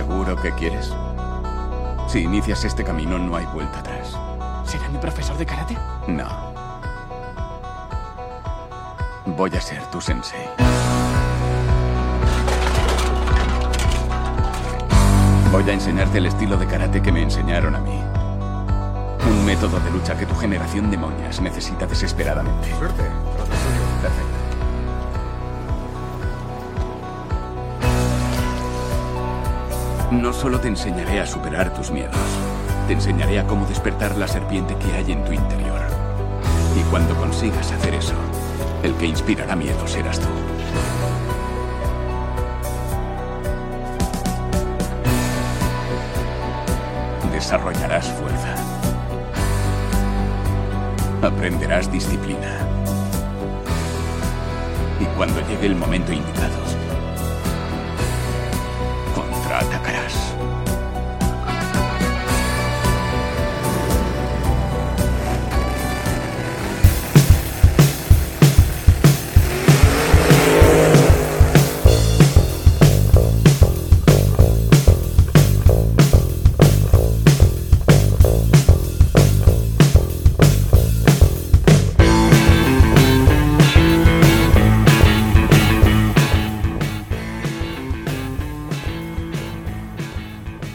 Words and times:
¿Seguro 0.00 0.34
que 0.34 0.50
quieres? 0.52 0.94
Si 2.08 2.20
inicias 2.20 2.64
este 2.64 2.82
camino 2.82 3.18
no 3.18 3.36
hay 3.36 3.44
vuelta 3.52 3.80
atrás. 3.80 4.16
¿Será 4.64 4.88
mi 4.88 4.96
profesor 4.96 5.36
de 5.36 5.44
karate? 5.44 5.76
No. 6.06 6.26
Voy 9.26 9.50
a 9.54 9.60
ser 9.60 9.84
tu 9.90 10.00
sensei. 10.00 10.48
Voy 15.52 15.68
a 15.68 15.72
enseñarte 15.74 16.16
el 16.16 16.26
estilo 16.26 16.56
de 16.56 16.66
karate 16.66 17.02
que 17.02 17.12
me 17.12 17.22
enseñaron 17.22 17.74
a 17.74 17.80
mí. 17.80 18.02
Un 19.28 19.44
método 19.44 19.78
de 19.80 19.90
lucha 19.90 20.16
que 20.16 20.24
tu 20.24 20.34
generación 20.34 20.90
de 20.90 20.96
moñas 20.96 21.42
necesita 21.42 21.86
desesperadamente. 21.86 22.74
Suerte. 22.78 23.19
No 30.10 30.32
solo 30.32 30.58
te 30.58 30.66
enseñaré 30.66 31.20
a 31.20 31.26
superar 31.26 31.72
tus 31.72 31.92
miedos, 31.92 32.16
te 32.88 32.94
enseñaré 32.94 33.38
a 33.38 33.46
cómo 33.46 33.64
despertar 33.66 34.16
la 34.16 34.26
serpiente 34.26 34.74
que 34.74 34.92
hay 34.92 35.12
en 35.12 35.24
tu 35.24 35.32
interior. 35.32 35.80
Y 36.76 36.82
cuando 36.90 37.14
consigas 37.14 37.70
hacer 37.70 37.94
eso, 37.94 38.14
el 38.82 38.92
que 38.94 39.06
inspirará 39.06 39.54
miedo 39.54 39.86
serás 39.86 40.18
tú. 40.18 40.26
Desarrollarás 47.32 48.08
fuerza. 48.08 48.54
Aprenderás 51.22 51.90
disciplina. 51.90 52.58
Y 54.98 55.04
cuando 55.16 55.40
llegue 55.46 55.66
el 55.66 55.76
momento 55.76 56.12
indicado, 56.12 56.69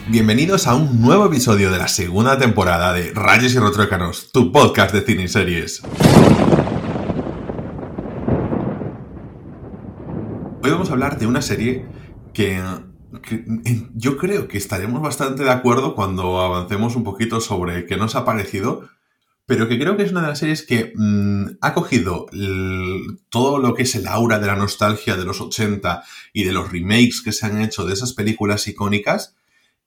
Bienvenidos 0.08 0.68
a 0.68 0.76
un 0.76 1.02
nuevo 1.02 1.26
episodio 1.26 1.72
de 1.72 1.78
la 1.78 1.88
segunda 1.88 2.38
temporada 2.38 2.92
de 2.92 3.10
Rayos 3.12 3.52
y 3.54 3.58
Retrócanos, 3.58 4.30
tu 4.30 4.52
podcast 4.52 4.94
de 4.94 5.00
cine 5.00 5.24
y 5.24 5.28
series. 5.28 5.82
Hoy 10.62 10.70
vamos 10.70 10.90
a 10.90 10.92
hablar 10.92 11.18
de 11.18 11.26
una 11.26 11.42
serie 11.42 11.86
que, 12.32 12.62
que 13.20 13.44
yo 13.96 14.16
creo 14.16 14.46
que 14.46 14.58
estaremos 14.58 15.02
bastante 15.02 15.42
de 15.42 15.50
acuerdo 15.50 15.96
cuando 15.96 16.40
avancemos 16.40 16.94
un 16.94 17.02
poquito 17.02 17.40
sobre 17.40 17.84
qué 17.84 17.96
nos 17.96 18.14
ha 18.14 18.24
parecido, 18.24 18.88
pero 19.44 19.66
que 19.66 19.76
creo 19.76 19.96
que 19.96 20.04
es 20.04 20.12
una 20.12 20.20
de 20.20 20.28
las 20.28 20.38
series 20.38 20.62
que 20.62 20.92
mm, 20.94 21.58
ha 21.60 21.74
cogido 21.74 22.26
todo 23.28 23.58
lo 23.58 23.74
que 23.74 23.82
es 23.82 23.96
el 23.96 24.06
aura 24.06 24.38
de 24.38 24.46
la 24.46 24.54
nostalgia 24.54 25.16
de 25.16 25.24
los 25.24 25.40
80 25.40 26.04
y 26.32 26.44
de 26.44 26.52
los 26.52 26.70
remakes 26.70 27.22
que 27.22 27.32
se 27.32 27.44
han 27.46 27.60
hecho 27.60 27.84
de 27.84 27.94
esas 27.94 28.12
películas 28.12 28.68
icónicas 28.68 29.34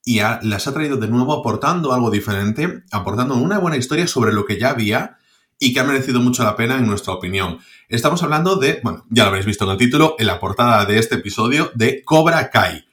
y 0.09 0.21
las 0.21 0.67
ha 0.67 0.73
traído 0.73 0.97
de 0.97 1.07
nuevo 1.07 1.33
aportando 1.33 1.93
algo 1.93 2.09
diferente, 2.09 2.81
aportando 2.89 3.35
una 3.35 3.59
buena 3.59 3.77
historia 3.77 4.07
sobre 4.07 4.33
lo 4.33 4.43
que 4.43 4.57
ya 4.57 4.71
había 4.71 5.19
y 5.59 5.71
que 5.71 5.81
ha 5.81 5.83
merecido 5.83 6.19
mucho 6.19 6.43
la 6.43 6.55
pena 6.55 6.79
en 6.79 6.87
nuestra 6.87 7.13
opinión. 7.13 7.59
Estamos 7.89 8.23
hablando 8.23 8.55
de, 8.55 8.79
bueno, 8.81 9.05
ya 9.11 9.21
lo 9.21 9.27
habréis 9.27 9.45
visto 9.45 9.65
en 9.65 9.69
el 9.69 9.77
título, 9.77 10.15
en 10.17 10.25
la 10.25 10.39
portada 10.39 10.83
de 10.85 10.97
este 10.97 11.13
episodio, 11.13 11.71
de 11.75 12.03
Cobra 12.03 12.49
Kai. 12.49 12.87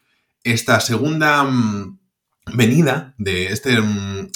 Esta 0.45 0.79
segunda 0.81 1.43
mm, 1.45 1.99
venida 2.53 3.15
de 3.17 3.47
este, 3.47 3.81
mm, 3.81 4.29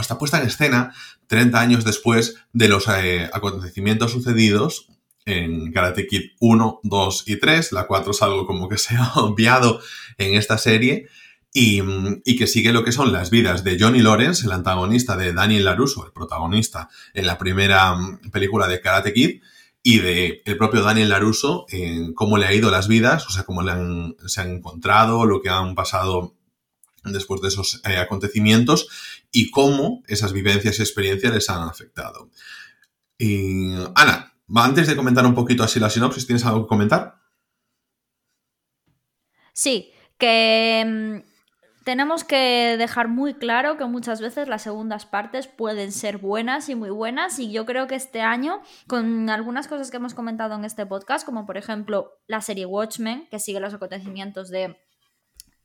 esta 0.00 0.16
puesta 0.16 0.40
en 0.40 0.46
escena 0.46 0.94
30 1.26 1.58
años 1.58 1.84
después 1.84 2.36
de 2.52 2.68
los 2.68 2.86
eh, 2.86 3.28
acontecimientos 3.32 4.12
sucedidos 4.12 4.86
en 5.24 5.72
Karate 5.72 6.06
Kid 6.06 6.22
1, 6.38 6.80
2 6.84 7.24
y 7.26 7.40
3. 7.40 7.72
La 7.72 7.88
4 7.88 8.12
es 8.12 8.22
algo 8.22 8.46
como 8.46 8.68
que 8.68 8.78
se 8.78 8.94
ha 8.94 9.12
obviado 9.16 9.80
en 10.18 10.34
esta 10.36 10.56
serie 10.56 11.08
y, 11.52 12.36
que 12.36 12.46
sigue 12.46 12.72
lo 12.72 12.84
que 12.84 12.92
son 12.92 13.12
las 13.12 13.30
vidas 13.30 13.64
de 13.64 13.78
Johnny 13.78 14.00
Lawrence, 14.00 14.46
el 14.46 14.52
antagonista 14.52 15.16
de 15.16 15.32
Daniel 15.32 15.64
LaRusso, 15.64 16.06
el 16.06 16.12
protagonista 16.12 16.88
en 17.14 17.26
la 17.26 17.38
primera 17.38 17.94
mm, 17.94 18.30
película 18.30 18.68
de 18.68 18.80
Karate 18.80 19.12
Kid, 19.12 19.40
y 19.82 20.00
de 20.00 20.42
el 20.44 20.58
propio 20.58 20.82
Daniel 20.82 21.08
LaRusso 21.08 21.66
en 21.70 22.12
cómo 22.12 22.36
le 22.36 22.46
ha 22.46 22.52
ido 22.52 22.70
las 22.70 22.88
vidas, 22.88 23.26
o 23.26 23.30
sea, 23.30 23.44
cómo 23.44 23.62
le 23.62 23.72
han, 23.72 24.16
se 24.26 24.40
han 24.40 24.56
encontrado, 24.56 25.24
lo 25.24 25.40
que 25.40 25.48
han 25.48 25.74
pasado 25.74 26.36
después 27.04 27.40
de 27.40 27.48
esos 27.48 27.80
eh, 27.84 27.96
acontecimientos 27.96 28.88
y 29.32 29.50
cómo 29.50 30.02
esas 30.06 30.32
vivencias 30.32 30.78
y 30.78 30.82
experiencias 30.82 31.32
les 31.32 31.48
han 31.48 31.62
afectado. 31.62 32.28
Y, 33.16 33.72
Ana, 33.94 34.34
antes 34.54 34.86
de 34.86 34.96
comentar 34.96 35.24
un 35.26 35.34
poquito 35.34 35.62
así 35.62 35.80
la 35.80 35.90
sinopsis, 35.90 36.26
¿tienes 36.26 36.44
algo 36.44 36.62
que 36.62 36.68
comentar? 36.68 37.18
Sí, 39.52 39.90
que 40.18 41.22
mm, 41.24 41.27
tenemos 41.88 42.22
que 42.22 42.76
dejar 42.76 43.08
muy 43.08 43.32
claro 43.32 43.78
que 43.78 43.86
muchas 43.86 44.20
veces 44.20 44.46
las 44.46 44.60
segundas 44.60 45.06
partes 45.06 45.48
pueden 45.48 45.90
ser 45.90 46.18
buenas 46.18 46.68
y 46.68 46.74
muy 46.74 46.90
buenas 46.90 47.38
y 47.38 47.50
yo 47.50 47.64
creo 47.64 47.86
que 47.86 47.94
este 47.94 48.20
año 48.20 48.60
con 48.86 49.30
algunas 49.30 49.68
cosas 49.68 49.90
que 49.90 49.96
hemos 49.96 50.12
comentado 50.12 50.54
en 50.54 50.66
este 50.66 50.84
podcast, 50.84 51.24
como 51.24 51.46
por 51.46 51.56
ejemplo 51.56 52.20
la 52.26 52.42
serie 52.42 52.66
Watchmen, 52.66 53.26
que 53.30 53.38
sigue 53.38 53.58
los 53.58 53.72
acontecimientos 53.72 54.50
de 54.50 54.78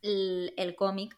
el, 0.00 0.74
cómic 0.78 1.14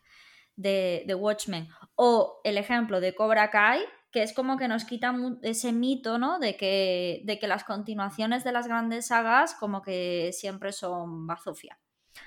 de, 0.57 1.17
Watchmen, 1.17 1.69
o 1.95 2.41
el 2.43 2.59
ejemplo 2.59 2.99
de 2.99 3.15
Cobra 3.15 3.53
Kai, 3.53 3.83
que 4.11 4.25
es 4.25 4.33
como 4.33 4.57
que 4.57 4.67
nos 4.67 4.85
quita 4.85 5.15
ese 5.43 5.73
mito, 5.73 6.19
¿no? 6.19 6.41
De 6.41 6.57
que, 6.57 7.23
de 7.23 7.39
que 7.39 7.47
las 7.47 7.63
continuaciones 7.63 8.43
de 8.43 8.51
las 8.51 8.67
grandes 8.67 9.07
sagas 9.07 9.55
como 9.55 9.83
que 9.83 10.33
siempre 10.33 10.73
son 10.73 11.29
bazofia. 11.29 11.79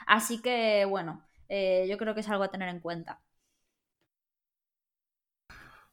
Así 0.06 0.42
que, 0.42 0.86
bueno, 0.86 1.29
eh, 1.50 1.88
yo 1.90 1.98
creo 1.98 2.14
que 2.14 2.22
es 2.22 2.30
algo 2.30 2.44
a 2.44 2.52
tener 2.52 2.70
en 2.70 2.80
cuenta. 2.80 3.22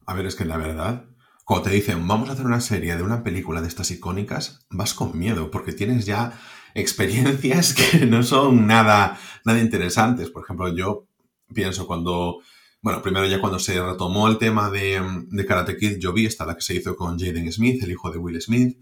A 0.05 0.13
ver, 0.13 0.25
es 0.25 0.35
que 0.35 0.45
la 0.45 0.57
verdad, 0.57 1.05
cuando 1.43 1.69
te 1.69 1.75
dicen 1.75 2.07
vamos 2.07 2.29
a 2.29 2.33
hacer 2.33 2.45
una 2.45 2.61
serie 2.61 2.95
de 2.95 3.03
una 3.03 3.23
película 3.23 3.61
de 3.61 3.67
estas 3.67 3.91
icónicas, 3.91 4.65
vas 4.69 4.93
con 4.93 5.17
miedo 5.17 5.51
porque 5.51 5.73
tienes 5.73 6.05
ya 6.05 6.39
experiencias 6.73 7.73
que 7.91 8.05
no 8.05 8.23
son 8.23 8.67
nada, 8.67 9.19
nada 9.43 9.59
interesantes. 9.59 10.29
Por 10.29 10.43
ejemplo, 10.43 10.73
yo 10.73 11.07
pienso 11.53 11.87
cuando, 11.87 12.39
bueno, 12.81 13.01
primero 13.01 13.25
ya 13.25 13.41
cuando 13.41 13.59
se 13.59 13.81
retomó 13.81 14.27
el 14.27 14.37
tema 14.37 14.69
de, 14.69 15.01
de 15.29 15.45
Karate 15.45 15.75
Kid, 15.75 15.97
yo 15.97 16.13
vi 16.13 16.25
esta 16.25 16.45
la 16.45 16.55
que 16.55 16.61
se 16.61 16.75
hizo 16.75 16.95
con 16.95 17.19
Jaden 17.19 17.51
Smith, 17.51 17.83
el 17.83 17.91
hijo 17.91 18.11
de 18.11 18.19
Will 18.19 18.41
Smith, 18.41 18.77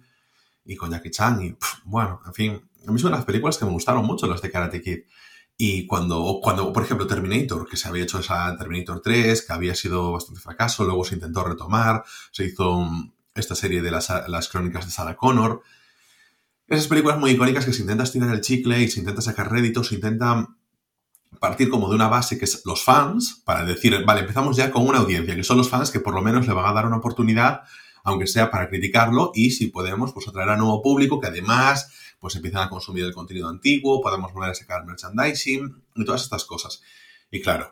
y 0.65 0.75
con 0.75 0.91
Jackie 0.91 1.11
Chan, 1.11 1.41
y 1.43 1.53
pff, 1.53 1.79
bueno, 1.85 2.19
en 2.25 2.33
fin, 2.33 2.69
a 2.87 2.91
mí 2.91 2.99
son 2.99 3.11
las 3.11 3.25
películas 3.25 3.57
que 3.57 3.65
me 3.65 3.71
gustaron 3.71 4.05
mucho, 4.05 4.27
las 4.27 4.41
de 4.41 4.51
Karate 4.51 4.81
Kid. 4.81 4.99
Y 5.57 5.87
cuando, 5.87 6.39
cuando, 6.41 6.73
por 6.73 6.83
ejemplo, 6.83 7.07
Terminator, 7.07 7.67
que 7.67 7.77
se 7.77 7.87
había 7.87 8.03
hecho 8.03 8.19
esa 8.19 8.55
Terminator 8.57 9.01
3, 9.01 9.41
que 9.41 9.53
había 9.53 9.73
sido 9.73 10.11
bastante 10.11 10.41
fracaso, 10.41 10.83
luego 10.83 11.05
se 11.05 11.15
intentó 11.15 11.43
retomar, 11.43 12.03
se 12.31 12.45
hizo 12.45 12.81
mm, 12.81 13.13
esta 13.35 13.55
serie 13.55 13.81
de 13.81 13.91
las, 13.91 14.11
las 14.27 14.49
crónicas 14.49 14.85
de 14.85 14.91
Sarah 14.91 15.15
Connor. 15.15 15.61
Esas 16.67 16.87
películas 16.87 17.19
muy 17.19 17.31
icónicas 17.31 17.65
que 17.65 17.73
se 17.73 17.81
intenta 17.81 18.03
estirar 18.03 18.33
el 18.33 18.41
chicle 18.41 18.81
y 18.81 18.89
se 18.89 18.99
intenta 18.99 19.21
sacar 19.21 19.51
réditos, 19.51 19.87
se 19.87 19.95
intenta 19.95 20.49
partir 21.39 21.69
como 21.69 21.89
de 21.89 21.95
una 21.95 22.07
base 22.07 22.37
que 22.37 22.45
es 22.45 22.63
los 22.65 22.83
fans, 22.83 23.41
para 23.45 23.63
decir, 23.63 24.03
vale, 24.05 24.21
empezamos 24.21 24.57
ya 24.57 24.71
con 24.71 24.87
una 24.87 24.99
audiencia, 24.99 25.35
que 25.35 25.43
son 25.43 25.57
los 25.57 25.69
fans 25.69 25.91
que 25.91 25.99
por 25.99 26.13
lo 26.13 26.21
menos 26.21 26.47
le 26.47 26.53
van 26.53 26.65
a 26.65 26.73
dar 26.73 26.85
una 26.85 26.97
oportunidad, 26.97 27.61
aunque 28.03 28.27
sea 28.27 28.51
para 28.51 28.69
criticarlo, 28.69 29.31
y 29.33 29.51
si 29.51 29.67
podemos, 29.67 30.11
pues 30.13 30.27
atraer 30.27 30.49
a 30.49 30.57
nuevo 30.57 30.81
público 30.81 31.19
que 31.19 31.27
además 31.27 31.91
pues 32.25 32.37
empiezan 32.37 32.63
a 32.63 32.69
consumir 32.71 33.03
el 33.03 33.13
contenido 33.13 33.47
antiguo, 33.47 34.01
podemos 34.01 34.33
volver 34.33 34.49
a 34.49 34.55
sacar 34.55 34.83
merchandising 34.83 35.83
y 35.93 36.05
todas 36.05 36.23
estas 36.23 36.43
cosas. 36.43 36.81
Y 37.29 37.39
claro, 37.39 37.71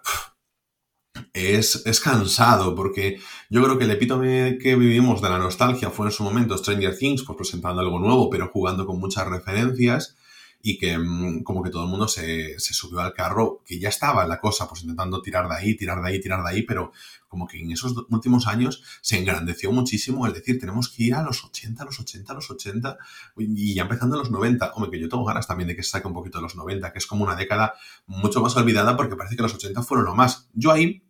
es, 1.34 1.84
es 1.88 2.00
cansado 2.00 2.76
porque 2.76 3.20
yo 3.50 3.64
creo 3.64 3.80
que 3.80 3.86
el 3.86 3.90
epítome 3.90 4.60
que 4.62 4.76
vivimos 4.76 5.24
de 5.24 5.30
la 5.30 5.40
nostalgia 5.40 5.90
fue 5.90 6.06
en 6.06 6.12
su 6.12 6.22
momento 6.22 6.56
Stranger 6.56 6.96
Things, 6.96 7.24
pues 7.24 7.36
presentando 7.36 7.82
algo 7.82 7.98
nuevo, 7.98 8.30
pero 8.30 8.48
jugando 8.54 8.86
con 8.86 9.00
muchas 9.00 9.28
referencias. 9.28 10.18
Y 10.66 10.78
que 10.78 10.98
mm, 10.98 11.44
como 11.44 11.62
que 11.62 11.70
todo 11.70 11.84
el 11.84 11.90
mundo 11.90 12.08
se, 12.08 12.58
subió 12.58 13.02
al 13.02 13.14
carro, 13.14 13.62
que 13.66 13.78
ya 13.78 13.90
estaba 13.90 14.26
la 14.26 14.40
cosa, 14.40 14.68
pues 14.68 14.82
intentando 14.84 15.22
tirar 15.22 15.50
de 15.50 15.56
ahí, 15.56 15.76
tirar 15.76 16.02
de 16.02 16.08
ahí, 16.08 16.22
tirar 16.22 16.42
de 16.42 16.50
ahí, 16.50 16.62
pero 16.64 16.94
como 17.28 17.46
que 17.46 17.60
en 17.60 17.70
esos 17.72 17.94
últimos 18.10 18.48
años 18.48 18.82
se 19.02 19.20
engrandeció 19.20 19.74
muchísimo 19.74 20.26
el 20.26 20.32
decir, 20.32 20.58
tenemos 20.60 20.88
que 20.88 21.04
ir 21.04 21.16
a 21.16 21.22
los 21.22 21.44
80, 21.44 21.84
a 21.84 21.86
los 21.86 22.00
80, 22.00 22.32
a 22.32 22.36
los 22.36 22.50
80, 22.50 22.98
y 23.38 23.74
ya 23.74 23.82
empezando 23.82 24.16
en 24.16 24.20
los 24.20 24.32
90. 24.32 24.72
Hombre, 24.76 24.90
que 24.90 25.00
yo 25.02 25.10
tengo 25.10 25.26
ganas 25.26 25.48
también 25.48 25.68
de 25.68 25.76
que 25.76 25.84
se 25.84 25.90
saque 25.90 26.08
un 26.08 26.14
poquito 26.14 26.38
de 26.38 26.44
los 26.44 26.56
90, 26.56 26.94
que 26.94 27.00
es 27.00 27.08
como 27.08 27.26
una 27.26 27.36
década 27.36 27.74
mucho 28.06 28.42
más 28.42 28.56
olvidada 28.56 28.96
porque 28.96 29.18
parece 29.18 29.36
que 29.36 29.44
los 29.44 29.54
80 29.54 29.84
fueron 29.84 30.06
lo 30.06 30.16
más. 30.16 30.48
Yo 30.54 30.72
ahí 30.72 31.04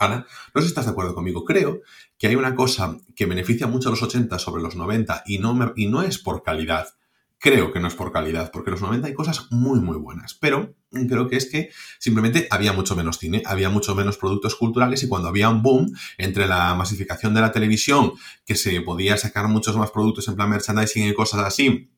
Ana, 0.00 0.26
no 0.54 0.60
sé 0.60 0.66
si 0.66 0.68
estás 0.72 0.86
de 0.86 0.90
acuerdo 0.90 1.14
conmigo. 1.14 1.44
Creo 1.44 1.82
que 2.18 2.26
hay 2.26 2.34
una 2.34 2.56
cosa 2.56 2.98
que 3.14 3.26
beneficia 3.26 3.68
mucho 3.68 3.88
a 3.88 3.92
los 3.92 4.02
80 4.02 4.38
sobre 4.40 4.62
los 4.62 4.74
90 4.74 5.22
y 5.24 5.38
no, 5.38 5.72
y 5.76 5.86
no 5.86 6.02
es 6.02 6.18
por 6.18 6.42
calidad. 6.42 6.95
Creo 7.38 7.72
que 7.72 7.80
no 7.80 7.88
es 7.88 7.94
por 7.94 8.12
calidad, 8.12 8.50
porque 8.50 8.70
en 8.70 8.72
los 8.72 8.82
90 8.82 9.08
hay 9.08 9.14
cosas 9.14 9.46
muy, 9.50 9.80
muy 9.80 9.98
buenas. 9.98 10.34
Pero 10.34 10.74
creo 10.90 11.28
que 11.28 11.36
es 11.36 11.50
que 11.50 11.70
simplemente 11.98 12.48
había 12.50 12.72
mucho 12.72 12.96
menos 12.96 13.18
cine, 13.18 13.42
había 13.44 13.68
mucho 13.68 13.94
menos 13.94 14.16
productos 14.16 14.54
culturales 14.54 15.02
y 15.02 15.08
cuando 15.08 15.28
había 15.28 15.50
un 15.50 15.62
boom 15.62 15.92
entre 16.16 16.46
la 16.46 16.74
masificación 16.74 17.34
de 17.34 17.42
la 17.42 17.52
televisión, 17.52 18.12
que 18.46 18.54
se 18.54 18.80
podía 18.80 19.16
sacar 19.16 19.48
muchos 19.48 19.76
más 19.76 19.90
productos 19.90 20.28
en 20.28 20.36
plan 20.36 20.48
merchandising 20.48 21.08
y 21.08 21.14
cosas 21.14 21.40
así, 21.40 21.90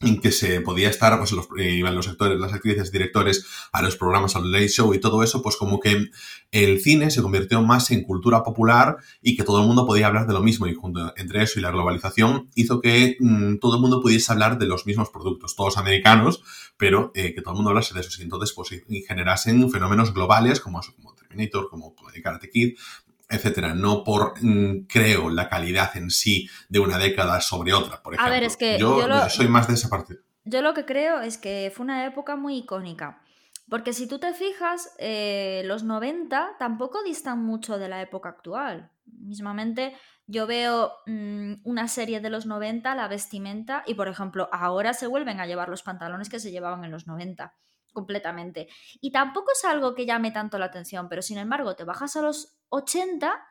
en 0.00 0.20
que 0.20 0.30
se 0.30 0.60
podía 0.60 0.90
estar, 0.90 1.16
pues 1.16 1.32
los, 1.32 1.48
eh, 1.58 1.70
iban 1.70 1.94
los 1.94 2.06
actores, 2.06 2.38
las 2.38 2.52
actrices, 2.52 2.92
directores 2.92 3.46
a 3.72 3.80
los 3.80 3.96
programas, 3.96 4.36
al 4.36 4.50
late 4.50 4.68
show 4.68 4.92
y 4.92 5.00
todo 5.00 5.22
eso, 5.22 5.40
pues 5.40 5.56
como 5.56 5.80
que 5.80 6.10
el 6.50 6.80
cine 6.80 7.10
se 7.10 7.22
convirtió 7.22 7.62
más 7.62 7.90
en 7.90 8.02
cultura 8.02 8.42
popular 8.42 8.98
y 9.22 9.36
que 9.36 9.42
todo 9.42 9.60
el 9.60 9.66
mundo 9.66 9.86
podía 9.86 10.08
hablar 10.08 10.26
de 10.26 10.34
lo 10.34 10.42
mismo. 10.42 10.66
Y 10.66 10.74
junto 10.74 11.14
entre 11.16 11.42
eso 11.42 11.58
y 11.58 11.62
la 11.62 11.70
globalización 11.70 12.50
hizo 12.54 12.80
que 12.80 13.16
mm, 13.20 13.56
todo 13.56 13.76
el 13.76 13.80
mundo 13.80 14.02
pudiese 14.02 14.30
hablar 14.32 14.58
de 14.58 14.66
los 14.66 14.84
mismos 14.84 15.08
productos, 15.08 15.56
todos 15.56 15.78
americanos, 15.78 16.42
pero 16.76 17.10
eh, 17.14 17.34
que 17.34 17.40
todo 17.40 17.52
el 17.52 17.56
mundo 17.56 17.70
hablase 17.70 17.94
de 17.94 18.00
eso 18.00 18.10
y 18.20 18.24
entonces 18.24 18.52
pues 18.54 18.68
generasen 19.08 19.70
fenómenos 19.70 20.12
globales 20.12 20.60
como, 20.60 20.80
como 20.94 21.14
Terminator, 21.14 21.70
como 21.70 21.94
Karate 22.22 22.50
Kid, 22.50 22.76
etcétera, 23.28 23.74
no 23.74 24.04
por, 24.04 24.34
mm, 24.40 24.86
creo, 24.86 25.30
la 25.30 25.48
calidad 25.48 25.96
en 25.96 26.10
sí 26.10 26.48
de 26.68 26.78
una 26.78 26.98
década 26.98 27.40
sobre 27.40 27.72
otra, 27.72 28.02
por 28.02 28.14
ejemplo. 28.14 28.32
A 28.32 28.34
ver, 28.34 28.44
es 28.44 28.56
que 28.56 28.78
yo, 28.78 29.00
soy 29.28 29.48
más 29.48 29.68
de 29.68 29.74
esa 29.74 29.88
parte. 29.88 30.16
Yo 30.44 30.62
lo 30.62 30.74
que 30.74 30.84
creo 30.84 31.20
es 31.20 31.38
que 31.38 31.72
fue 31.74 31.84
una 31.84 32.06
época 32.06 32.36
muy 32.36 32.58
icónica. 32.58 33.20
Porque 33.68 33.92
si 33.92 34.06
tú 34.06 34.20
te 34.20 34.32
fijas, 34.32 34.94
eh, 34.98 35.62
los 35.64 35.82
90 35.82 36.52
tampoco 36.56 37.02
distan 37.02 37.44
mucho 37.44 37.78
de 37.78 37.88
la 37.88 38.00
época 38.00 38.28
actual. 38.28 38.92
Mismamente, 39.06 39.96
yo 40.28 40.46
veo 40.46 40.92
mm, 41.06 41.54
una 41.64 41.88
serie 41.88 42.20
de 42.20 42.30
los 42.30 42.46
90, 42.46 42.94
la 42.94 43.08
vestimenta, 43.08 43.82
y 43.86 43.94
por 43.94 44.06
ejemplo, 44.06 44.48
ahora 44.52 44.94
se 44.94 45.08
vuelven 45.08 45.40
a 45.40 45.46
llevar 45.46 45.68
los 45.68 45.82
pantalones 45.82 46.28
que 46.28 46.38
se 46.38 46.52
llevaban 46.52 46.84
en 46.84 46.92
los 46.92 47.08
90 47.08 47.54
completamente. 47.92 48.68
Y 49.00 49.10
tampoco 49.10 49.50
es 49.52 49.64
algo 49.64 49.94
que 49.94 50.06
llame 50.06 50.30
tanto 50.30 50.58
la 50.58 50.66
atención, 50.66 51.08
pero 51.08 51.22
sin 51.22 51.38
embargo, 51.38 51.74
te 51.74 51.84
bajas 51.84 52.14
a 52.16 52.22
los 52.22 52.55
80 52.68 53.46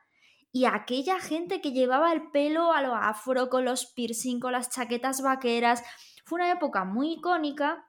y 0.52 0.66
aquella 0.66 1.20
gente 1.20 1.60
que 1.62 1.74
llevaba 1.74 2.14
el 2.14 2.32
pelo 2.32 2.72
a 2.72 2.82
lo 2.82 2.96
afro, 2.96 3.50
con 3.50 3.66
los 3.66 3.88
piercing, 3.88 4.40
con 4.40 4.54
las 4.54 4.70
chaquetas 4.70 5.22
vaqueras, 5.22 5.84
fue 6.24 6.38
una 6.38 6.52
época 6.52 6.86
muy 6.86 7.14
icónica 7.14 7.86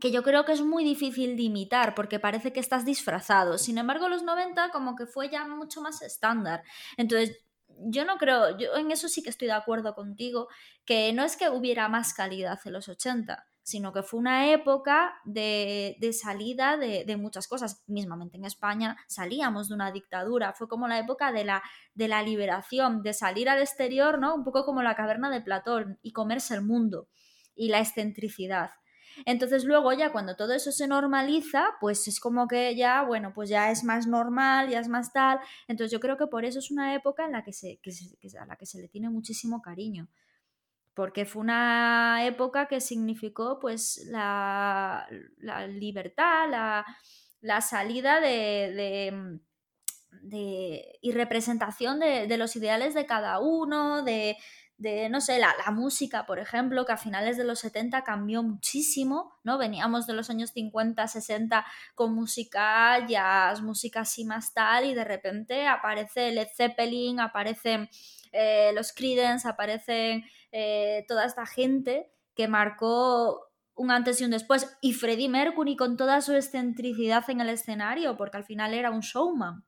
que 0.00 0.10
yo 0.10 0.22
creo 0.22 0.44
que 0.44 0.52
es 0.52 0.62
muy 0.62 0.82
difícil 0.82 1.36
de 1.36 1.42
imitar 1.44 1.94
porque 1.94 2.18
parece 2.18 2.52
que 2.52 2.60
estás 2.60 2.84
disfrazado. 2.84 3.58
Sin 3.58 3.78
embargo, 3.78 4.08
los 4.08 4.22
90 4.22 4.70
como 4.70 4.96
que 4.96 5.06
fue 5.06 5.28
ya 5.28 5.46
mucho 5.46 5.80
más 5.82 6.02
estándar. 6.02 6.64
Entonces, 6.96 7.38
yo 7.68 8.04
no 8.04 8.16
creo, 8.18 8.58
yo 8.58 8.74
en 8.76 8.90
eso 8.90 9.08
sí 9.08 9.22
que 9.22 9.30
estoy 9.30 9.48
de 9.48 9.54
acuerdo 9.54 9.94
contigo, 9.94 10.48
que 10.84 11.12
no 11.12 11.22
es 11.22 11.36
que 11.36 11.50
hubiera 11.50 11.88
más 11.88 12.14
calidad 12.14 12.58
en 12.64 12.72
los 12.72 12.88
80, 12.88 13.46
sino 13.70 13.92
que 13.92 14.02
fue 14.02 14.18
una 14.18 14.50
época 14.52 15.14
de, 15.24 15.96
salida 16.12 16.76
de, 16.76 17.16
muchas 17.16 17.46
cosas. 17.46 17.84
Mismamente 17.86 18.36
en 18.36 18.44
España 18.44 18.96
salíamos 19.06 19.68
de 19.68 19.74
una 19.74 19.92
dictadura, 19.92 20.52
fue 20.52 20.68
como 20.68 20.88
la 20.88 20.98
época 20.98 21.32
de 21.32 21.44
la, 21.44 21.62
de 21.94 22.08
la 22.08 22.22
liberación, 22.22 23.02
de 23.02 23.12
salir 23.12 23.48
al 23.48 23.60
exterior, 23.60 24.18
¿no? 24.18 24.34
Un 24.34 24.44
poco 24.44 24.64
como 24.64 24.82
la 24.82 24.96
caverna 24.96 25.30
de 25.30 25.40
Platón 25.40 25.98
y 26.02 26.12
comerse 26.12 26.54
el 26.54 26.62
mundo 26.62 27.08
y 27.54 27.68
la 27.68 27.78
excentricidad. 27.78 28.70
Entonces 29.26 29.64
luego 29.64 29.92
ya 29.92 30.12
cuando 30.12 30.34
todo 30.34 30.52
eso 30.52 30.72
se 30.72 30.88
normaliza, 30.88 31.74
pues 31.80 32.08
es 32.08 32.20
como 32.20 32.48
que 32.48 32.74
ya, 32.74 33.02
bueno, 33.02 33.32
pues 33.34 33.48
ya 33.48 33.70
es 33.70 33.84
más 33.84 34.06
normal, 34.06 34.68
ya 34.70 34.80
es 34.80 34.88
más 34.88 35.12
tal. 35.12 35.38
Entonces 35.68 35.92
yo 35.92 36.00
creo 36.00 36.16
que 36.16 36.26
por 36.26 36.44
eso 36.44 36.58
es 36.58 36.70
una 36.70 36.94
época 36.94 37.24
en 37.24 37.32
la 37.32 37.44
que 37.44 37.52
se, 37.52 37.80
a 38.40 38.46
la 38.46 38.56
que 38.56 38.66
se 38.66 38.80
le 38.80 38.88
tiene 38.88 39.10
muchísimo 39.10 39.62
cariño 39.62 40.08
porque 40.94 41.24
fue 41.24 41.42
una 41.42 42.26
época 42.26 42.66
que 42.66 42.80
significó 42.80 43.58
pues 43.60 44.04
la, 44.06 45.06
libertad, 45.68 46.48
la, 47.40 47.60
salida 47.60 48.20
de, 48.20 49.40
y 51.00 51.12
representación 51.12 52.00
de, 52.00 52.36
los 52.36 52.56
ideales 52.56 52.94
de 52.94 53.06
cada 53.06 53.38
uno, 53.38 54.02
de, 54.02 54.36
no 55.10 55.20
sé, 55.20 55.38
la, 55.38 55.54
música, 55.72 56.26
por 56.26 56.38
ejemplo, 56.38 56.84
que 56.84 56.92
a 56.92 56.96
finales 56.96 57.36
de 57.36 57.44
los 57.44 57.60
70 57.60 58.02
cambió 58.02 58.42
muchísimo, 58.42 59.38
¿no? 59.44 59.58
Veníamos 59.58 60.06
de 60.06 60.14
los 60.14 60.28
años 60.28 60.50
50, 60.50 61.06
60 61.06 61.66
con 61.94 62.14
música 62.14 63.06
jazz, 63.06 63.62
música 63.62 64.00
así 64.00 64.24
más 64.24 64.52
tal, 64.52 64.86
y 64.86 64.94
de 64.94 65.04
repente 65.04 65.66
aparece 65.66 66.32
Led 66.32 66.48
Zeppelin, 66.56 67.20
aparecen 67.20 67.88
eh, 68.32 68.72
los 68.74 68.92
Creedence, 68.92 69.48
aparecen 69.48 70.24
eh, 70.52 71.04
toda 71.08 71.24
esta 71.24 71.46
gente 71.46 72.10
que 72.34 72.48
marcó 72.48 73.50
un 73.74 73.90
antes 73.90 74.20
y 74.20 74.24
un 74.24 74.30
después. 74.30 74.76
Y 74.80 74.92
Freddie 74.92 75.28
Mercury 75.28 75.76
con 75.76 75.96
toda 75.96 76.20
su 76.20 76.34
excentricidad 76.34 77.28
en 77.28 77.40
el 77.40 77.48
escenario, 77.48 78.16
porque 78.16 78.36
al 78.36 78.44
final 78.44 78.74
era 78.74 78.90
un 78.90 79.00
showman 79.00 79.64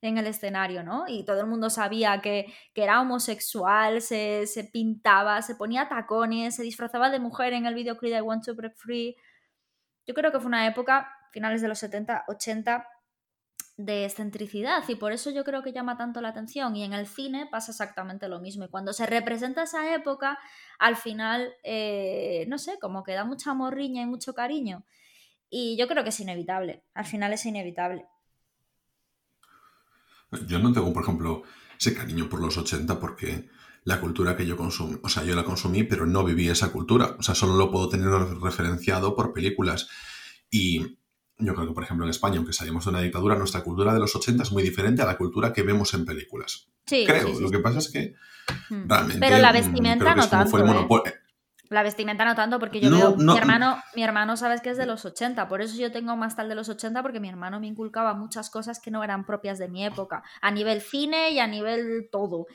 en 0.00 0.16
el 0.16 0.26
escenario, 0.28 0.84
¿no? 0.84 1.04
Y 1.08 1.24
todo 1.24 1.40
el 1.40 1.46
mundo 1.46 1.70
sabía 1.70 2.20
que, 2.20 2.46
era 2.74 3.00
homosexual, 3.00 4.00
se, 4.00 4.46
se, 4.46 4.64
pintaba, 4.64 5.42
se 5.42 5.56
ponía 5.56 5.88
tacones, 5.88 6.54
se 6.54 6.62
disfrazaba 6.62 7.10
de 7.10 7.18
mujer 7.18 7.52
en 7.52 7.66
el 7.66 7.74
videoclip 7.74 8.12
de 8.12 8.18
I 8.18 8.20
Want 8.20 8.44
to 8.44 8.54
Break 8.54 8.76
Free. 8.76 9.16
Yo 10.06 10.14
creo 10.14 10.30
que 10.30 10.38
fue 10.38 10.46
una 10.46 10.66
época, 10.66 11.10
finales 11.32 11.60
de 11.60 11.68
los 11.68 11.78
70, 11.80 12.24
80, 12.28 12.86
de 13.78 14.04
excentricidad 14.04 14.82
y 14.88 14.96
por 14.96 15.12
eso 15.12 15.30
yo 15.30 15.44
creo 15.44 15.62
que 15.62 15.72
llama 15.72 15.96
tanto 15.96 16.20
la 16.20 16.30
atención 16.30 16.74
y 16.74 16.82
en 16.82 16.92
el 16.92 17.06
cine 17.06 17.48
pasa 17.48 17.70
exactamente 17.70 18.28
lo 18.28 18.40
mismo 18.40 18.64
y 18.64 18.68
cuando 18.68 18.92
se 18.92 19.06
representa 19.06 19.62
esa 19.62 19.94
época 19.94 20.36
al 20.80 20.96
final 20.96 21.54
eh, 21.62 22.44
no 22.48 22.58
sé 22.58 22.80
como 22.80 23.04
que 23.04 23.12
da 23.12 23.24
mucha 23.24 23.54
morriña 23.54 24.02
y 24.02 24.06
mucho 24.06 24.34
cariño 24.34 24.84
y 25.48 25.76
yo 25.78 25.86
creo 25.86 26.02
que 26.02 26.08
es 26.08 26.18
inevitable 26.18 26.82
al 26.92 27.04
final 27.04 27.32
es 27.32 27.46
inevitable 27.46 28.04
yo 30.48 30.58
no 30.58 30.72
tengo 30.72 30.92
por 30.92 31.04
ejemplo 31.04 31.44
ese 31.78 31.94
cariño 31.94 32.28
por 32.28 32.40
los 32.40 32.58
80 32.58 32.98
porque 32.98 33.48
la 33.84 34.00
cultura 34.00 34.36
que 34.36 34.44
yo 34.44 34.56
consumí, 34.56 34.98
o 35.02 35.08
sea, 35.08 35.22
yo 35.22 35.34
la 35.34 35.44
consumí, 35.44 35.84
pero 35.84 36.04
no 36.04 36.22
viví 36.22 36.48
esa 36.48 36.70
cultura. 36.72 37.16
O 37.18 37.22
sea, 37.22 37.34
solo 37.34 37.56
lo 37.56 37.70
puedo 37.70 37.88
tener 37.88 38.10
referenciado 38.42 39.16
por 39.16 39.32
películas. 39.32 39.88
Y 40.50 40.98
yo 41.38 41.54
creo 41.54 41.68
que, 41.68 41.72
por 41.72 41.84
ejemplo, 41.84 42.04
en 42.04 42.10
España, 42.10 42.38
aunque 42.38 42.52
salimos 42.52 42.84
de 42.84 42.90
una 42.90 43.00
dictadura, 43.00 43.36
nuestra 43.36 43.62
cultura 43.62 43.94
de 43.94 44.00
los 44.00 44.14
80 44.14 44.42
es 44.42 44.52
muy 44.52 44.62
diferente 44.62 45.02
a 45.02 45.06
la 45.06 45.16
cultura 45.16 45.52
que 45.52 45.62
vemos 45.62 45.94
en 45.94 46.04
películas. 46.04 46.68
Sí, 46.86 47.04
creo. 47.06 47.38
Lo 47.38 47.50
que 47.50 47.60
pasa 47.60 47.78
es 47.78 47.90
que 47.90 48.14
hmm. 48.70 48.88
realmente. 48.88 49.20
Pero 49.20 49.38
la 49.38 49.52
vestimenta 49.52 50.14
no 50.16 50.28
tanto. 50.28 50.58
¿eh? 50.58 51.14
La 51.68 51.82
vestimenta 51.82 52.24
no 52.24 52.34
tanto, 52.34 52.58
porque 52.58 52.80
yo 52.80 52.90
veo. 52.90 53.16
mi, 53.16 53.36
hermano, 53.36 53.80
mi 53.94 54.02
hermano, 54.02 54.36
sabes 54.36 54.62
que 54.62 54.70
es 54.70 54.78
de 54.78 54.86
los 54.86 55.04
80, 55.04 55.48
por 55.48 55.60
eso 55.60 55.76
yo 55.76 55.92
tengo 55.92 56.16
más 56.16 56.34
tal 56.34 56.48
de 56.48 56.54
los 56.54 56.68
80, 56.68 57.02
porque 57.02 57.20
mi 57.20 57.28
hermano 57.28 57.60
me 57.60 57.66
inculcaba 57.66 58.14
muchas 58.14 58.50
cosas 58.50 58.80
que 58.80 58.90
no 58.90 59.04
eran 59.04 59.24
propias 59.24 59.58
de 59.58 59.68
mi 59.68 59.84
época, 59.84 60.24
a 60.40 60.50
nivel 60.50 60.80
cine 60.80 61.30
y 61.30 61.38
a 61.38 61.46
nivel 61.46 62.08
todo. 62.10 62.46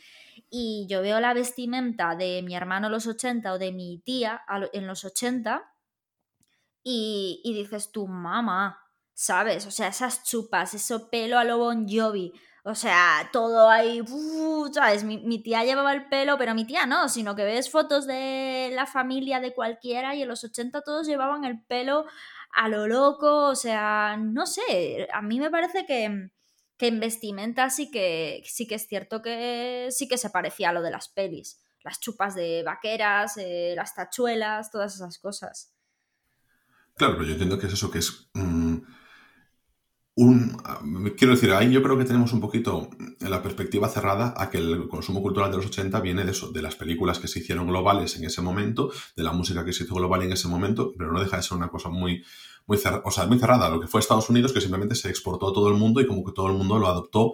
Y 0.50 0.88
yo 0.90 1.02
veo 1.02 1.20
la 1.20 1.34
vestimenta 1.34 2.16
de 2.16 2.42
mi 2.44 2.56
hermano 2.56 2.88
en 2.88 2.94
los 2.94 3.08
80 3.08 3.54
o 3.54 3.60
de 3.60 3.72
mi 3.72 4.00
tía 4.00 4.42
en 4.74 4.88
los 4.88 5.06
80 5.06 5.73
y, 6.84 7.42
dices 7.46 7.92
tú, 7.92 8.08
mamá, 8.08 8.80
¿sabes? 9.14 9.66
O 9.66 9.72
sea, 9.72 9.88
esas 9.88 10.24
chupas, 10.24 10.74
ese 10.74 11.00
pelo 11.12 11.40
a 11.40 11.44
lo 11.44 11.58
Bon 11.58 11.88
Jovi, 11.88 12.34
o 12.66 12.76
sea, 12.76 13.30
todo 13.34 13.70
ahí, 13.70 14.02
¿sabes? 14.74 15.04
Mi, 15.04 15.44
tía 15.44 15.64
llevaba 15.66 15.94
el 15.94 16.08
pelo, 16.08 16.38
pero 16.38 16.56
mi 16.56 16.66
tía 16.66 16.86
no, 16.86 17.10
sino 17.10 17.36
que 17.36 17.44
ves 17.44 17.70
fotos 17.70 18.08
de 18.08 18.70
la 18.74 18.86
familia 18.86 19.40
de 19.40 19.54
cualquiera 19.54 20.16
y 20.16 20.22
en 20.22 20.30
los 20.30 20.44
80 20.44 20.82
todos 20.82 21.08
llevaban 21.08 21.44
el 21.46 21.62
pelo 21.66 22.06
a 22.54 22.70
lo 22.70 22.88
loco, 22.88 23.48
o 23.48 23.56
sea, 23.56 24.18
no 24.18 24.46
sé, 24.46 25.08
a 25.12 25.22
mí 25.22 25.40
me 25.40 25.52
parece 25.52 25.86
que, 25.86 26.30
que 26.78 26.88
en 26.88 27.00
vestimenta 27.00 27.70
sí 27.70 27.92
que, 27.92 28.44
sí 28.46 28.68
que 28.68 28.76
es 28.76 28.88
cierto 28.88 29.22
que 29.22 29.88
sí 29.92 30.08
que 30.08 30.18
se 30.18 30.30
parecía 30.30 30.70
a 30.70 30.74
lo 30.74 30.82
de 30.82 30.92
las 30.92 31.10
pelis, 31.10 31.62
las 31.84 32.00
chupas 32.00 32.36
de 32.36 32.64
vaqueras, 32.64 33.38
eh, 33.38 33.74
las 33.76 33.96
tachuelas, 33.96 34.72
todas 34.72 34.96
esas 34.96 35.20
cosas. 35.20 35.73
Claro, 36.96 37.14
pero 37.16 37.26
yo 37.26 37.32
entiendo 37.34 37.58
que 37.58 37.68
es 37.68 37.74
eso, 37.74 37.90
que 37.92 38.00
es... 38.00 38.30
Mm, 38.34 38.78
un... 40.16 40.56
Quiero 41.18 41.34
decir, 41.34 41.52
ahí 41.54 41.72
yo 41.72 41.82
creo 41.82 41.98
que 41.98 42.06
tenemos 42.06 42.34
un 42.34 42.40
poquito 42.40 42.90
la 43.20 43.42
perspectiva 43.42 43.90
cerrada 43.90 44.34
a 44.38 44.50
que 44.50 44.60
el 44.60 44.88
consumo 44.88 45.22
cultural 45.22 45.50
de 45.52 45.58
los 45.58 45.66
80 45.68 46.00
viene 46.02 46.24
de 46.24 46.32
eso, 46.32 46.52
de 46.52 46.62
las 46.62 46.76
películas 46.76 47.20
que 47.20 47.28
se 47.28 47.40
hicieron 47.40 47.68
globales 47.68 48.16
en 48.18 48.26
ese 48.26 48.42
momento, 48.42 48.92
de 49.16 49.24
la 49.24 49.32
música 49.32 49.66
que 49.66 49.74
se 49.74 49.86
hizo 49.86 49.96
global 49.96 50.22
en 50.22 50.32
ese 50.32 50.48
momento, 50.48 50.94
pero 50.98 51.12
no 51.12 51.20
deja 51.20 51.38
de 51.38 51.44
ser 51.44 51.58
una 51.58 51.70
cosa 51.70 51.90
muy, 51.90 52.24
muy, 52.68 52.78
o 53.04 53.12
sea, 53.12 53.26
muy 53.26 53.40
cerrada. 53.40 53.70
Lo 53.70 53.80
que 53.80 53.88
fue 53.88 54.00
Estados 54.00 54.30
Unidos, 54.30 54.54
que 54.54 54.62
simplemente 54.62 54.96
se 54.96 55.10
exportó 55.10 55.50
a 55.50 55.54
todo 55.54 55.70
el 55.70 55.76
mundo 55.76 56.00
y 56.00 56.08
como 56.08 56.24
que 56.24 56.32
todo 56.32 56.48
el 56.48 56.54
mundo 56.54 56.78
lo 56.78 56.88
adoptó 56.88 57.34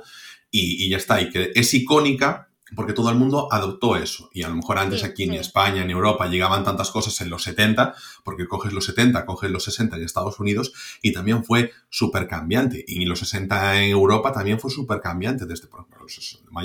y, 0.49 0.85
y 0.85 0.89
ya 0.89 0.97
está. 0.97 1.21
Y 1.21 1.29
que 1.29 1.51
es 1.53 1.73
icónica 1.73 2.49
porque 2.75 2.93
todo 2.93 3.09
el 3.09 3.15
mundo 3.15 3.47
adoptó 3.51 3.95
eso. 3.95 4.29
Y 4.33 4.43
a 4.43 4.49
lo 4.49 4.55
mejor 4.55 4.77
antes 4.77 5.03
aquí 5.03 5.23
en 5.23 5.33
España, 5.33 5.81
en 5.81 5.89
Europa, 5.89 6.27
llegaban 6.27 6.63
tantas 6.63 6.91
cosas 6.91 7.19
en 7.21 7.29
los 7.29 7.43
70, 7.43 7.95
porque 8.23 8.47
coges 8.47 8.73
los 8.73 8.85
70, 8.85 9.25
coges 9.25 9.49
los 9.49 9.63
60 9.63 9.97
en 9.97 10.03
Estados 10.03 10.39
Unidos, 10.39 10.73
y 11.01 11.13
también 11.13 11.43
fue 11.43 11.71
súper 11.89 12.27
cambiante. 12.27 12.83
Y 12.88 13.05
los 13.05 13.19
60 13.19 13.81
en 13.81 13.91
Europa 13.91 14.31
también 14.31 14.59
fue 14.59 14.71
súper 14.71 15.01
cambiante. 15.01 15.45
Desde, 15.45 15.67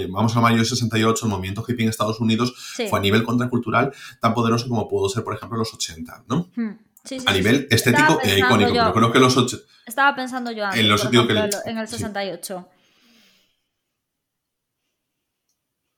vamos 0.09 0.37
a 0.37 0.41
mayo 0.41 0.57
del 0.57 0.67
68, 0.67 1.27
el 1.27 1.31
movimiento 1.31 1.65
hippie 1.67 1.85
en 1.85 1.91
Estados 1.91 2.21
Unidos 2.21 2.55
fue 2.89 2.99
a 2.99 3.03
nivel 3.03 3.23
contracultural 3.23 3.93
tan 4.21 4.35
poderoso 4.35 4.69
como 4.69 4.89
pudo 4.89 5.09
ser, 5.09 5.25
por 5.25 5.35
ejemplo, 5.35 5.59
los 5.59 5.73
80, 5.73 6.25
¿no? 6.29 6.51
Hmm. 6.55 6.79
a 7.27 7.33
nivel 7.33 7.69
estético 7.71 8.21
e 8.23 8.39
icónico. 8.39 8.73
Pero 8.73 8.93
creo 8.93 9.13
que 9.13 9.19
los 9.21 9.65
Estaba 9.87 10.15
pensando 10.15 10.51
yo 10.51 10.65
antes, 10.65 10.81
en, 10.81 10.89
los, 10.89 11.05
ejemplo, 11.05 11.27
en 11.67 11.79
el 11.79 11.89
68. 11.89 12.69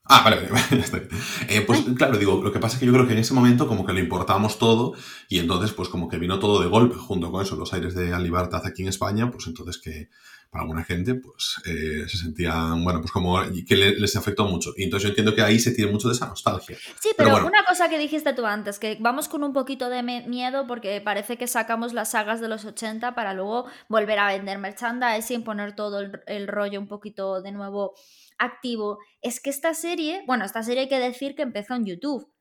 Ah, 0.09 0.23
vale, 0.23 0.49
vale. 0.49 1.09
eh, 1.49 1.63
pues 1.63 1.81
claro, 1.97 2.17
digo, 2.17 2.41
lo 2.43 2.53
que 2.53 2.61
pasa 2.61 2.75
es 2.77 2.81
que 2.81 2.87
yo 2.87 2.93
creo 2.93 3.07
que 3.07 3.13
en 3.15 3.19
ese 3.19 3.35
momento 3.35 3.67
como 3.67 3.85
que 3.85 3.93
lo 3.93 3.99
importamos 3.99 4.59
todo 4.59 4.95
y 5.29 5.39
entonces 5.39 5.73
pues 5.73 5.89
como 5.89 6.09
que 6.09 6.19
vino 6.19 6.39
todo 6.39 6.61
de 6.61 6.69
golpe 6.69 6.97
junto 6.97 7.31
con 7.33 7.43
eso, 7.43 7.57
los 7.57 7.73
aires 7.73 7.95
de 7.95 8.17
libertad 8.21 8.65
aquí 8.65 8.83
en 8.83 8.89
España, 8.89 9.31
pues 9.31 9.47
entonces 9.47 9.79
que 9.79 10.09
para 10.51 10.63
alguna 10.63 10.85
gente 10.85 11.17
pues 11.17 11.61
eh, 11.67 12.05
se 12.09 12.17
sentían, 12.19 12.85
bueno, 12.85 13.01
pues 13.01 13.11
como 13.11 13.41
que 13.67 13.77
les 13.77 14.17
afectó 14.17 14.47
mucho. 14.47 14.73
Y 14.77 14.85
entonces 14.85 15.05
yo 15.05 15.09
entiendo 15.11 15.35
que 15.35 15.43
ahí 15.43 15.59
se 15.59 15.73
tiene 15.73 15.91
mucho 15.91 16.09
de 16.09 16.15
esa 16.15 16.27
nostalgia. 16.27 16.77
Sí, 17.01 17.11
pero, 17.17 17.45
una 17.45 17.65
cosa 17.65 17.89
que 17.89 17.99
dijiste 17.99 18.33
tú 18.33 18.47
antes, 18.47 18.79
que 18.79 18.97
vamos 19.01 19.29
con 19.29 19.43
un 19.43 19.53
poquito 19.53 19.91
de 19.91 20.03
miedo 20.03 20.67
porque 20.67 21.01
parece 21.01 21.37
que 21.37 21.47
sacamos 21.47 21.93
las 21.93 22.13
sagas 22.13 22.41
de 22.41 22.49
los 22.49 22.65
80 22.65 23.15
para 23.15 23.35
luego 23.35 23.67
volver 23.89 24.19
a 24.21 24.29
vender 24.29 24.59
merchandising, 24.59 25.43
poner 25.43 25.75
todo 25.75 26.01
el 26.27 26.49
rollo 26.49 26.81
un 26.81 26.87
poquito 26.87 27.43
de 27.43 27.53
nuevo 27.53 27.95
activo, 28.39 28.99
es 29.21 29.41
que 29.41 29.51
esta 29.51 29.75
serie, 29.75 30.23
bueno, 30.27 30.45
esta 30.45 30.63
serie 30.63 30.83
hay 30.83 30.89
que 30.89 30.99
decir 30.99 31.35
que 31.35 31.43
empezó 31.43 31.75
en 31.75 31.87
YouTube. 31.87 32.33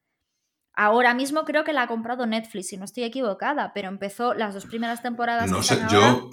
Ahora 0.73 1.13
mismo 1.13 1.45
creo 1.45 1.63
que 1.63 1.73
la 1.73 1.83
ha 1.83 1.87
comprado 1.87 2.25
Netflix, 2.25 2.67
si 2.67 2.77
no 2.77 2.85
estoy 2.85 3.03
equivocada, 3.03 3.71
pero 3.73 3.87
empezó 3.87 4.33
las 4.33 4.53
dos 4.53 4.65
primeras 4.65 5.01
temporadas. 5.01 5.49
No 5.49 5.63
sé, 5.63 5.79
yo 5.89 6.29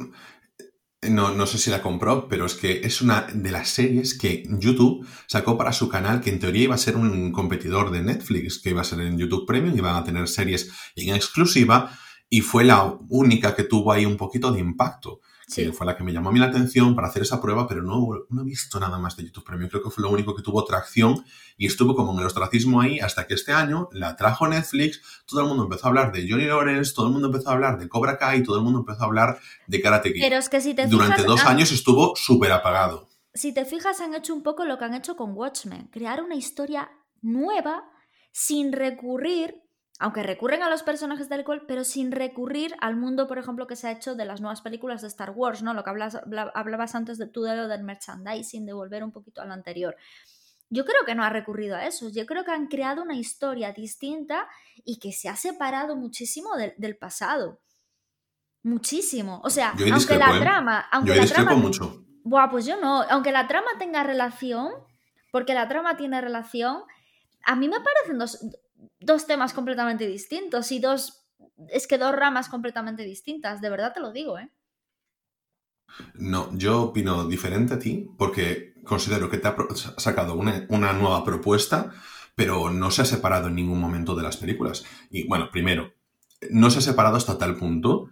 no, 1.09 1.35
no, 1.35 1.47
sé 1.47 1.59
si 1.59 1.71
la 1.71 1.83
compró, 1.83 2.29
pero 2.29 2.47
es 2.47 2.55
que 2.55 2.81
es 2.85 3.03
una 3.03 3.23
de 3.23 3.51
las 3.51 3.69
series 3.69 4.17
que 4.17 4.45
YouTube 4.49 5.07
sacó 5.27 5.59
para 5.59 5.73
su 5.73 5.89
canal, 5.89 6.21
que 6.21 6.31
en 6.31 6.39
teoría 6.39 6.65
iba 6.65 6.75
a 6.75 6.79
ser 6.79 6.97
un 6.97 7.33
competidor 7.33 7.91
de 7.91 8.03
Netflix, 8.03 8.61
que 8.61 8.71
iba 8.71 8.83
a 8.83 8.85
ser 8.85 9.01
en 9.01 9.19
YouTube 9.19 9.47
Premium, 9.47 9.77
iban 9.77 9.97
a 9.97 10.05
tener 10.05 10.29
series 10.29 10.71
en 10.95 11.15
exclusiva, 11.15 11.97
y 12.29 12.41
fue 12.41 12.65
la 12.65 12.97
única 13.09 13.55
que 13.55 13.65
tuvo 13.65 13.93
ahí 13.93 14.07
un 14.07 14.17
poquito 14.17 14.53
de 14.53 14.61
impacto 14.61 15.21
que 15.55 15.73
fue 15.73 15.87
la 15.87 15.97
que 15.97 16.05
me 16.05 16.13
llamó 16.13 16.31
a 16.31 16.33
mí 16.33 16.39
la 16.39 16.47
atención 16.47 16.95
para 16.95 17.09
hacer 17.09 17.23
esa 17.23 17.41
prueba, 17.41 17.67
pero 17.67 17.83
no, 17.83 18.09
no 18.29 18.43
he 18.43 18.45
visto 18.45 18.79
nada 18.81 18.99
más 18.99 19.17
de 19.17 19.25
YouTube 19.25 19.45
Premium. 19.45 19.69
Creo 19.69 19.83
que 19.83 19.91
fue 19.91 20.03
lo 20.03 20.11
único 20.11 20.35
que 20.35 20.43
tuvo 20.43 20.65
tracción 20.65 21.25
y 21.57 21.67
estuvo 21.67 21.95
como 21.95 22.13
en 22.13 22.21
el 22.21 22.27
ostracismo 22.27 22.81
ahí 22.81 23.01
hasta 23.01 23.27
que 23.27 23.35
este 23.35 23.53
año 23.53 23.89
la 23.93 24.17
trajo 24.17 24.47
Netflix, 24.49 25.01
todo 25.27 25.41
el 25.41 25.49
mundo 25.49 25.65
empezó 25.65 25.87
a 25.87 25.89
hablar 25.89 26.13
de 26.13 26.29
Johnny 26.29 26.47
Lawrence, 26.47 26.93
todo 26.95 27.07
el 27.07 27.13
mundo 27.13 27.29
empezó 27.29 27.51
a 27.51 27.53
hablar 27.53 27.79
de 27.79 27.89
Cobra 27.89 28.19
Kai, 28.19 28.43
todo 28.43 28.57
el 28.57 28.65
mundo 28.65 28.81
empezó 28.81 29.03
a 29.03 29.07
hablar 29.07 29.39
de 29.67 29.81
Karate 29.81 30.13
Kid. 30.13 30.21
Pero 30.23 30.37
es 30.37 30.49
que 30.49 30.61
si 30.61 30.75
te 30.75 30.87
Durante 30.87 31.23
dos 31.23 31.45
años 31.45 31.73
estuvo 31.73 32.15
súper 32.17 32.53
apagado. 32.53 33.09
Si 33.35 33.55
te 33.55 33.65
fijas, 33.65 34.01
han 34.01 34.15
hecho 34.15 34.35
un 34.35 34.43
poco 34.43 34.65
lo 34.65 34.79
que 34.79 34.85
han 34.85 34.95
hecho 34.95 35.17
con 35.17 35.33
Watchmen, 35.33 35.89
crear 35.89 36.23
una 36.23 36.35
historia 36.35 36.91
nueva 37.23 37.85
sin 38.33 38.73
recurrir 38.73 39.62
aunque 40.03 40.25
recurren 40.25 40.65
a 40.65 40.69
los 40.69 40.83
personajes 40.83 41.29
del 41.29 41.39
alcohol, 41.39 41.65
pero 41.69 41.85
sin 41.85 42.11
recurrir 42.11 42.75
al 42.81 42.97
mundo, 42.97 43.29
por 43.29 43.39
ejemplo, 43.39 43.69
que 43.69 43.77
se 43.77 43.87
ha 43.87 43.93
hecho 43.93 44.17
de 44.17 44.25
las 44.25 44.41
nuevas 44.41 44.61
películas 44.61 45.01
de 45.01 45.07
Star 45.07 45.31
Wars, 45.31 45.63
¿no? 45.63 45.75
Lo 45.75 45.85
que 45.85 45.91
hablabas 45.91 46.95
antes 46.97 47.19
de 47.19 47.29
tú 47.29 47.43
de 47.43 47.55
lo 47.55 47.69
del 47.69 47.85
merchandising, 47.85 48.67
de 48.67 48.73
volver 48.73 49.05
un 49.05 49.13
poquito 49.13 49.43
a 49.43 49.45
lo 49.45 49.53
anterior. 49.53 49.97
Yo 50.71 50.85
creo 50.85 51.05
que 51.07 51.15
no 51.15 51.23
ha 51.23 51.31
recurrido 51.31 51.77
a 51.77 51.87
eso. 51.87 52.09
Yo 52.09 52.27
creo 52.27 52.45
que 52.45 52.51
han 52.51 52.67
creado 52.67 53.01
una 53.01 53.15
historia 53.15 53.73
distinta 53.73 54.49
y 54.85 54.99
que 54.99 55.13
se 55.13 55.29
ha 55.29 55.37
separado 55.37 55.95
muchísimo 55.95 56.51
del 56.57 56.97
pasado. 56.97 57.61
Muchísimo. 58.65 59.41
O 59.45 59.51
sea, 59.51 59.73
aunque 59.93 60.17
la 60.17 60.37
¿eh? 60.37 60.41
trama. 60.41 60.81
Aunque 60.91 61.15
yo 61.15 61.23
la 61.23 61.29
trama, 61.29 61.55
mucho. 61.55 62.05
Buah, 62.25 62.51
pues 62.51 62.67
yo 62.67 62.77
no. 62.77 63.03
Aunque 63.03 63.31
la 63.31 63.47
trama 63.47 63.69
tenga 63.79 64.03
relación, 64.03 64.73
porque 65.31 65.55
la 65.55 65.69
trama 65.69 65.97
tiene 65.97 66.21
relación, 66.21 66.83
a 67.45 67.55
mí 67.55 67.69
me 67.69 67.81
parecen 67.81 68.19
dos, 68.19 68.41
dos 69.01 69.27
temas 69.27 69.53
completamente 69.53 70.07
distintos 70.07 70.73
y 70.73 70.79
dos, 70.79 71.27
es 71.69 71.87
que 71.87 71.99
dos 71.99 72.15
ramas 72.15 72.49
completamente 72.49 73.05
distintas, 73.05 73.61
de 73.61 73.71
verdad 73.71 73.93
te 73.93 74.01
lo 74.01 74.13
digo, 74.13 74.39
¿eh? 74.39 74.51
No, 76.15 76.57
yo 76.57 76.83
opino 76.83 77.27
diferente 77.27 77.75
a 77.75 77.79
ti 77.79 78.09
porque 78.17 78.75
considero 78.85 79.29
que 79.29 79.39
te 79.39 79.49
ha 79.49 79.57
sacado 79.99 80.35
una, 80.35 80.67
una 80.69 80.93
nueva 80.93 81.25
propuesta, 81.25 81.93
pero 82.35 82.71
no 82.71 82.91
se 82.91 83.03
ha 83.03 83.05
separado 83.05 83.49
en 83.49 83.57
ningún 83.57 83.79
momento 83.79 84.15
de 84.15 84.23
las 84.23 84.39
películas. 84.39 84.85
Y 85.11 85.27
bueno, 85.29 85.51
primero, 85.51 85.93
no 86.51 86.71
se 86.71 86.79
ha 86.79 86.83
separado 86.83 87.17
hasta 87.17 87.39
tal 87.39 87.57
punto 87.57 88.09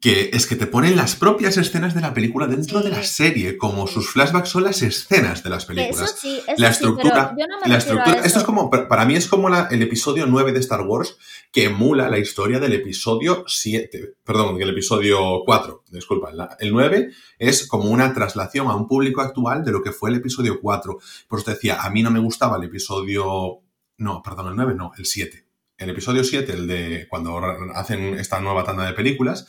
que 0.00 0.30
es 0.32 0.46
que 0.46 0.56
te 0.56 0.66
ponen 0.66 0.96
las 0.96 1.14
propias 1.14 1.56
escenas 1.56 1.94
de 1.94 2.00
la 2.00 2.12
película 2.12 2.48
dentro 2.48 2.82
de 2.82 2.90
la 2.90 3.04
serie, 3.04 3.56
como 3.56 3.86
sus 3.86 4.10
flashbacks 4.10 4.48
son 4.48 4.64
las 4.64 4.82
escenas 4.82 5.44
de 5.44 5.50
las 5.50 5.64
películas. 5.64 6.10
Eso 6.10 6.20
sí, 6.20 6.40
eso 6.44 6.60
la 6.60 6.70
estructura, 6.70 7.36
la 7.64 7.76
estructura, 7.78 8.24
esto 8.24 8.40
es 8.40 8.44
como 8.44 8.68
para 8.68 9.04
mí 9.04 9.14
es 9.14 9.28
como 9.28 9.48
el 9.48 9.82
episodio 9.82 10.26
9 10.26 10.52
de 10.52 10.58
Star 10.58 10.80
Wars 10.80 11.16
que 11.52 11.66
emula 11.66 12.08
la 12.08 12.18
historia 12.18 12.58
del 12.58 12.72
episodio 12.72 13.44
7, 13.46 14.16
perdón, 14.24 14.58
del 14.58 14.70
episodio 14.70 15.42
4, 15.44 15.84
disculpa, 15.90 16.30
el 16.58 16.72
9 16.72 17.10
es 17.38 17.68
como 17.68 17.88
una 17.88 18.12
traslación 18.12 18.66
a 18.66 18.74
un 18.74 18.88
público 18.88 19.20
actual 19.20 19.64
de 19.64 19.70
lo 19.70 19.82
que 19.82 19.92
fue 19.92 20.10
el 20.10 20.16
episodio 20.16 20.58
4. 20.60 20.98
Por 21.28 21.38
eso 21.38 21.46
te 21.46 21.52
decía, 21.52 21.80
a 21.80 21.90
mí 21.90 22.02
no 22.02 22.10
me 22.10 22.18
gustaba 22.18 22.56
el 22.56 22.64
episodio 22.64 23.60
no, 23.98 24.20
perdón, 24.22 24.48
el 24.48 24.56
9 24.56 24.74
no, 24.74 24.92
el 24.98 25.06
7 25.06 25.45
el 25.78 25.90
episodio 25.90 26.24
7, 26.24 26.52
el 26.52 26.66
de 26.66 27.06
cuando 27.08 27.38
hacen 27.74 28.18
esta 28.18 28.40
nueva 28.40 28.64
tanda 28.64 28.86
de 28.86 28.92
películas, 28.92 29.46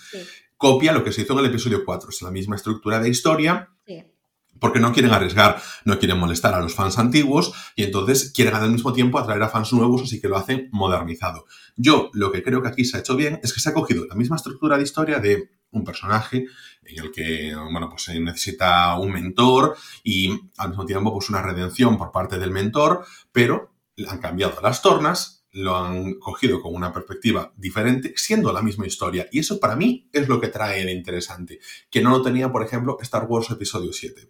copia 0.58 0.92
lo 0.92 1.04
que 1.04 1.12
se 1.12 1.22
hizo 1.22 1.34
en 1.34 1.40
el 1.40 1.46
episodio 1.46 1.86
4. 1.86 2.10
Es 2.10 2.22
la 2.22 2.32
misma 2.32 2.56
estructura 2.56 3.00
de 3.00 3.10
historia. 3.10 3.70
Porque 4.60 4.80
no 4.80 4.92
quieren 4.92 5.12
arriesgar, 5.12 5.62
no 5.86 6.00
quieren 6.00 6.18
molestar 6.18 6.56
a 6.56 6.60
los 6.60 6.74
fans 6.74 6.98
antiguos 6.98 7.54
y 7.76 7.84
entonces 7.84 8.32
quieren 8.34 8.56
al 8.56 8.72
mismo 8.72 8.92
tiempo 8.92 9.20
atraer 9.20 9.44
a 9.44 9.50
fans 9.50 9.72
nuevos, 9.72 10.02
así 10.02 10.20
que 10.20 10.28
lo 10.28 10.36
hacen 10.36 10.70
modernizado. 10.72 11.46
Yo 11.76 12.10
lo 12.14 12.32
que 12.32 12.42
creo 12.42 12.64
que 12.64 12.70
aquí 12.70 12.84
se 12.84 12.98
ha 12.98 13.02
hecho 13.02 13.16
bien 13.16 13.40
es 13.44 13.54
que 13.54 13.60
se 13.60 13.70
ha 13.70 13.76
cogido 13.76 14.08
la 14.08 14.16
misma 14.16 14.36
estructura 14.36 14.78
de 14.78 14.84
historia 14.84 15.20
de 15.20 15.52
un 15.70 15.84
personaje 15.84 16.48
en 16.82 17.04
el 17.04 17.12
que, 17.12 17.54
bueno, 17.72 17.88
pues 17.88 18.06
se 18.06 18.20
necesita 18.20 18.98
un 18.98 19.12
mentor 19.12 19.78
y 20.04 20.32
al 20.58 20.70
mismo 20.70 20.88
tiempo 20.88 21.14
pues 21.14 21.30
una 21.30 21.44
redención 21.44 21.96
por 21.96 22.12
parte 22.12 22.40
del 22.40 22.50
mentor, 22.50 23.06
pero 23.32 23.76
han 24.08 24.18
cambiado 24.18 24.60
las 24.62 24.82
tornas 24.82 25.37
lo 25.58 25.76
han 25.76 26.16
cogido 26.16 26.62
con 26.62 26.74
una 26.76 26.94
perspectiva 26.94 27.52
diferente, 27.58 28.14
siendo 28.16 28.54
la 28.54 28.62
misma 28.62 28.86
historia. 28.86 29.28
Y 29.32 29.40
eso 29.40 29.60
para 29.60 29.76
mí 29.76 30.08
es 30.14 30.28
lo 30.28 30.40
que 30.40 30.50
trae 30.50 30.86
de 30.86 30.92
interesante, 30.92 31.60
que 31.90 32.02
no 32.02 32.12
lo 32.12 32.22
tenía, 32.22 32.52
por 32.52 32.64
ejemplo, 32.64 32.98
Star 33.02 33.26
Wars 33.28 33.50
Episodio 33.50 33.92
7. 33.92 34.30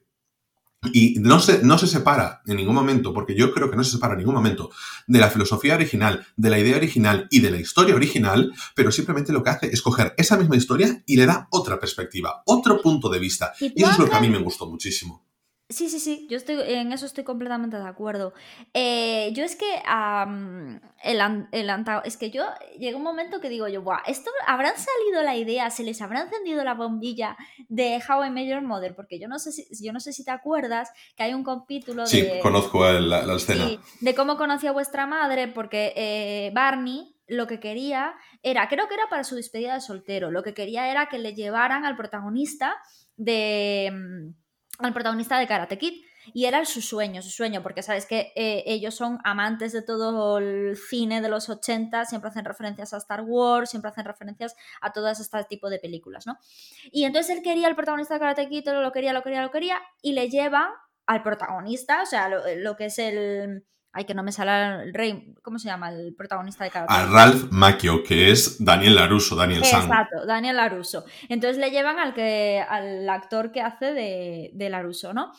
Y 0.93 1.15
no 1.19 1.39
se, 1.39 1.63
no 1.63 1.77
se 1.77 1.87
separa 1.87 2.41
en 2.45 2.55
ningún 2.55 2.75
momento, 2.75 3.13
porque 3.13 3.35
yo 3.35 3.53
creo 3.53 3.69
que 3.69 3.75
no 3.75 3.83
se 3.83 3.91
separa 3.91 4.13
en 4.13 4.19
ningún 4.19 4.35
momento 4.35 4.71
de 5.07 5.19
la 5.19 5.29
filosofía 5.29 5.75
original, 5.75 6.25
de 6.37 6.49
la 6.49 6.59
idea 6.59 6.77
original 6.77 7.27
y 7.29 7.41
de 7.41 7.51
la 7.51 7.59
historia 7.59 7.95
original, 7.95 8.53
pero 8.73 8.91
simplemente 8.91 9.33
lo 9.33 9.43
que 9.43 9.49
hace 9.49 9.67
es 9.67 9.81
coger 9.81 10.13
esa 10.17 10.37
misma 10.37 10.55
historia 10.55 11.03
y 11.05 11.17
le 11.17 11.25
da 11.25 11.47
otra 11.51 11.77
perspectiva, 11.77 12.41
otro 12.45 12.81
punto 12.81 13.09
de 13.09 13.19
vista. 13.19 13.53
Y 13.59 13.83
eso 13.83 13.91
es 13.91 13.99
lo 13.99 14.09
que 14.09 14.15
a 14.15 14.21
mí 14.21 14.29
me 14.29 14.37
gustó 14.37 14.65
muchísimo. 14.65 15.26
Sí, 15.69 15.89
sí, 15.89 15.99
sí, 15.99 16.27
yo 16.29 16.37
estoy, 16.37 16.55
en 16.61 16.93
eso 16.93 17.05
estoy 17.05 17.25
completamente 17.25 17.75
de 17.75 17.85
acuerdo. 17.85 18.33
Eh, 18.73 19.33
yo 19.33 19.43
es 19.43 19.57
que 19.57 19.65
el, 21.03 21.47
el 21.51 21.71
es 22.05 22.15
que 22.15 22.31
yo 22.31 22.45
llega 22.79 22.95
un 22.95 23.03
momento 23.03 23.41
que 23.41 23.49
digo 23.49 23.67
yo, 23.67 23.81
Buah, 23.81 23.99
esto 24.07 24.31
habrán 24.47 24.75
salido 24.77 25.23
la 25.23 25.35
idea, 25.35 25.69
se 25.69 25.83
les 25.83 26.01
habrá 26.01 26.21
encendido 26.21 26.63
la 26.63 26.73
bombilla 26.73 27.35
de 27.67 28.01
How 28.07 28.23
I 28.23 28.29
Met 28.29 28.47
Your 28.47 28.61
Mother, 28.61 28.95
porque 28.95 29.19
yo 29.19 29.27
no 29.27 29.39
sé 29.39 29.51
si, 29.51 29.67
yo 29.83 29.91
no 29.91 29.99
sé 29.99 30.13
si 30.13 30.23
te 30.23 30.31
acuerdas 30.31 30.89
que 31.17 31.23
hay 31.23 31.33
un 31.33 31.43
capítulo 31.43 32.03
de. 32.03 32.07
Sí, 32.07 32.29
conozco 32.41 32.89
la, 32.89 33.25
la 33.25 33.35
escena. 33.35 33.69
de 33.99 34.15
cómo 34.15 34.37
conocí 34.37 34.67
a 34.67 34.71
vuestra 34.71 35.05
madre, 35.05 35.49
porque 35.49 35.91
eh, 35.97 36.51
Barney 36.55 37.13
lo 37.27 37.45
que 37.45 37.59
quería 37.59 38.15
era, 38.41 38.69
creo 38.69 38.87
que 38.87 38.93
era 38.93 39.09
para 39.09 39.25
su 39.25 39.35
despedida 39.35 39.73
de 39.73 39.81
soltero, 39.81 40.31
lo 40.31 40.43
que 40.43 40.53
quería 40.53 40.89
era 40.89 41.09
que 41.09 41.19
le 41.19 41.35
llevaran 41.35 41.83
al 41.83 41.97
protagonista 41.97 42.77
de 43.17 44.33
al 44.77 44.93
protagonista 44.93 45.39
de 45.39 45.47
Karate 45.47 45.77
Kid. 45.77 46.03
Y 46.33 46.45
era 46.45 46.65
su 46.65 46.81
sueño, 46.81 47.21
su 47.21 47.29
sueño, 47.29 47.63
porque 47.63 47.81
sabes 47.81 48.05
que 48.05 48.33
eh, 48.35 48.63
ellos 48.65 48.95
son 48.95 49.19
amantes 49.23 49.71
de 49.71 49.81
todo 49.81 50.39
el 50.39 50.75
cine 50.75 51.21
de 51.21 51.29
los 51.29 51.47
80, 51.47 52.03
siempre 52.03 52.29
hacen 52.29 52.43
referencias 52.43 52.93
a 52.93 52.97
Star 52.97 53.21
Wars, 53.21 53.69
siempre 53.69 53.91
hacen 53.91 54.03
referencias 54.03 54.53
a 54.81 54.91
todo 54.91 55.09
este 55.09 55.43
tipo 55.45 55.69
de 55.69 55.79
películas, 55.79 56.27
¿no? 56.27 56.37
Y 56.91 57.05
entonces 57.05 57.37
él 57.37 57.43
quería 57.43 57.67
al 57.67 57.75
protagonista 57.75 58.15
de 58.15 58.19
Karate 58.19 58.49
Kid, 58.49 58.67
lo 58.67 58.91
quería, 58.91 59.13
lo 59.13 59.23
quería, 59.23 59.41
lo 59.41 59.51
quería, 59.51 59.79
y 60.01 60.11
le 60.11 60.29
lleva 60.29 60.73
al 61.05 61.23
protagonista, 61.23 62.01
o 62.01 62.05
sea, 62.05 62.27
lo, 62.29 62.75
que 62.75 62.85
es 62.85 62.99
el... 62.99 63.65
Ay, 63.93 64.05
que 64.05 64.13
no 64.13 64.21
me 64.21 64.31
sale 64.31 64.83
el 64.83 64.93
rey. 64.93 65.33
¿Cómo 65.41 65.57
se 65.57 65.69
llama 65.69 65.89
el 65.89 66.13
protagonista 66.15 66.63
de 66.63 66.69
Karate? 66.69 66.93
A 66.93 67.05
Ralph 67.05 67.51
Macchio, 67.51 68.03
que 68.03 68.31
es 68.31 68.63
Daniel 68.63 68.95
Laruso, 68.95 69.35
Daniel 69.35 69.63
San. 69.63 69.83
Exacto, 69.83 70.25
Daniel 70.25 70.57
Laruso. 70.57 71.05
Entonces 71.29 71.57
le 71.57 71.71
llevan 71.71 71.97
al, 71.97 72.13
que, 72.13 72.63
al 72.67 73.09
actor 73.09 73.51
que 73.51 73.61
hace 73.61 73.93
de, 73.93 74.51
de 74.53 74.69
Laruso, 74.69 75.13
¿no? 75.13 75.31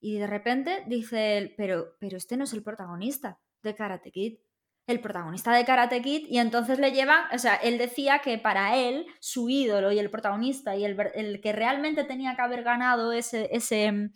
Y 0.00 0.18
de 0.18 0.26
repente 0.26 0.82
dice 0.86 1.38
él, 1.38 1.54
pero, 1.56 1.96
pero 2.00 2.16
este 2.16 2.36
no 2.36 2.44
es 2.44 2.52
el 2.52 2.62
protagonista 2.62 3.38
de 3.62 3.74
Karate 3.74 4.10
Kid. 4.10 4.38
El 4.86 5.00
protagonista 5.00 5.52
de 5.52 5.64
Karate 5.64 6.02
Kid, 6.02 6.26
y 6.28 6.38
entonces 6.38 6.80
le 6.80 6.90
llevan, 6.90 7.26
o 7.32 7.38
sea, 7.38 7.54
él 7.54 7.78
decía 7.78 8.20
que 8.24 8.38
para 8.38 8.76
él, 8.76 9.06
su 9.20 9.48
ídolo 9.48 9.92
y 9.92 10.00
el 10.00 10.10
protagonista 10.10 10.74
y 10.74 10.84
el, 10.84 10.96
el 11.14 11.40
que 11.40 11.52
realmente 11.52 12.02
tenía 12.02 12.34
que 12.34 12.42
haber 12.42 12.64
ganado 12.64 13.12
ese, 13.12 13.48
ese, 13.52 14.10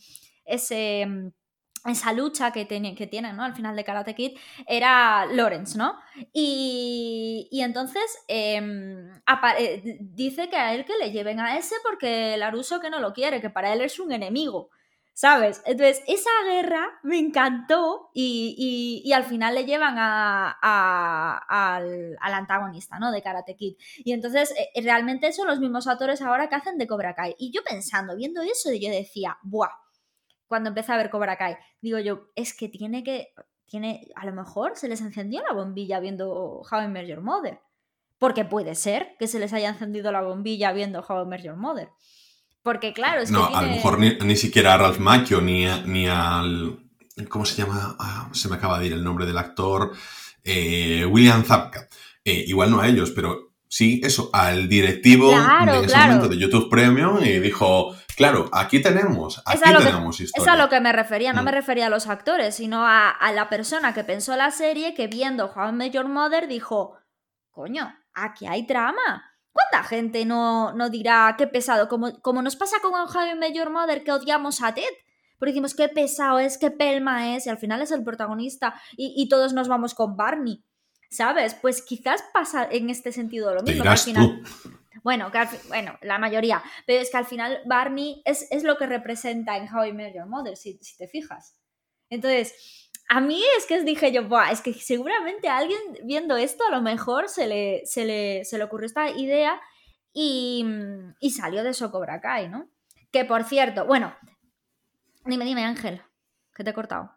ese 0.45 1.33
esa 1.85 2.13
lucha 2.13 2.51
que, 2.51 2.67
que 2.67 3.07
tienen, 3.07 3.37
¿no? 3.37 3.45
Al 3.45 3.55
final 3.55 3.77
de 3.77 3.85
Karate 3.85 4.15
Kid, 4.15 4.39
era 4.67 5.27
Lawrence, 5.27 5.77
¿no? 5.77 5.99
Y, 6.33 7.49
y 7.51 7.61
entonces 7.63 8.03
em, 8.29 9.11
eh, 9.59 9.99
dice 10.01 10.49
que 10.49 10.57
a 10.57 10.75
él 10.75 10.85
que 10.85 10.97
le 10.97 11.13
lleven 11.13 11.41
a 11.41 11.59
ese 11.59 11.75
porque 11.83 12.37
Laruso 12.37 12.81
que 12.81 12.91
no 12.91 13.01
lo 13.01 13.13
quiere, 13.13 13.41
que 13.41 13.51
para 13.51 13.73
él 13.73 13.83
es 13.83 13.99
un 13.99 14.13
enemigo. 14.13 14.71
¿Sabes? 15.17 15.63
Entonces, 15.65 16.03
esa 16.09 16.31
guerra 16.45 16.99
me 17.05 17.21
encantó 17.21 18.11
y, 18.13 19.03
y, 19.05 19.13
al 19.13 19.23
final 19.23 19.55
le 19.55 19.65
llevan 19.65 19.95
a, 19.97 20.51
al, 21.49 22.17
al, 22.21 22.35
antagonista, 22.35 22.99
¿no? 22.99 23.13
De 23.13 23.23
Karate 23.23 23.55
Kid. 23.55 23.77
Y 23.99 24.13
entonces, 24.13 24.53
eh, 24.59 24.83
realmente 24.83 25.33
son 25.33 25.47
los 25.47 25.61
mismos 25.61 25.87
actores 25.87 26.21
ahora 26.21 26.49
que 26.49 26.57
hacen 26.57 26.79
de 26.79 26.89
Cobra 26.89 27.15
Kai. 27.15 27.37
Y 27.39 27.53
yo 27.53 27.63
pensando, 27.63 28.17
viendo 28.17 28.43
eso, 28.43 28.73
yo 28.73 28.91
decía, 28.91 29.39
¡buah! 29.43 29.84
Cuando 30.47 30.69
empecé 30.69 30.93
a 30.93 30.97
ver 30.97 31.11
Cobra 31.11 31.37
Kai, 31.37 31.57
digo 31.81 31.99
yo, 31.99 32.29
es 32.35 32.55
que 32.55 32.69
tiene 32.69 33.03
que, 33.03 33.35
tiene, 33.67 34.09
a 34.17 34.27
lo 34.27 34.33
mejor 34.33 34.77
se 34.77 34.89
les 34.89 35.01
encendió 35.01 35.43
la 35.43 35.55
bombilla 35.55 36.01
viendo 36.01 36.63
How 36.71 36.83
I 36.85 36.89
Met 36.89 37.07
Your 37.07 37.23
Mother. 37.23 37.61
Porque 38.19 38.45
puede 38.45 38.75
ser 38.75 39.17
que 39.19 39.27
se 39.27 39.39
les 39.39 39.53
haya 39.53 39.69
encendido 39.69 40.13
la 40.13 40.23
bombilla 40.23 40.73
viendo 40.73 41.05
How 41.07 41.25
I 41.25 41.27
Met 41.27 41.43
Your 41.43 41.57
Mother. 41.57 41.91
Porque 42.63 42.93
claro, 42.93 43.21
es 43.21 43.31
no, 43.31 43.49
que 43.49 43.55
a 43.55 43.63
lo 43.63 43.69
mejor 43.69 43.99
ni, 43.99 44.37
siquiera 44.37 44.75
a 44.75 44.79
Ralph 44.79 44.99
Macchio 44.99 45.41
ni, 45.41 45.67
ni 45.85 46.07
al... 46.07 46.79
¿Cómo 47.29 47.45
se 47.45 47.63
llama? 47.63 47.97
Ah, 47.99 48.31
se 48.33 48.49
me 48.49 48.57
acaba 48.57 48.79
de 48.79 48.87
ir 48.87 48.93
el 48.93 49.05
nombre 49.05 49.27
del 49.27 49.39
actor. 49.39 49.93
Eh, 50.43 51.05
William 51.05 51.45
Zapka. 51.45 51.89
Eh, 52.25 52.45
igual 52.47 52.71
no 52.71 52.81
a 52.81 52.89
ellos, 52.89 53.11
pero 53.11 53.55
sí, 53.69 54.01
eso, 54.03 54.31
al 54.33 54.69
directivo 54.69 55.31
de 55.31 55.85
ese 55.85 55.99
momento 55.99 56.29
de 56.29 56.39
YouTube 56.39 56.71
Premium 56.71 57.23
y 57.23 57.39
dijo, 57.39 57.95
claro, 58.17 58.49
aquí 58.53 58.81
tenemos, 58.81 59.43
aquí 59.45 59.61
tenemos 59.61 60.21
historia. 60.21 60.43
Es 60.43 60.49
a 60.49 60.57
lo 60.63 60.69
que 60.69 60.81
me 60.81 60.93
refería, 60.93 61.33
no 61.33 61.43
me 61.43 61.51
mm. 61.51 61.55
refería 61.55 61.87
a 61.87 61.91
los 61.91 62.07
actores, 62.07 62.55
sino 62.55 62.85
a, 62.87 63.15
la 63.33 63.49
persona 63.49 63.95
que 63.95 64.05
pensó 64.05 64.37
la 64.37 64.51
serie 64.51 64.95
que 64.95 65.07
viendo 65.07 65.49
Juan 65.49 65.77
Major 65.77 66.09
Mother 66.09 66.49
dijo, 66.49 66.97
coño, 67.51 67.95
aquí 68.15 68.47
hay 68.47 68.67
trama 68.67 69.35
¿Cuánta 69.55 69.87
gente 69.89 70.25
no, 70.25 70.73
no 70.73 70.91
dirá 70.91 71.37
qué 71.39 71.47
pesado? 71.47 71.89
Como, 71.89 72.21
como 72.21 72.43
nos 72.43 72.57
pasa 72.57 72.79
con 72.83 72.93
Javi 73.07 73.39
Major 73.39 73.71
Mother 73.71 74.03
que 74.03 74.11
odiamos 74.11 74.61
a 74.61 74.75
Ted. 74.75 74.83
Porque 75.39 75.53
decimos 75.53 75.75
qué 75.75 75.89
pesado 75.89 76.41
es, 76.41 76.59
qué 76.59 76.73
pelma 76.73 77.37
es, 77.37 77.47
y 77.47 77.51
al 77.51 77.59
final 77.59 77.81
es 77.81 77.93
el 77.93 78.03
protagonista, 78.03 78.75
y, 78.97 79.29
todos 79.29 79.53
nos 79.53 79.69
vamos 79.69 79.95
con 79.95 80.17
Barney. 80.17 80.65
¿Sabes? 81.11 81.55
Pues 81.55 81.83
quizás 81.83 82.25
pasa 82.33 82.67
en 82.69 82.91
este 82.91 83.13
sentido 83.13 83.55
lo 83.55 83.63
mismo. 83.63 83.89
al 83.89 83.99
final, 83.99 84.43
Bueno, 85.05 85.31
bueno, 85.69 85.99
la 86.01 86.19
mayoría. 86.19 86.63
Pero 86.87 87.03
es 87.03 87.11
que 87.11 87.19
al 87.19 87.27
final 87.27 87.61
Barney 87.67 88.23
es, 88.25 88.51
es 88.51 88.65
lo 88.65 88.79
que 88.79 88.87
representa 88.87 89.57
en 89.59 89.73
How 89.73 89.85
I 89.85 89.93
Met 89.93 90.15
Your 90.15 90.27
Mother, 90.27 90.57
si, 90.57 90.79
si 90.83 90.97
te 90.97 91.07
fijas. 91.07 91.61
Entonces, 92.09 92.91
a 93.11 93.21
mí 93.21 93.43
es 93.59 93.67
que 93.67 93.83
dije 93.83 94.13
yo, 94.13 94.27
es 94.51 94.63
que 94.63 94.73
seguramente 94.73 95.49
alguien 95.49 95.79
viendo 96.05 96.37
esto 96.39 96.65
a 96.67 96.71
lo 96.71 96.81
mejor 96.81 97.29
se 97.29 97.47
le, 97.47 97.83
se 97.85 98.07
le, 98.07 98.45
se 98.47 98.57
le 98.57 98.65
ocurrió 98.65 98.87
esta 98.87 99.11
idea 99.11 99.61
y, 100.15 100.65
y 101.21 101.31
salió 101.33 101.63
de 101.63 101.71
eso 101.71 101.91
Cobra 101.93 102.23
Kai, 102.23 102.49
¿no? 102.49 102.71
Que 103.13 103.27
por 103.27 103.45
cierto, 103.45 103.85
bueno, 103.85 104.15
dime, 105.27 105.45
dime 105.45 105.65
Ángel, 105.65 106.01
que 106.55 106.65
te 106.65 106.71
he 106.71 106.75
cortado. 106.75 107.13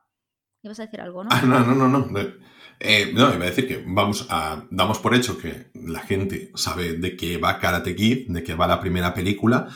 Ibas 0.61 0.79
a 0.81 0.85
decir 0.85 0.99
algo, 0.99 1.23
¿no? 1.23 1.29
Ah, 1.31 1.41
no, 1.41 1.59
no, 1.59 1.87
no, 1.87 1.99
no. 1.99 2.33
Eh, 2.79 3.11
no, 3.11 3.33
iba 3.33 3.43
a 3.43 3.49
decir 3.49 3.67
que 3.67 3.83
vamos 3.87 4.27
a, 4.29 4.63
damos 4.69 4.99
por 4.99 5.15
hecho 5.15 5.37
que 5.37 5.71
la 5.73 6.01
gente 6.01 6.51
sabe 6.53 6.93
de 6.93 7.15
qué 7.15 7.37
va 7.37 7.57
Karate 7.57 7.95
Kid, 7.95 8.27
de 8.29 8.43
qué 8.43 8.53
va 8.53 8.67
la 8.67 8.79
primera 8.79 9.15
película, 9.15 9.67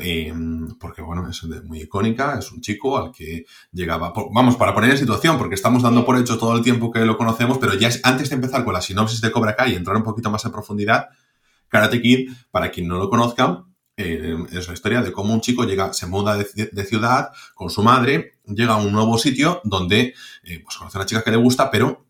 eh, 0.00 0.34
porque 0.80 1.02
bueno, 1.02 1.28
es 1.30 1.44
muy 1.64 1.82
icónica, 1.82 2.38
es 2.38 2.50
un 2.50 2.60
chico 2.60 2.98
al 2.98 3.12
que 3.12 3.46
llegaba, 3.70 4.12
vamos, 4.32 4.56
para 4.56 4.74
poner 4.74 4.90
en 4.90 4.98
situación, 4.98 5.38
porque 5.38 5.54
estamos 5.54 5.84
dando 5.84 6.04
por 6.04 6.18
hecho 6.18 6.36
todo 6.36 6.56
el 6.56 6.64
tiempo 6.64 6.90
que 6.90 7.00
lo 7.00 7.16
conocemos, 7.16 7.58
pero 7.58 7.74
ya 7.74 7.88
es, 7.88 8.00
antes 8.02 8.28
de 8.28 8.34
empezar 8.34 8.64
con 8.64 8.74
la 8.74 8.80
sinopsis 8.80 9.20
de 9.20 9.30
Cobra 9.30 9.54
Kai 9.54 9.72
y 9.72 9.76
entrar 9.76 9.96
un 9.96 10.02
poquito 10.02 10.28
más 10.28 10.44
en 10.44 10.50
profundidad, 10.50 11.10
Karate 11.68 12.02
Kid, 12.02 12.28
para 12.50 12.72
quien 12.72 12.88
no 12.88 12.98
lo 12.98 13.08
conozca, 13.08 13.66
eh, 13.96 14.36
es 14.50 14.66
la 14.66 14.74
historia 14.74 15.00
de 15.00 15.12
cómo 15.12 15.32
un 15.32 15.40
chico 15.40 15.64
llega, 15.64 15.92
se 15.92 16.06
muda 16.06 16.36
de, 16.36 16.84
ciudad 16.84 17.30
con 17.54 17.70
su 17.70 17.84
madre, 17.84 18.32
llega 18.46 18.74
a 18.74 18.78
un 18.78 18.90
nuevo 18.90 19.16
sitio 19.16 19.60
donde 19.62 20.14
pues 20.64 20.76
conoce 20.76 20.98
a 20.98 21.00
una 21.00 21.06
chica 21.06 21.22
que 21.22 21.30
le 21.30 21.36
gusta, 21.36 21.70
pero 21.70 22.06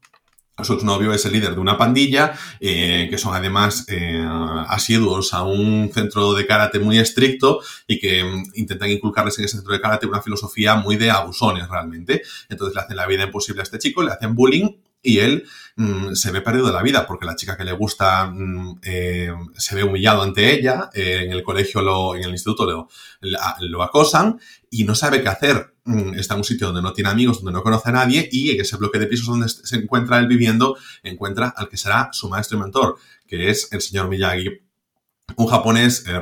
su 0.63 0.77
novio 0.85 1.13
es 1.13 1.25
el 1.25 1.33
líder 1.33 1.55
de 1.55 1.61
una 1.61 1.79
pandilla, 1.79 2.35
eh, 2.61 3.09
que 3.11 3.19
son 3.19 3.35
además 3.35 3.87
eh, 3.89 4.25
asiduos 4.69 5.33
a 5.35 5.43
un 5.43 5.91
centro 5.93 6.35
de 6.35 6.47
karate 6.47 6.79
muy 6.79 6.99
estricto 6.99 7.61
y 7.87 7.99
que 7.99 8.23
mm, 8.23 8.53
intentan 8.55 8.91
inculcarles 8.91 9.39
en 9.39 9.47
ese 9.47 9.57
centro 9.57 9.73
de 9.73 9.81
karate 9.81 10.07
una 10.07 10.23
filosofía 10.23 10.77
muy 10.77 10.97
de 10.97 11.11
abusones 11.11 11.69
realmente. 11.69 12.23
Entonces 12.49 12.75
le 12.75 12.83
hacen 12.83 12.97
la 12.97 13.07
vida 13.07 13.25
imposible 13.25 13.61
a 13.61 13.65
este 13.65 13.79
chico, 13.79 14.03
le 14.03 14.13
hacen 14.13 14.35
bullying 14.35 14.71
y 15.03 15.19
él 15.19 15.45
mm, 15.77 16.15
se 16.15 16.31
ve 16.31 16.41
perdido 16.41 16.67
de 16.67 16.73
la 16.73 16.83
vida 16.83 17.07
porque 17.07 17.27
la 17.27 17.37
chica 17.37 17.57
que 17.57 17.65
le 17.65 17.73
gusta 17.73 18.27
mm, 18.27 18.81
eh, 18.83 19.33
se 19.57 19.75
ve 19.75 19.85
humillado 19.85 20.23
ante 20.23 20.55
ella, 20.55 20.91
eh, 20.95 21.23
en 21.25 21.33
el 21.33 21.43
colegio, 21.43 21.83
lo, 21.83 22.15
en 22.15 22.23
el 22.25 22.31
instituto 22.31 22.65
lo, 22.65 22.89
lo, 23.61 23.83
acosan 23.83 24.39
y 24.71 24.85
no 24.85 24.95
sabe 24.95 25.23
qué 25.23 25.29
hacer. 25.29 25.75
Mm, 25.85 26.15
está 26.15 26.35
en 26.35 26.41
un 26.41 26.45
sitio 26.45 26.69
donde 26.69 26.83
no 26.83 26.93
tiene 26.93 27.11
amigos, 27.11 27.39
donde 27.39 27.53
no 27.53 27.63
conoce 27.63 27.89
a 27.89 27.93
nadie 27.93 28.29
y 28.31 28.51
en 28.51 28.61
ese 28.61 28.77
bloque 28.77 28.99
de 28.99 29.07
pisos 29.07 29.27
donde 29.27 29.49
se 29.49 29.77
encuentra 29.77 30.19
él 30.19 30.29
viviendo, 30.29 30.77
encuentra 31.03 31.53
al 31.57 31.69
que 31.69 31.77
será 31.77 32.11
su 32.13 32.29
maestro 32.29 32.59
y 32.59 32.61
mentor, 32.61 32.99
que 33.27 33.51
es 33.51 33.73
el 33.73 33.81
señor 33.81 34.09
Miyagi 34.09 34.61
un 35.37 35.47
japonés 35.47 36.05
eh, 36.07 36.21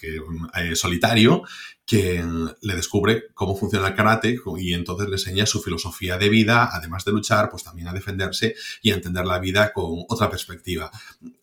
que, 0.00 0.20
eh, 0.54 0.76
solitario 0.76 1.42
que 1.86 2.24
le 2.62 2.74
descubre 2.74 3.26
cómo 3.32 3.56
funciona 3.56 3.86
el 3.86 3.94
karate 3.94 4.40
y 4.58 4.74
entonces 4.74 5.08
le 5.08 5.14
enseña 5.14 5.46
su 5.46 5.62
filosofía 5.62 6.18
de 6.18 6.28
vida, 6.28 6.68
además 6.72 7.04
de 7.04 7.12
luchar, 7.12 7.48
pues 7.48 7.62
también 7.62 7.86
a 7.86 7.92
defenderse 7.92 8.56
y 8.82 8.90
a 8.90 8.94
entender 8.94 9.24
la 9.24 9.38
vida 9.38 9.72
con 9.72 10.04
otra 10.08 10.28
perspectiva. 10.28 10.90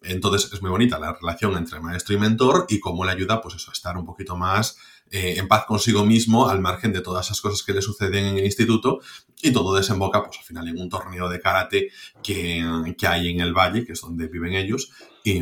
Entonces 0.01 0.51
es 0.51 0.61
muy 0.61 0.69
bonita 0.69 0.99
la 0.99 1.13
relación 1.13 1.55
entre 1.55 1.79
maestro 1.79 2.13
y 2.13 2.17
mentor 2.17 2.65
y 2.67 2.81
cómo 2.81 3.05
le 3.05 3.13
ayuda 3.13 3.41
pues 3.41 3.55
eso, 3.55 3.71
a 3.71 3.73
estar 3.73 3.97
un 3.97 4.05
poquito 4.05 4.35
más 4.35 4.77
eh, 5.13 5.35
en 5.37 5.47
paz 5.47 5.65
consigo 5.65 6.03
mismo 6.03 6.49
al 6.49 6.59
margen 6.59 6.91
de 6.91 7.01
todas 7.01 7.27
esas 7.27 7.39
cosas 7.39 7.61
que 7.61 7.71
le 7.71 7.83
suceden 7.83 8.25
en 8.25 8.37
el 8.39 8.45
instituto 8.45 8.99
y 9.43 9.53
todo 9.53 9.75
desemboca 9.75 10.23
pues 10.23 10.39
al 10.39 10.43
final 10.43 10.67
en 10.67 10.81
un 10.81 10.89
torneo 10.89 11.29
de 11.29 11.39
karate 11.39 11.89
que, 12.23 12.95
que 12.97 13.07
hay 13.07 13.29
en 13.29 13.39
el 13.39 13.53
valle, 13.53 13.85
que 13.85 13.91
es 13.93 14.01
donde 14.01 14.27
viven 14.27 14.53
ellos 14.53 14.91
y, 15.23 15.41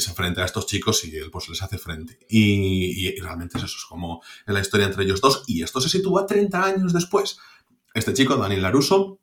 se 0.00 0.10
enfrenta 0.10 0.42
a 0.42 0.44
estos 0.44 0.66
chicos 0.66 1.04
y 1.04 1.16
él 1.16 1.30
pues 1.32 1.48
les 1.48 1.60
hace 1.60 1.78
frente. 1.78 2.18
Y, 2.28 3.18
realmente 3.20 3.58
es 3.58 3.64
eso, 3.64 3.76
es 3.76 3.84
como 3.88 4.22
la 4.46 4.60
historia 4.60 4.86
entre 4.86 5.02
ellos 5.02 5.20
dos. 5.20 5.42
Y 5.48 5.62
esto 5.64 5.80
se 5.80 5.88
sitúa 5.88 6.24
30 6.24 6.64
años 6.64 6.92
después. 6.92 7.38
Este 7.94 8.14
chico, 8.14 8.36
Daniel 8.36 8.62
Laruso, 8.62 9.18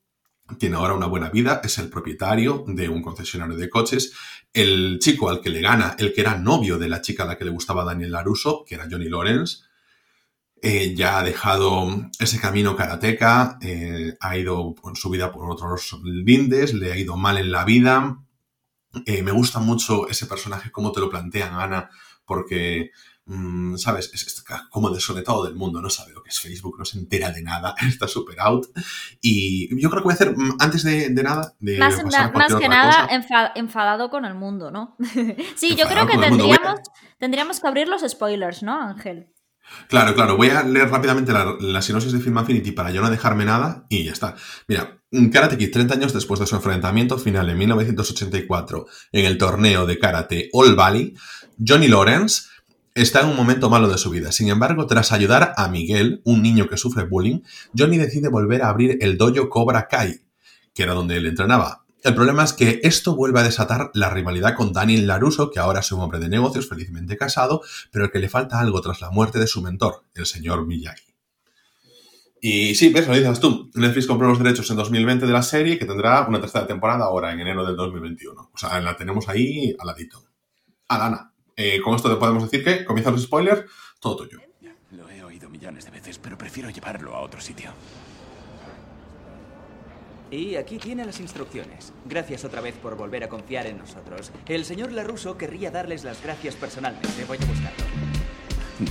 tiene 0.59 0.75
ahora 0.75 0.93
una 0.93 1.07
buena 1.07 1.29
vida, 1.29 1.61
es 1.63 1.77
el 1.79 1.89
propietario 1.89 2.65
de 2.67 2.87
un 2.89 3.01
concesionario 3.01 3.55
de 3.55 3.69
coches. 3.69 4.11
El 4.53 4.99
chico 4.99 5.29
al 5.29 5.41
que 5.41 5.49
le 5.49 5.61
gana, 5.61 5.95
el 5.97 6.13
que 6.13 6.21
era 6.21 6.37
novio 6.37 6.77
de 6.77 6.89
la 6.89 7.01
chica 7.01 7.23
a 7.23 7.27
la 7.27 7.37
que 7.37 7.45
le 7.45 7.51
gustaba 7.51 7.83
Daniel 7.83 8.11
Laruso, 8.11 8.63
que 8.67 8.75
era 8.75 8.87
Johnny 8.89 9.09
Lawrence, 9.09 9.64
eh, 10.67 10.95
ya 10.95 11.19
ha 11.19 11.23
dejado 11.23 12.09
ese 12.17 12.39
camino 12.39 12.75
karateca, 12.75 13.59
eh, 13.61 14.17
ha 14.19 14.35
ido 14.35 14.73
en 14.83 14.95
su 14.95 15.11
vida 15.11 15.31
por 15.31 15.47
otros 15.47 15.99
lindes, 16.03 16.73
le 16.73 16.91
ha 16.91 16.97
ido 16.97 17.15
mal 17.15 17.37
en 17.37 17.51
la 17.51 17.63
vida, 17.63 18.17
eh, 19.05 19.21
me 19.21 19.31
gusta 19.31 19.59
mucho 19.59 20.09
ese 20.09 20.25
personaje, 20.25 20.71
cómo 20.71 20.91
te 20.91 21.01
lo 21.01 21.07
plantean, 21.07 21.53
Ana, 21.53 21.91
porque, 22.25 22.89
mm, 23.25 23.75
¿sabes? 23.75 24.09
Es, 24.11 24.43
como 24.71 24.89
desoletado 24.89 25.43
del 25.43 25.53
mundo, 25.53 25.83
no 25.83 25.91
sabe 25.91 26.13
lo 26.13 26.23
que 26.23 26.31
es 26.31 26.39
Facebook, 26.39 26.79
no 26.79 26.85
se 26.85 26.97
entera 26.97 27.29
de 27.29 27.43
nada, 27.43 27.75
está 27.87 28.07
súper 28.07 28.39
out. 28.39 28.65
Y 29.21 29.69
yo 29.79 29.91
creo 29.91 30.01
que 30.01 30.05
voy 30.05 30.13
a 30.13 30.15
hacer, 30.15 30.35
mm, 30.35 30.57
antes 30.61 30.81
de, 30.81 31.11
nada, 31.11 31.53
de 31.59 31.77
más, 31.77 32.01
que 32.59 32.67
nada, 32.67 33.07
enfadado 33.53 34.09
con 34.09 34.25
el 34.25 34.33
mundo, 34.33 34.71
¿no? 34.71 34.95
sí, 35.55 35.75
yo 35.75 35.85
creo 35.85 36.07
que 36.07 36.17
tendríamos, 36.17 36.79
tendríamos 37.19 37.59
que 37.59 37.67
abrir 37.67 37.87
los 37.87 38.01
spoilers, 38.01 38.63
¿no, 38.63 38.81
Ángel? 38.81 39.29
Claro, 39.89 40.15
claro. 40.15 40.37
Voy 40.37 40.49
a 40.49 40.63
leer 40.63 40.89
rápidamente 40.89 41.31
la, 41.33 41.81
sinopsis 41.81 42.11
de 42.11 42.19
Film 42.19 42.37
Affinity 42.37 42.71
para 42.71 42.91
yo 42.91 43.01
no 43.01 43.09
dejarme 43.09 43.45
nada 43.45 43.85
y 43.89 44.03
ya 44.03 44.11
está. 44.11 44.35
Mira, 44.67 44.99
Karate 45.31 45.57
Kid, 45.57 45.71
30 45.71 45.93
años 45.93 46.13
después 46.13 46.39
de 46.39 46.47
su 46.47 46.55
enfrentamiento 46.55 47.17
final 47.17 47.49
en 47.49 47.57
1984 47.57 48.85
en 49.11 49.25
el 49.25 49.37
torneo 49.37 49.85
de 49.85 49.99
karate 49.99 50.49
All 50.53 50.75
Valley, 50.75 51.15
Johnny 51.65 51.87
Lawrence 51.87 52.43
está 52.93 53.21
en 53.21 53.27
un 53.27 53.35
momento 53.35 53.69
malo 53.69 53.87
de 53.87 53.97
su 53.97 54.09
vida. 54.09 54.31
Sin 54.31 54.49
embargo, 54.49 54.87
tras 54.87 55.11
ayudar 55.11 55.53
a 55.57 55.67
Miguel, 55.67 56.21
un 56.23 56.41
niño 56.41 56.67
que 56.67 56.77
sufre 56.77 57.03
bullying, 57.03 57.41
Johnny 57.77 57.97
decide 57.97 58.29
volver 58.29 58.63
a 58.63 58.69
abrir 58.69 58.97
el 59.01 59.17
dojo 59.17 59.49
Cobra 59.49 59.87
Kai, 59.87 60.21
que 60.73 60.83
era 60.83 60.93
donde 60.93 61.17
él 61.17 61.25
entrenaba. 61.27 61.84
El 62.05 62.13
problema 62.13 62.43
es 62.43 62.53
que 62.53 62.81
esto 62.83 63.15
vuelve 63.15 63.39
a 63.39 63.43
desatar 63.43 63.89
la 63.95 64.11
rivalidad 64.11 64.53
con 64.53 64.71
Daniel 64.71 65.07
Laruso, 65.07 65.49
que 65.49 65.57
ahora 65.57 65.79
es 65.79 65.91
un 65.91 66.01
hombre 66.01 66.19
de 66.19 66.29
negocios 66.29 66.69
felizmente 66.69 67.17
casado, 67.17 67.63
pero 67.89 68.11
que 68.11 68.19
le 68.19 68.29
falta 68.29 68.59
algo 68.59 68.79
tras 68.79 69.01
la 69.01 69.09
muerte 69.09 69.39
de 69.39 69.47
su 69.47 69.63
mentor, 69.63 70.03
el 70.13 70.27
señor 70.27 70.67
Miyagi. 70.67 71.15
Y 72.39 72.75
sí, 72.75 72.89
ves, 72.89 73.07
lo 73.07 73.15
dices 73.15 73.39
tú. 73.39 73.71
Netflix 73.73 74.05
compró 74.05 74.27
los 74.27 74.37
derechos 74.37 74.69
en 74.69 74.75
2020 74.75 75.25
de 75.25 75.33
la 75.33 75.41
serie, 75.41 75.79
que 75.79 75.85
tendrá 75.85 76.27
una 76.27 76.39
tercera 76.39 76.67
temporada 76.67 77.05
ahora, 77.05 77.33
en 77.33 77.39
enero 77.39 77.65
del 77.65 77.75
2021. 77.75 78.51
O 78.53 78.55
sea, 78.55 78.79
la 78.81 78.95
tenemos 78.95 79.27
ahí 79.27 79.75
al 79.79 79.87
ladito. 79.87 80.23
Alana, 80.89 81.33
eh, 81.55 81.81
con 81.81 81.95
esto 81.95 82.07
te 82.07 82.17
podemos 82.17 82.43
decir 82.43 82.63
que 82.63 82.85
comienzan 82.85 83.13
los 83.13 83.23
spoilers, 83.23 83.63
todo 83.99 84.17
tuyo. 84.17 84.41
Lo 84.91 85.09
he 85.09 85.23
oído 85.23 85.49
millones 85.49 85.85
de 85.85 85.89
veces, 85.89 86.19
pero 86.19 86.37
prefiero 86.37 86.69
llevarlo 86.69 87.15
a 87.15 87.21
otro 87.21 87.41
sitio. 87.41 87.71
Y 90.31 90.55
aquí 90.55 90.77
tiene 90.77 91.05
las 91.05 91.19
instrucciones. 91.19 91.93
Gracias 92.05 92.43
otra 92.45 92.61
vez 92.61 92.75
por 92.75 92.97
volver 92.97 93.23
a 93.23 93.29
confiar 93.29 93.67
en 93.67 93.77
nosotros. 93.77 94.31
El 94.47 94.65
señor 94.65 94.91
Laruso 94.91 95.37
querría 95.37 95.71
darles 95.71 96.03
las 96.03 96.21
gracias 96.21 96.55
personalmente. 96.55 97.25
Voy 97.25 97.37
a 97.37 97.45
buscarlo. 97.45 97.85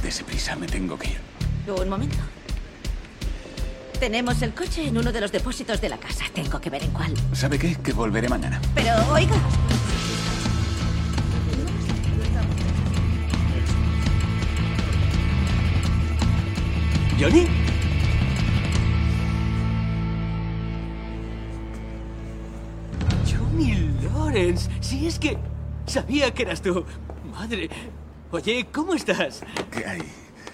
Dese 0.02 0.24
prisa, 0.24 0.56
me 0.56 0.66
tengo 0.66 0.98
que 0.98 1.08
ir. 1.08 1.18
Un 1.66 1.88
momento. 1.88 2.16
Tenemos 3.98 4.42
el 4.42 4.54
coche 4.54 4.86
en 4.86 4.98
uno 4.98 5.12
de 5.12 5.20
los 5.20 5.32
depósitos 5.32 5.80
de 5.80 5.88
la 5.88 5.98
casa. 5.98 6.24
Tengo 6.34 6.60
que 6.60 6.70
ver 6.70 6.82
en 6.82 6.90
cuál. 6.90 7.14
¿Sabe 7.32 7.58
qué? 7.58 7.76
Que 7.76 7.92
volveré 7.92 8.28
mañana. 8.28 8.60
Pero, 8.74 8.92
oiga. 9.12 9.34
¿Johnny? 17.18 17.46
Johnny 23.54 23.90
Lawrence. 24.02 24.68
Si 24.80 25.06
es 25.06 25.18
que 25.18 25.38
sabía 25.86 26.32
que 26.34 26.42
eras 26.42 26.60
tú. 26.60 26.84
Madre. 27.30 27.70
Oye, 28.32 28.66
¿cómo 28.72 28.94
estás? 28.94 29.42
¿Qué 29.70 29.84
hay? 29.86 30.02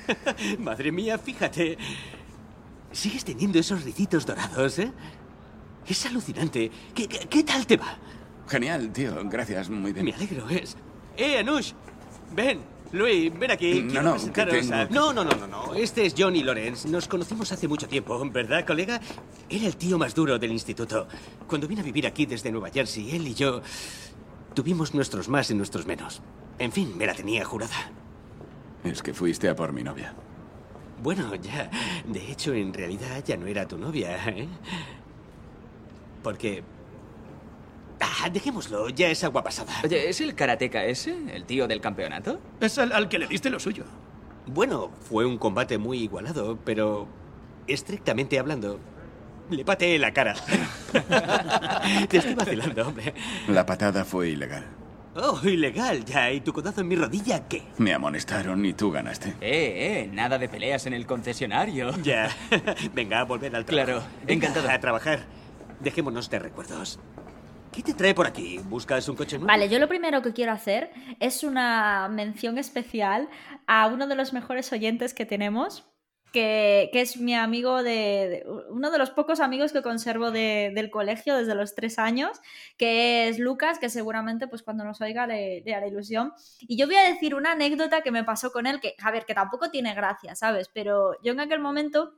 Madre 0.58 0.92
mía, 0.92 1.16
fíjate. 1.18 1.78
Sigues 2.92 3.24
teniendo 3.24 3.58
esos 3.58 3.84
ricitos 3.84 4.26
dorados, 4.26 4.78
¿eh? 4.78 4.92
Es 5.86 6.04
alucinante. 6.06 6.70
¿Qué, 6.94 7.08
qué, 7.08 7.20
qué 7.20 7.42
tal 7.42 7.66
te 7.66 7.76
va? 7.78 7.96
Genial, 8.48 8.92
tío. 8.92 9.16
Gracias, 9.24 9.70
muy 9.70 9.92
bien. 9.92 10.04
Me 10.04 10.12
alegro, 10.12 10.48
es. 10.50 10.76
¡Eh, 11.16 11.38
Anush! 11.38 11.72
Ven, 12.34 12.60
Luis, 12.92 13.33
ven 13.38 13.50
aquí. 13.53 13.83
No, 13.83 13.88
Quiero 13.90 14.03
no, 14.03 14.12
presentaros 14.12 14.70
a- 14.72 14.85
No, 14.87 15.12
no, 15.12 15.24
no, 15.24 15.31
no, 15.37 15.46
no. 15.46 15.74
Este 15.74 16.05
es 16.07 16.14
Johnny 16.18 16.42
Lawrence. 16.42 16.88
Nos 16.88 17.07
conocimos 17.07 17.53
hace 17.53 17.68
mucho 17.68 17.87
tiempo, 17.88 18.20
¿verdad, 18.31 18.66
colega? 18.66 19.00
Era 19.48 19.66
el 19.66 19.76
tío 19.76 19.96
más 19.98 20.14
duro 20.14 20.38
del 20.38 20.50
instituto. 20.53 21.07
Cuando 21.46 21.68
vine 21.68 21.83
a 21.83 21.85
vivir 21.85 22.07
aquí 22.07 22.26
desde 22.26 22.50
Nueva 22.50 22.70
Jersey, 22.70 23.14
él 23.14 23.29
y 23.29 23.35
yo 23.35 23.62
tuvimos 24.55 24.92
nuestros 24.94 25.29
más 25.29 25.50
y 25.50 25.55
nuestros 25.55 25.87
menos. 25.87 26.20
En 26.59 26.72
fin, 26.72 26.96
me 26.98 27.07
la 27.07 27.14
tenía 27.14 27.44
jurada. 27.44 27.92
Es 28.83 29.03
que 29.03 29.14
fuiste 29.14 29.48
a 29.48 29.55
por 29.55 29.72
mi 29.72 29.83
novia. 29.85 30.12
Bueno, 31.03 31.35
ya. 31.37 31.70
De 32.07 32.31
hecho, 32.31 32.53
en 32.55 32.74
realidad 32.74 33.22
ya 33.24 33.37
no 33.37 33.46
era 33.46 33.66
tu 33.68 33.79
novia, 33.79 34.16
¿eh? 34.29 34.48
Porque. 36.22 36.62
Ah, 38.22 38.28
dejémoslo, 38.30 38.88
ya 38.90 39.09
es 39.09 39.24
agua 39.24 39.42
pasada. 39.42 39.72
Oye, 39.85 40.09
¿es 40.09 40.20
el 40.20 40.35
karateca 40.35 40.85
ese? 40.85 41.16
¿El 41.35 41.44
tío 41.44 41.66
del 41.66 41.80
campeonato? 41.80 42.38
Es 42.61 42.78
al, 42.78 42.92
al 42.92 43.09
que 43.09 43.18
le 43.18 43.26
diste 43.26 43.50
lo 43.50 43.59
suyo. 43.59 43.85
Bueno, 44.46 44.90
fue 45.09 45.24
un 45.24 45.38
combate 45.38 45.78
muy 45.78 45.98
igualado, 46.02 46.59
pero 46.64 47.09
estrictamente 47.66 48.38
hablando, 48.38 48.78
le 49.50 49.64
pateé 49.64 49.98
la 49.98 50.12
cara. 50.12 50.35
Te 52.09 52.18
estoy 52.18 52.35
vacilando, 52.35 52.88
hombre. 52.88 53.14
La 53.48 53.64
patada 53.64 54.04
fue 54.04 54.30
ilegal. 54.30 54.64
Oh, 55.14 55.40
ilegal, 55.42 56.04
ya. 56.04 56.30
¿Y 56.30 56.40
tu 56.40 56.52
codazo 56.52 56.83
en 56.83 56.88
mi 56.88 56.96
rodilla 56.96 57.48
qué? 57.48 57.62
Me 57.78 57.92
amonestaron 57.92 58.64
y 58.64 58.72
tú 58.74 58.90
ganaste. 58.90 59.30
Eh, 59.40 60.02
eh, 60.04 60.11
nada 60.12 60.38
de 60.38 60.48
peleas 60.48 60.87
en 60.87 60.94
el 60.94 61.06
concesionario. 61.06 61.90
Ya. 62.02 62.30
Venga, 62.94 63.20
a 63.20 63.24
volver 63.24 63.54
al 63.56 63.64
trabajo. 63.64 63.87
Claro, 63.87 64.02
Venga, 64.24 64.46
encantado. 64.48 64.70
A 64.70 64.78
trabajar. 64.78 65.20
Dejémonos 65.80 66.30
de 66.30 66.38
recuerdos. 66.38 67.00
¿Qué 67.72 67.83
te 67.83 67.94
trae 67.94 68.14
por 68.14 68.26
aquí? 68.26 68.59
¿Buscas 68.64 69.09
un 69.09 69.16
coche 69.16 69.37
nuevo? 69.38 69.46
Vale, 69.46 69.68
yo 69.68 69.78
lo 69.78 69.88
primero 69.88 70.22
que 70.22 70.33
quiero 70.33 70.52
hacer 70.52 70.90
es 71.20 71.44
una 71.44 72.09
mención 72.09 72.59
especial 72.59 73.28
a 73.66 73.87
uno 73.87 74.06
de 74.09 74.16
los 74.16 74.33
mejores 74.33 74.72
oyentes 74.72 75.14
que 75.14 75.24
tenemos, 75.24 75.87
que, 76.33 76.90
es 76.92 77.16
mi 77.16 77.35
amigo 77.35 77.83
de, 77.85 78.44
uno 78.70 78.90
de 78.90 78.98
los 78.98 79.11
pocos 79.11 79.38
amigos 79.38 79.72
que 79.72 79.83
conservo 79.83 80.33
de- 80.33 80.72
del 80.74 80.90
colegio 80.90 81.37
desde 81.37 81.54
los 81.54 81.74
tres 81.76 81.98
años, 82.00 82.40
que 82.76 83.28
es 83.28 83.38
Lucas, 83.38 83.78
que 83.78 83.88
seguramente 83.88 84.48
pues 84.48 84.62
cuando 84.62 84.85
nos 84.85 85.00
oiga 85.00 85.28
le, 85.28 85.61
le 85.64 85.74
hará 85.74 85.87
ilusión. 85.87 86.33
Y 86.61 86.76
yo 86.76 86.87
voy 86.87 86.96
a 86.96 87.09
decir 87.09 87.37
una 87.37 87.52
anécdota 87.52 88.02
que 88.02 88.11
me 88.11 88.24
pasó 88.24 88.50
con 88.50 88.66
él, 88.66 88.80
que 88.80 88.94
a 89.00 89.11
ver, 89.12 89.24
que 89.26 89.35
tampoco 89.35 89.70
tiene 89.70 89.94
gracia, 89.94 90.35
¿sabes? 90.35 90.68
Pero 90.74 91.12
yo 91.22 91.33
en 91.33 91.40
aquel 91.40 91.61
momento 91.61 92.14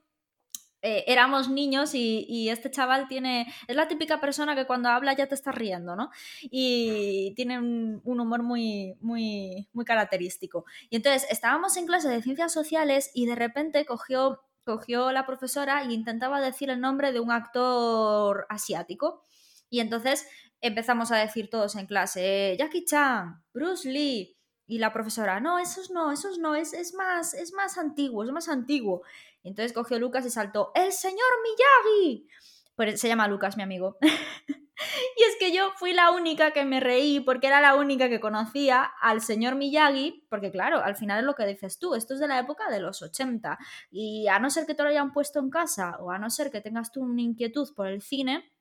eh, 0.83 1.05
éramos 1.07 1.49
niños 1.49 1.95
y, 1.95 2.27
y 2.29 2.51
este 2.51 2.71
chaval 2.71 3.07
tiene. 3.09 3.47
Es 3.68 3.77
la 3.77 3.88
típica 3.88 4.21
persona 4.21 4.55
que 4.57 4.66
cuando 4.66 4.88
habla 4.88 5.14
ya 5.14 5.29
te 5.29 5.35
estás 5.35 5.55
riendo, 5.55 5.95
¿no? 5.97 6.11
Y 6.42 7.33
tiene 7.37 7.59
un, 7.59 8.01
un 8.05 8.21
humor 8.21 8.42
muy, 8.42 8.97
muy, 9.01 9.68
muy 9.73 9.85
característico. 9.85 10.64
Y 10.90 10.97
entonces 10.97 11.27
estábamos 11.31 11.77
en 11.77 11.87
clase 11.87 12.09
de 12.09 12.21
ciencias 12.23 12.53
sociales 12.53 13.11
y 13.14 13.27
de 13.27 13.37
repente 13.37 13.87
cogió, 13.87 14.42
cogió 14.64 15.12
la 15.12 15.25
profesora 15.25 15.83
e 15.83 15.92
intentaba 15.92 16.40
decir 16.40 16.68
el 16.68 16.81
nombre 16.81 17.12
de 17.12 17.21
un 17.21 17.31
actor 17.31 18.47
asiático. 18.49 19.23
Y 19.71 19.81
entonces 19.81 20.27
empezamos 20.61 21.12
a 21.12 21.16
decir 21.16 21.49
todos 21.49 21.77
en 21.77 21.87
clase: 21.87 22.53
eh, 22.53 22.57
Jackie 22.59 22.85
Chan, 22.85 23.42
Bruce 23.55 23.88
Lee. 23.88 24.37
Y 24.64 24.79
la 24.79 24.92
profesora, 24.92 25.40
no, 25.40 25.59
esos 25.59 25.90
no, 25.90 26.12
esos 26.12 26.38
no, 26.38 26.55
es, 26.55 26.73
es, 26.73 26.95
más, 26.95 27.35
es 27.35 27.53
más 27.53 27.77
antiguo, 27.77 28.25
es 28.25 28.31
más 28.31 28.49
antiguo. 28.49 29.03
Entonces 29.45 29.73
cogió 29.73 29.99
Lucas 29.99 30.27
y 30.27 30.31
saltó, 30.31 30.73
¡El 30.75 30.93
señor 30.93 31.29
Miyagi! 31.43 32.27
Pues 32.75 33.01
se 33.01 33.09
llama 33.09 33.29
Lucas, 33.29 33.57
mi 33.57 33.63
amigo. 33.63 33.99
y 35.17 35.23
es 35.23 35.37
que 35.39 35.53
yo 35.53 35.71
fui 35.77 35.93
la 35.93 36.11
única 36.11 36.53
que 36.53 36.65
me 36.65 36.81
reí 36.81 37.21
porque 37.21 37.47
era 37.47 37.61
la 37.61 37.75
única 37.75 38.09
que 38.09 38.21
conocía 38.21 38.83
al 39.01 39.21
señor 39.21 39.57
Miyagi, 39.57 40.27
porque 40.31 40.51
claro, 40.51 40.83
al 40.83 40.97
final 40.97 41.21
es 41.21 41.25
lo 41.25 41.35
que 41.35 41.47
dices 41.47 41.79
tú, 41.79 41.95
esto 41.95 42.15
es 42.15 42.21
de 42.21 42.29
la 42.29 42.39
época 42.39 42.71
de 42.71 42.81
los 42.81 43.03
80. 43.03 43.59
Y 43.91 44.29
a 44.29 44.39
no 44.39 44.51
ser 44.51 44.67
que 44.67 44.75
te 44.75 44.83
lo 44.83 44.89
hayan 44.89 45.13
puesto 45.13 45.39
en 45.39 45.51
casa 45.51 45.97
o 46.01 46.11
a 46.11 46.19
no 46.19 46.31
ser 46.31 46.51
que 46.51 46.61
tengas 46.61 46.93
tú 46.93 47.03
una 47.03 47.23
inquietud 47.23 47.69
por 47.75 47.89
el 47.89 48.03
cine, 48.03 48.52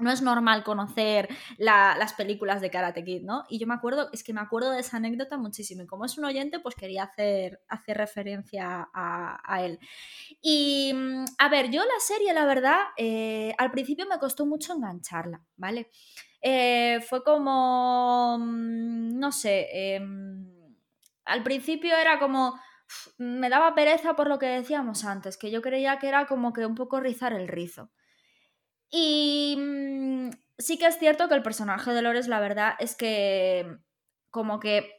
no 0.00 0.10
es 0.10 0.22
normal 0.22 0.64
conocer 0.64 1.28
la- 1.58 1.96
las 1.98 2.12
películas 2.14 2.60
de 2.60 2.70
Karate 2.70 3.04
Kid, 3.04 3.22
¿no? 3.22 3.44
Y 3.48 3.58
yo 3.58 3.66
me 3.66 3.74
acuerdo, 3.74 4.08
es 4.12 4.24
que 4.24 4.32
me 4.32 4.40
acuerdo 4.40 4.70
de 4.72 4.80
esa 4.80 4.96
anécdota 4.98 5.36
muchísimo. 5.38 5.82
Y 5.82 5.86
como 5.86 6.04
es 6.04 6.16
un 6.18 6.24
oyente, 6.24 6.60
pues 6.60 6.74
quería 6.74 7.04
hacer, 7.04 7.60
hacer 7.68 7.96
referencia 7.98 8.88
a, 8.92 9.62
él. 9.64 9.78
Y 10.42 10.92
mm, 10.94 11.24
a 11.38 11.48
ver, 11.48 11.70
yo 11.70 11.82
la 11.82 12.00
serie, 12.00 12.32
la 12.34 12.44
verdad, 12.46 12.78
eh, 12.96 13.54
al 13.58 13.70
principio 13.70 14.06
me 14.06 14.18
costó 14.18 14.46
mucho 14.46 14.74
engancharla, 14.74 15.42
¿vale? 15.56 15.90
Eh, 16.42 17.00
fue 17.08 17.22
como, 17.22 18.38
mm, 18.38 19.18
no 19.18 19.32
sé, 19.32 19.94
em, 19.96 20.46
al 21.24 21.42
principio 21.42 21.96
era 21.96 22.18
como, 22.18 22.58
me 23.18 23.48
daba 23.48 23.74
pereza 23.74 24.14
por 24.16 24.28
lo 24.28 24.38
que 24.38 24.46
decíamos 24.46 25.04
antes, 25.04 25.36
que 25.36 25.50
yo 25.50 25.62
creía 25.62 25.98
que 25.98 26.08
era 26.08 26.26
como 26.26 26.52
que 26.52 26.66
un 26.66 26.74
poco 26.74 27.00
rizar 27.00 27.32
el 27.32 27.48
rizo. 27.48 27.90
Y 28.90 29.56
mm, 29.58 30.30
sí 30.58 30.78
que 30.78 30.86
es 30.86 30.98
cierto 30.98 31.28
que 31.28 31.34
el 31.34 31.42
personaje 31.42 31.92
de 31.92 32.02
Lores, 32.02 32.28
la 32.28 32.40
verdad, 32.40 32.74
es 32.78 32.96
que 32.96 33.76
como 34.30 34.60
que, 34.60 34.90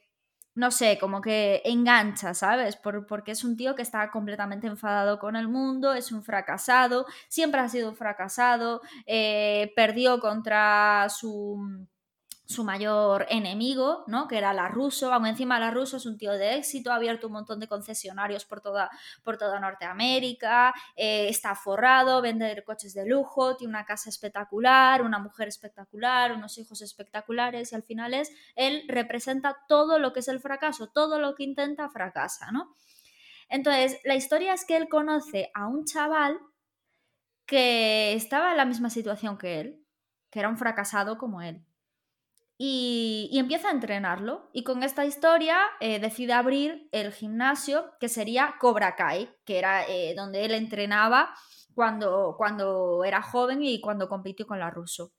no 0.56 0.72
sé, 0.72 0.98
como 1.00 1.22
que 1.22 1.62
engancha, 1.66 2.34
¿sabes? 2.34 2.76
Por- 2.78 3.06
porque 3.08 3.32
es 3.32 3.44
un 3.44 3.56
tío 3.58 3.76
que 3.76 3.82
está 3.84 4.12
completamente 4.12 4.68
enfadado 4.68 5.20
con 5.20 5.36
el 5.36 5.48
mundo, 5.48 5.94
es 5.94 6.12
un 6.12 6.24
fracasado, 6.24 7.06
siempre 7.30 7.62
ha 7.62 7.70
sido 7.70 7.90
un 7.90 7.96
fracasado, 7.96 8.82
eh, 9.06 9.72
perdió 9.76 10.20
contra 10.20 11.08
su 11.10 11.88
su 12.52 12.64
mayor 12.64 13.26
enemigo, 13.30 14.04
¿no? 14.08 14.28
Que 14.28 14.38
era 14.38 14.54
la 14.54 14.68
Russo, 14.68 15.12
aún 15.14 15.26
encima 15.26 15.60
la 15.60 15.72
Russo 15.72 15.98
es 15.98 16.06
un 16.06 16.18
tío 16.18 16.34
de 16.34 16.56
éxito, 16.56 16.92
ha 16.92 16.96
abierto 16.96 17.28
un 17.28 17.34
montón 17.34 17.60
de 17.60 17.68
concesionarios 17.68 18.46
por 18.46 18.62
toda, 18.62 18.90
por 19.24 19.38
toda 19.38 19.60
Norteamérica, 19.60 20.74
eh, 20.96 21.28
está 21.30 21.56
forrado, 21.56 22.22
vende 22.22 22.64
coches 22.64 22.94
de 22.94 23.06
lujo, 23.06 23.56
tiene 23.58 23.72
una 23.72 23.86
casa 23.86 24.10
espectacular, 24.10 25.02
una 25.02 25.20
mujer 25.20 25.48
espectacular, 25.48 26.34
unos 26.34 26.58
hijos 26.58 26.82
espectaculares 26.82 27.72
y 27.72 27.76
al 27.76 27.84
final 27.84 28.14
es, 28.14 28.32
él 28.56 28.84
representa 28.88 29.58
todo 29.68 29.98
lo 30.00 30.14
que 30.14 30.20
es 30.20 30.28
el 30.28 30.40
fracaso, 30.40 30.88
todo 30.88 31.20
lo 31.20 31.36
que 31.36 31.44
intenta 31.44 31.90
fracasa, 31.90 32.52
¿no? 32.52 32.76
Entonces, 33.50 34.00
la 34.06 34.16
historia 34.16 34.54
es 34.54 34.66
que 34.66 34.78
él 34.78 34.88
conoce 34.88 35.52
a 35.54 35.68
un 35.68 35.86
chaval 35.86 36.40
que 37.46 38.14
estaba 38.14 38.52
en 38.52 38.58
la 38.58 38.66
misma 38.66 38.90
situación 38.90 39.38
que 39.38 39.60
él, 39.60 39.86
que 40.30 40.40
era 40.40 40.48
un 40.48 40.58
fracasado 40.58 41.18
como 41.18 41.42
él. 41.42 41.66
Y, 42.64 43.40
empieza 43.40 43.70
a 43.70 43.72
entrenarlo. 43.72 44.52
Y 44.54 44.64
con 44.64 44.84
esta 44.84 45.04
historia 45.04 45.58
eh, 45.80 46.00
decide 46.00 46.34
abrir 46.34 46.88
el 46.92 47.12
gimnasio 47.12 47.86
que 48.00 48.08
sería 48.08 48.54
Cobra 48.60 48.96
Kai, 48.96 49.32
que 49.46 49.58
era 49.58 49.84
eh, 49.88 50.14
donde 50.16 50.46
él 50.46 50.52
entrenaba 50.52 51.34
cuando, 51.74 52.36
cuando 52.38 53.04
era 53.04 53.24
joven 53.24 53.64
y 53.64 53.82
cuando 53.82 54.08
compitió 54.08 54.46
con 54.46 54.60
la 54.60 54.70
Russo. 54.70 55.12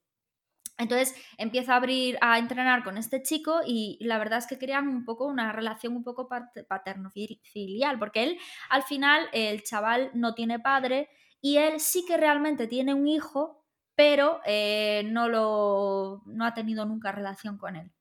Entonces 0.79 1.17
empieza 1.37 1.73
a 1.73 1.79
abrir, 1.79 2.17
a 2.21 2.39
entrenar 2.39 2.85
con 2.85 2.97
este 2.97 3.23
chico 3.23 3.61
y 3.67 3.99
la 4.01 4.19
verdad 4.19 4.39
es 4.39 4.47
que 4.47 4.59
crean 4.59 4.87
un 4.87 5.05
poco 5.05 5.27
una 5.27 5.51
relación 5.51 5.97
un 5.97 6.05
poco 6.05 6.29
paterno-filial, 6.29 7.99
porque 7.99 8.23
él 8.23 8.39
al 8.71 8.85
final, 8.85 9.29
el 9.33 9.65
chaval 9.65 10.13
no 10.15 10.35
tiene 10.35 10.61
padre 10.61 11.09
y 11.41 11.57
él 11.57 11.81
sí 11.81 12.05
que 12.07 12.17
realmente 12.17 12.69
tiene 12.69 12.95
un 12.95 13.09
hijo, 13.09 13.62
pero 13.95 14.41
eh, 14.47 15.03
no, 15.07 15.29
lo, 15.29 16.23
no 16.27 16.45
ha 16.45 16.55
tenido 16.55 16.85
nunca 16.87 17.13
relación 17.13 17.59
con 17.59 17.77
él. 17.77 17.93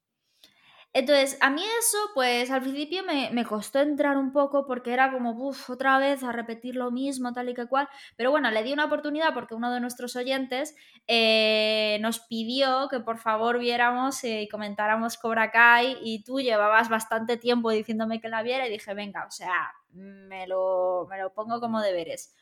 Entonces, 0.93 1.37
a 1.39 1.49
mí 1.49 1.63
eso, 1.79 1.97
pues 2.13 2.51
al 2.51 2.61
principio 2.61 3.01
me, 3.05 3.45
costó 3.45 3.79
entrar 3.79 4.17
un 4.17 4.33
poco 4.33 4.65
porque 4.67 4.91
era 4.91 5.09
como, 5.09 5.31
uff, 5.31 5.69
otra 5.69 5.97
vez 5.99 6.21
a 6.21 6.33
repetir 6.33 6.75
lo 6.75 6.91
mismo, 6.91 7.31
tal 7.31 7.47
y 7.47 7.53
que 7.53 7.65
cual. 7.67 7.87
Pero 8.17 8.29
bueno, 8.29 8.51
le 8.51 8.61
di 8.61 8.73
una 8.73 8.85
oportunidad 8.85 9.33
porque 9.33 9.55
uno 9.55 9.71
de 9.71 9.79
nuestros 9.79 10.17
oyentes 10.17 10.75
eh, 11.07 11.97
nos 12.01 12.19
pidió 12.19 12.89
que 12.89 12.99
por 12.99 13.19
favor 13.19 13.57
viéramos 13.57 14.21
y 14.25 14.49
comentáramos 14.49 15.17
Cobra 15.17 15.49
Kai 15.49 15.97
y 16.01 16.23
tú 16.25 16.41
llevabas 16.41 16.89
bastante 16.89 17.37
tiempo 17.37 17.69
diciéndome 17.71 18.19
que 18.19 18.27
la 18.27 18.43
viera 18.43 18.67
y 18.67 18.71
dije, 18.71 18.93
venga, 18.93 19.25
o 19.25 19.31
sea, 19.31 19.71
me 19.91 20.45
lo, 20.45 21.07
me 21.09 21.19
lo 21.19 21.33
pongo 21.33 21.61
como 21.61 21.79
deberes. 21.81 22.35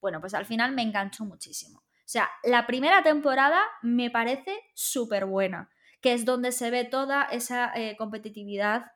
Bueno, 0.00 0.20
pues 0.20 0.34
al 0.34 0.44
final 0.44 0.72
me 0.72 0.82
enganchó 0.82 1.24
muchísimo. 1.24 1.85
O 2.06 2.08
sea, 2.08 2.30
la 2.44 2.66
primera 2.66 3.02
temporada 3.02 3.60
me 3.82 4.10
parece 4.10 4.56
súper 4.74 5.26
buena 5.26 5.68
que 6.06 6.12
es 6.12 6.24
donde 6.24 6.52
se 6.52 6.70
ve 6.70 6.84
toda 6.84 7.24
esa 7.24 7.72
eh, 7.74 7.96
competitividad 7.96 8.92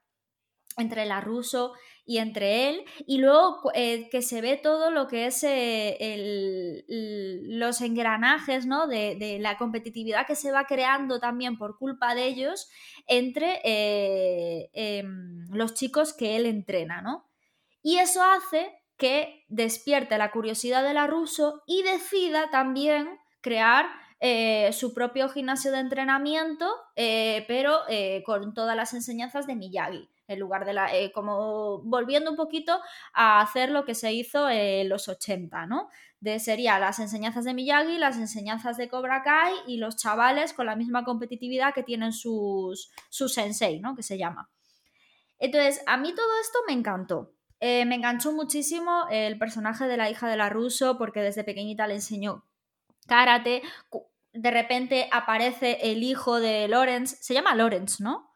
entre 0.77 1.05
la 1.07 1.21
ruso 1.21 1.73
y 2.07 2.19
entre 2.19 2.69
él, 2.69 2.85
y 3.05 3.19
luego 3.19 3.73
eh, 3.75 4.09
que 4.11 4.23
se 4.23 4.41
ve 4.41 4.57
todo 4.57 4.93
lo 4.93 5.09
que 5.09 5.27
es 5.27 5.43
eh, 5.43 6.85
los 6.87 7.81
engranajes 7.81 8.67
¿no? 8.67 8.87
de, 8.87 9.39
la 9.41 9.59
competitividad 9.59 10.25
que 10.25 10.37
se 10.37 10.53
va 10.53 10.67
creando 10.67 11.19
también 11.19 11.59
por 11.59 11.79
culpa 11.79 12.15
de 12.15 12.27
ellos 12.27 12.71
entre 13.09 13.61
em, 14.73 15.49
los 15.51 15.75
chicos 15.75 16.13
que 16.13 16.37
él 16.37 16.47
entrena, 16.47 17.03
¿no? 17.03 17.29
Y 17.83 17.99
eso 17.99 18.23
hace 18.23 18.80
que 19.01 19.47
despierte 19.49 20.19
la 20.19 20.31
curiosidad 20.31 20.85
de 20.85 20.95
la 20.95 21.07
ruso 21.07 21.63
y 21.67 21.83
decida 21.83 22.51
también 22.51 23.19
crear 23.41 23.87
eh, 24.21 24.71
su 24.75 24.93
propio 24.93 25.31
gimnasio 25.31 25.73
de 25.73 25.79
entrenamiento, 25.79 26.71
eh, 26.95 27.47
pero 27.49 27.79
eh, 27.89 28.23
con 28.27 28.53
todas 28.53 28.77
las 28.77 28.93
enseñanzas 28.93 29.47
de 29.47 29.57
Miyagi, 29.57 30.11
en 30.29 30.39
lugar 30.39 30.67
de 30.67 30.75
la, 30.75 30.91
como 31.15 31.81
volviendo 31.83 32.31
un 32.31 32.37
poquito 32.37 32.79
a 33.15 33.41
hacer 33.41 33.71
lo 33.71 33.87
que 33.87 33.95
se 33.95 34.13
hizo 34.13 34.51
en 34.51 34.91
los 34.91 35.09
80, 35.09 35.67
¿no? 35.67 35.89
De, 36.21 36.39
sería 36.39 36.79
las 36.79 36.99
enseñanzas 36.99 37.47
de 37.47 37.55
Miyagi, 37.55 37.97
las 37.97 38.19
enseñanzas 38.19 38.77
de 38.77 38.91
Cobra 38.91 39.23
Kai 39.23 39.55
y 39.67 39.79
los 39.79 39.97
chavales 39.97 40.53
con 40.53 40.67
la 40.67 40.77
misma 40.77 41.03
competitividad 41.03 41.73
que 41.73 41.83
tienen 41.83 42.13
sus, 42.13 42.93
sus 43.09 43.33
sensei, 43.33 43.81
¿no? 43.81 43.97
Que 43.97 44.03
se 44.03 44.19
llama. 44.19 44.51
Entonces, 45.39 45.83
a 45.87 45.97
mí 45.97 46.15
todo 46.15 46.41
esto 46.43 46.59
me 46.69 46.75
encantó. 46.75 47.33
Me 47.61 47.95
enganchó 47.95 48.33
muchísimo 48.33 49.07
el 49.11 49.39
personaje 49.39 49.87
de 49.87 49.97
la 49.97 50.11
hija 50.11 50.29
de 50.29 50.37
la 50.37 50.49
Russo 50.49 50.97
porque 50.97 51.21
desde 51.21 51.45
pequeñita 51.45 51.87
le 51.87 51.95
enseñó 51.95 52.45
karate, 53.11 53.63
de 54.33 54.51
repente 54.53 55.09
aparece 55.11 55.79
el 55.83 56.05
hijo 56.05 56.41
de 56.41 56.69
Lawrence, 56.69 57.17
se 57.21 57.35
llama 57.35 57.57
Lawrence, 57.57 58.03
¿no? 58.03 58.31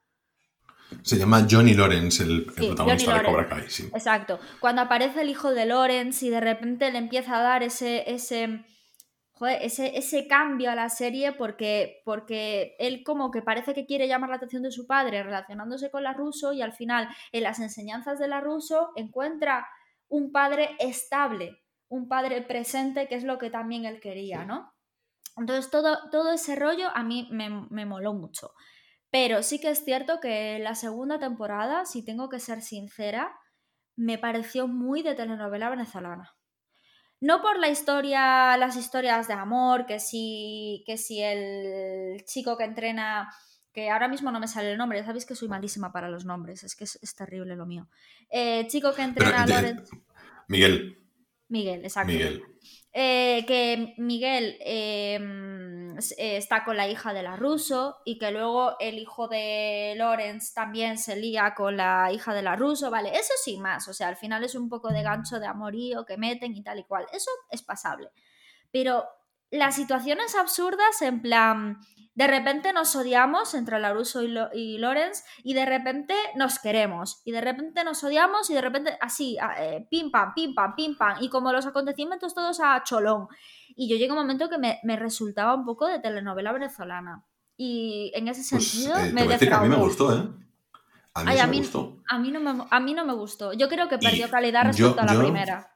Se 1.03 1.17
llama 1.17 1.47
Johnny 1.49 1.75
Lawrence, 1.75 2.23
el, 2.23 2.45
protagonista 2.45 3.19
de 3.19 3.25
Cobra 3.25 3.49
Kai, 3.49 3.65
sí. 3.69 3.85
Exacto. 3.95 4.39
Cuando 4.61 4.83
aparece 4.83 5.23
el 5.23 5.31
hijo 5.31 5.53
de 5.53 5.67
Lawrence 5.67 6.27
y 6.27 6.31
de 6.31 6.41
repente 6.41 6.91
le 6.91 6.99
empieza 6.99 7.39
a 7.39 7.43
dar 7.43 7.63
ese, 7.63 8.13
ese, 8.13 8.65
ese, 9.40 9.97
ese 9.99 10.27
cambio 10.29 10.70
a 10.70 10.75
la 10.75 10.88
serie 10.88 11.33
porque, 11.33 12.03
porque 12.05 12.77
él 12.79 13.03
como 13.05 13.31
que 13.31 13.42
parece 13.42 13.75
que 13.75 13.87
quiere 13.87 14.07
llamar 14.07 14.31
la 14.31 14.37
atención 14.37 14.62
de 14.62 14.70
su 14.70 14.87
padre 14.87 15.23
relacionándose 15.23 15.90
con 15.90 16.05
la 16.05 16.12
ruso 16.12 16.53
y 16.53 16.62
al 16.62 16.73
final 16.73 17.09
en 17.33 17.42
las 17.42 17.59
enseñanzas 17.59 18.18
de 18.18 18.29
la 18.29 18.40
ruso 18.40 18.90
encuentra 18.94 19.66
un 20.09 20.31
padre 20.31 20.77
estable, 20.79 21.62
un 21.88 22.09
padre 22.09 22.42
presente, 22.42 23.09
que 23.09 23.16
es 23.16 23.25
lo 23.25 23.38
que 23.38 23.51
también 23.51 23.85
él 23.85 24.01
quería, 24.01 24.44
¿no? 24.44 24.73
Entonces 25.37 25.70
todo, 25.70 25.99
todo 26.11 26.33
ese 26.33 26.55
rollo 26.55 26.88
a 26.94 27.03
mí 27.03 27.29
me, 27.33 27.51
me 27.70 27.87
moló 27.87 28.14
mucho. 28.14 28.53
Pero 29.11 29.42
sí 29.42 29.61
que 29.61 29.70
es 29.70 29.85
cierto 29.85 30.20
que 30.20 30.59
la 30.61 30.75
segunda 30.75 31.18
temporada, 31.18 31.87
si 31.87 32.05
tengo 32.05 32.29
que 32.29 32.38
ser 32.38 32.62
sincera, 32.62 33.37
me 33.97 34.18
pareció 34.18 34.68
muy 34.68 35.03
de 35.03 35.14
telenovela 35.14 35.70
venezolana. 35.70 36.33
No 37.25 37.41
por 37.41 37.59
la 37.59 37.71
historia, 37.71 38.55
las 38.59 38.77
historias 38.77 39.29
de 39.29 39.33
amor, 39.33 39.87
que 39.87 39.99
si, 39.99 40.83
que 40.85 40.99
si 40.99 41.23
el 41.23 42.23
chico 42.27 42.59
que 42.59 42.65
entrena, 42.65 43.31
que 43.73 43.89
ahora 43.89 44.09
mismo 44.09 44.31
no 44.31 44.41
me 44.41 44.47
sale 44.47 44.73
el 44.73 44.77
nombre, 44.77 45.03
sabéis 45.03 45.25
que 45.25 45.35
soy 45.35 45.49
malísima 45.49 45.91
para 45.91 46.11
los 46.11 46.27
nombres, 46.27 46.65
es 46.65 46.77
que 46.77 46.85
es, 46.85 47.15
terrible 47.17 47.57
lo 47.57 47.65
mío. 47.65 47.89
Eh, 48.29 48.67
chico 48.67 48.93
que 48.93 49.01
entrena 49.01 49.45
a 49.45 49.47
Miguel. 50.49 50.99
Miguel, 51.48 51.85
exacto. 51.85 52.12
Miguel. 52.12 52.42
Eh, 52.92 53.44
que 53.46 53.94
Miguel 53.98 54.57
em, 54.61 55.96
eh, 55.96 56.37
está 56.37 56.64
con 56.64 56.76
la 56.76 56.88
hija 56.88 57.12
de 57.12 57.24
la 57.24 57.37
Russo 57.37 57.98
y 58.04 58.18
que 58.18 58.30
luego 58.30 58.76
el 58.78 58.98
hijo 58.98 59.26
de 59.26 59.94
Lawrence 59.96 60.52
también 60.54 60.96
se 60.96 61.16
lía 61.16 61.54
con 61.57 61.76
la 61.76 62.11
hija 62.12 62.33
de 62.33 62.42
la 62.42 62.54
Russo, 62.54 62.90
¿vale? 62.90 63.11
Eso 63.11 63.33
sí 63.42 63.59
más, 63.59 63.88
o 63.88 63.92
sea, 63.92 64.09
al 64.09 64.16
final 64.16 64.44
es 64.44 64.54
un 64.54 64.68
poco 64.68 64.90
de 64.90 65.02
gancho 65.02 65.40
de 65.40 65.46
amorío 65.46 66.04
que 66.04 66.16
meten 66.16 66.54
y 66.54 66.62
tal 66.62 66.78
y 66.78 66.85
cual, 66.85 67.07
eso 67.12 67.30
es 67.50 67.62
pasable. 67.62 68.11
Pero 68.70 69.04
las 69.55 69.77
situaciones 69.77 70.35
absurdas 70.35 71.01
en 71.03 71.23
plan, 71.23 71.79
de 72.14 72.27
repente 72.27 72.73
nos 72.73 72.95
odiamos 72.95 73.55
entre 73.55 73.79
Laruso 73.81 74.23
y, 74.23 74.35
y 74.53 74.79
Lorenz 74.79 75.25
y 75.43 75.55
de 75.55 75.64
repente 75.64 76.14
nos 76.37 76.59
queremos 76.59 77.23
y 77.25 77.33
de 77.33 77.40
repente 77.40 77.85
nos 77.85 78.03
odiamos 78.05 78.51
y 78.51 78.55
de 78.55 78.61
repente 78.61 78.97
así, 79.01 79.37
eh, 79.59 79.87
pim 79.90 80.11
pam, 80.11 80.33
pim 80.35 80.55
pam, 80.55 80.75
pim 80.75 80.97
pam 80.97 81.19
y 81.21 81.29
como 81.29 81.53
los 81.53 81.67
acontecimientos 81.67 82.35
todos 82.35 82.61
a 82.61 82.83
cholón. 82.85 83.29
Y 83.77 83.88
yo 83.88 83.97
llegué 83.97 84.11
a 84.11 84.14
un 84.14 84.21
momento 84.21 84.49
que 84.49 84.59
me, 84.59 84.97
resultaba 84.97 85.55
un 85.55 85.64
poco 85.64 85.87
de 85.87 85.99
telenovela 85.99 86.53
venezolana. 86.53 87.25
Y 87.57 88.12
en 88.14 88.29
ese 88.29 88.57
pues, 88.57 88.69
sentido 88.69 88.97
eh, 88.97 89.12
me 89.12 89.23
a 89.23 89.61
mí 89.61 89.69
me 89.69 89.77
gustó, 89.77 90.17
¿eh? 90.17 90.29
A 91.14 91.23
mí, 91.23 91.33
me 91.33 91.59
gustó. 91.59 92.03
A 92.09 92.19
mí, 92.19 92.33
no 92.33 92.40
me, 92.40 92.64
a 92.69 92.81
mí 92.81 92.93
no 92.93 93.05
me 93.05 93.12
gustó. 93.12 93.53
Yo 93.53 93.69
creo 93.69 93.88
que 93.88 93.99
perdió 93.99 94.29
calidad 94.29 94.64
respecto 94.64 95.01
a 95.01 95.05
la 95.05 95.17
primera. 95.17 95.71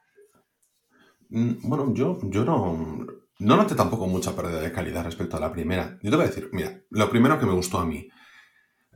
Mm, 1.29 1.69
bueno, 1.69 1.95
yo, 1.95 2.19
yo 2.25 2.45
no 2.45 3.07
no 3.39 3.57
noté 3.57 3.75
tampoco 3.75 4.07
mucha 4.07 4.35
pérdida 4.35 4.61
de 4.61 4.73
calidad 4.73 5.05
respecto 5.05 5.37
a 5.37 5.41
la 5.41 5.53
primera. 5.53 5.99
Yo 6.03 6.11
te 6.11 6.17
voy 6.17 6.25
a 6.25 6.29
decir, 6.29 6.51
mira, 6.53 6.83
lo 6.91 7.09
primero 7.09 7.39
que 7.39 7.47
me 7.47 7.53
gustó 7.53 7.79
a 7.79 7.87
mí, 7.87 8.09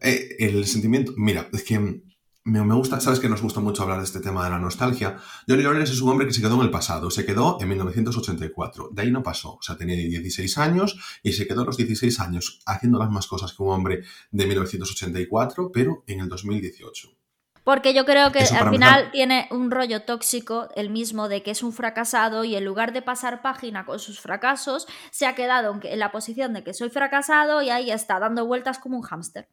eh, 0.00 0.36
el 0.40 0.66
sentimiento, 0.66 1.12
mira, 1.16 1.48
es 1.52 1.62
que 1.62 2.02
me, 2.44 2.74
gusta, 2.74 3.00
sabes 3.00 3.20
que 3.20 3.28
nos 3.28 3.40
gusta 3.40 3.60
mucho 3.60 3.84
hablar 3.84 3.98
de 3.98 4.04
este 4.04 4.18
tema 4.18 4.44
de 4.44 4.50
la 4.50 4.58
nostalgia. 4.58 5.16
Johnny 5.46 5.62
Lawrence 5.62 5.92
es 5.92 6.00
un 6.00 6.10
hombre 6.10 6.26
que 6.26 6.32
se 6.32 6.40
quedó 6.40 6.56
en 6.56 6.62
el 6.62 6.70
pasado, 6.70 7.08
se 7.10 7.24
quedó 7.24 7.56
en 7.60 7.68
1984, 7.68 8.90
de 8.92 9.02
ahí 9.02 9.12
no 9.12 9.22
pasó, 9.22 9.54
o 9.54 9.62
sea, 9.62 9.76
tenía 9.76 9.94
16 9.96 10.58
años 10.58 10.98
y 11.22 11.32
se 11.32 11.46
quedó 11.46 11.64
los 11.64 11.76
16 11.76 12.18
años 12.18 12.60
haciendo 12.66 12.98
las 12.98 13.10
más 13.10 13.28
cosas 13.28 13.52
que 13.52 13.62
un 13.62 13.72
hombre 13.72 14.02
de 14.32 14.46
1984, 14.46 15.70
pero 15.72 16.02
en 16.08 16.18
el 16.18 16.28
2018. 16.28 17.21
Porque 17.64 17.94
yo 17.94 18.04
creo 18.04 18.32
que 18.32 18.40
al 18.40 18.70
final 18.70 19.10
tiene 19.12 19.46
un 19.50 19.70
rollo 19.70 20.02
tóxico, 20.02 20.68
el 20.74 20.90
mismo, 20.90 21.28
de 21.28 21.42
que 21.42 21.52
es 21.52 21.62
un 21.62 21.72
fracasado 21.72 22.44
y 22.44 22.56
en 22.56 22.64
lugar 22.64 22.92
de 22.92 23.02
pasar 23.02 23.40
página 23.40 23.84
con 23.84 24.00
sus 24.00 24.20
fracasos, 24.20 24.86
se 25.10 25.26
ha 25.26 25.34
quedado 25.34 25.78
en 25.82 25.98
la 25.98 26.10
posición 26.10 26.54
de 26.54 26.64
que 26.64 26.74
soy 26.74 26.90
fracasado 26.90 27.62
y 27.62 27.70
ahí 27.70 27.90
está, 27.90 28.18
dando 28.18 28.46
vueltas 28.46 28.78
como 28.78 28.96
un 28.96 29.02
hámster. 29.02 29.48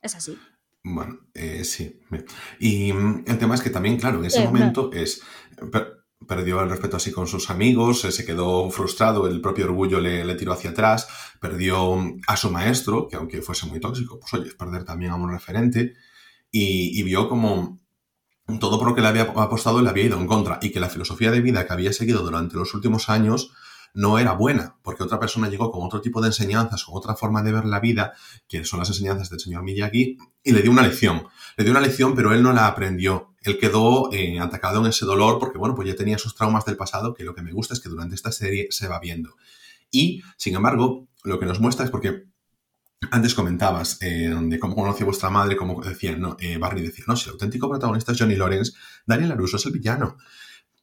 Es 0.00 0.14
así. 0.14 0.38
Bueno, 0.82 1.18
eh, 1.34 1.64
sí. 1.64 2.00
Y 2.60 2.92
mm, 2.92 3.24
el 3.26 3.38
tema 3.38 3.54
es 3.54 3.60
que 3.60 3.70
también, 3.70 3.98
claro, 3.98 4.18
en 4.18 4.24
ese 4.24 4.44
momento 4.44 4.90
es... 4.92 5.20
perdió 6.26 6.62
el 6.62 6.70
respeto 6.70 6.96
así 6.96 7.12
con 7.12 7.26
sus 7.26 7.50
amigos, 7.50 8.00
se 8.00 8.24
quedó 8.24 8.70
frustrado, 8.70 9.28
el 9.28 9.40
propio 9.40 9.66
orgullo 9.66 10.00
le, 10.00 10.24
le, 10.24 10.34
tiró 10.34 10.52
hacia 10.52 10.70
atrás, 10.70 11.08
perdió 11.40 11.94
mm, 11.94 12.22
a 12.26 12.36
su 12.38 12.50
maestro, 12.50 13.06
que 13.06 13.16
aunque 13.16 13.42
fuese 13.42 13.66
muy 13.66 13.80
tóxico, 13.80 14.18
pues 14.18 14.32
oye, 14.32 14.48
es 14.48 14.54
perder 14.54 14.84
también 14.84 15.12
a 15.12 15.16
un 15.16 15.30
referente 15.30 15.94
y, 16.50 17.02
vio 17.02 17.28
como 17.28 17.78
todo 18.60 18.78
por 18.78 18.88
lo 18.88 18.94
que 18.94 19.02
le 19.02 19.08
había 19.08 19.22
apostado 19.22 19.82
le 19.82 19.90
había 19.90 20.04
ido 20.04 20.18
en 20.18 20.26
contra 20.26 20.58
y 20.62 20.70
que 20.70 20.80
la 20.80 20.88
filosofía 20.88 21.30
de 21.30 21.42
vida 21.42 21.66
que 21.66 21.72
había 21.72 21.92
seguido 21.92 22.22
durante 22.22 22.56
los 22.56 22.72
últimos 22.74 23.10
años 23.10 23.52
no 23.94 24.18
era 24.18 24.32
buena, 24.32 24.76
porque 24.82 25.02
otra 25.02 25.18
persona 25.18 25.48
llegó 25.48 25.70
con 25.70 25.84
otro 25.84 26.00
tipo 26.00 26.20
de 26.20 26.28
enseñanzas, 26.28 26.84
con 26.84 26.96
otra 26.96 27.14
forma 27.14 27.42
de 27.42 27.52
ver 27.52 27.64
la 27.64 27.80
vida, 27.80 28.12
que 28.46 28.64
son 28.64 28.78
las 28.78 28.88
enseñanzas 28.88 29.30
del 29.30 29.40
señor 29.40 29.62
Miyagi, 29.62 30.18
y 30.42 30.52
le 30.52 30.62
dio 30.62 30.70
una 30.70 30.82
lección. 30.82 31.26
Le 31.56 31.64
dio 31.64 31.72
una 31.72 31.80
lección, 31.80 32.14
pero 32.14 32.32
él 32.32 32.42
no 32.42 32.52
la 32.52 32.66
aprendió. 32.66 33.34
Él 33.42 33.58
quedó 33.58 34.12
eh, 34.12 34.38
atacado 34.40 34.80
en 34.80 34.86
ese 34.86 35.06
dolor 35.06 35.38
porque, 35.38 35.58
bueno, 35.58 35.74
pues 35.74 35.88
ya 35.88 35.96
tenía 35.96 36.18
sus 36.18 36.34
traumas 36.34 36.64
del 36.64 36.76
pasado, 36.76 37.14
que 37.14 37.24
lo 37.24 37.34
que 37.34 37.42
me 37.42 37.52
gusta 37.52 37.74
es 37.74 37.80
que 37.80 37.88
durante 37.88 38.14
esta 38.14 38.30
serie 38.30 38.68
se 38.70 38.88
va 38.88 39.00
viendo. 39.00 39.34
Y, 39.90 40.22
sin 40.36 40.54
embargo, 40.54 41.08
lo 41.24 41.38
que 41.38 41.46
nos 41.46 41.60
muestra 41.60 41.84
es 41.84 41.90
porque 41.90 42.24
antes 43.10 43.34
comentabas 43.34 43.98
eh, 44.02 44.34
de 44.40 44.58
cómo 44.58 44.74
conoció 44.74 45.06
vuestra 45.06 45.30
madre, 45.30 45.56
como 45.56 45.82
decía, 45.82 46.16
no, 46.16 46.36
eh, 46.40 46.58
Barney 46.58 46.82
decía, 46.84 47.04
no, 47.06 47.16
si 47.16 47.28
el 47.28 47.32
auténtico 47.32 47.68
protagonista 47.68 48.12
es 48.12 48.18
Johnny 48.18 48.36
Lawrence, 48.36 48.72
Daniel 49.06 49.30
LaRusso 49.30 49.56
es 49.56 49.66
el 49.66 49.72
villano. 49.72 50.16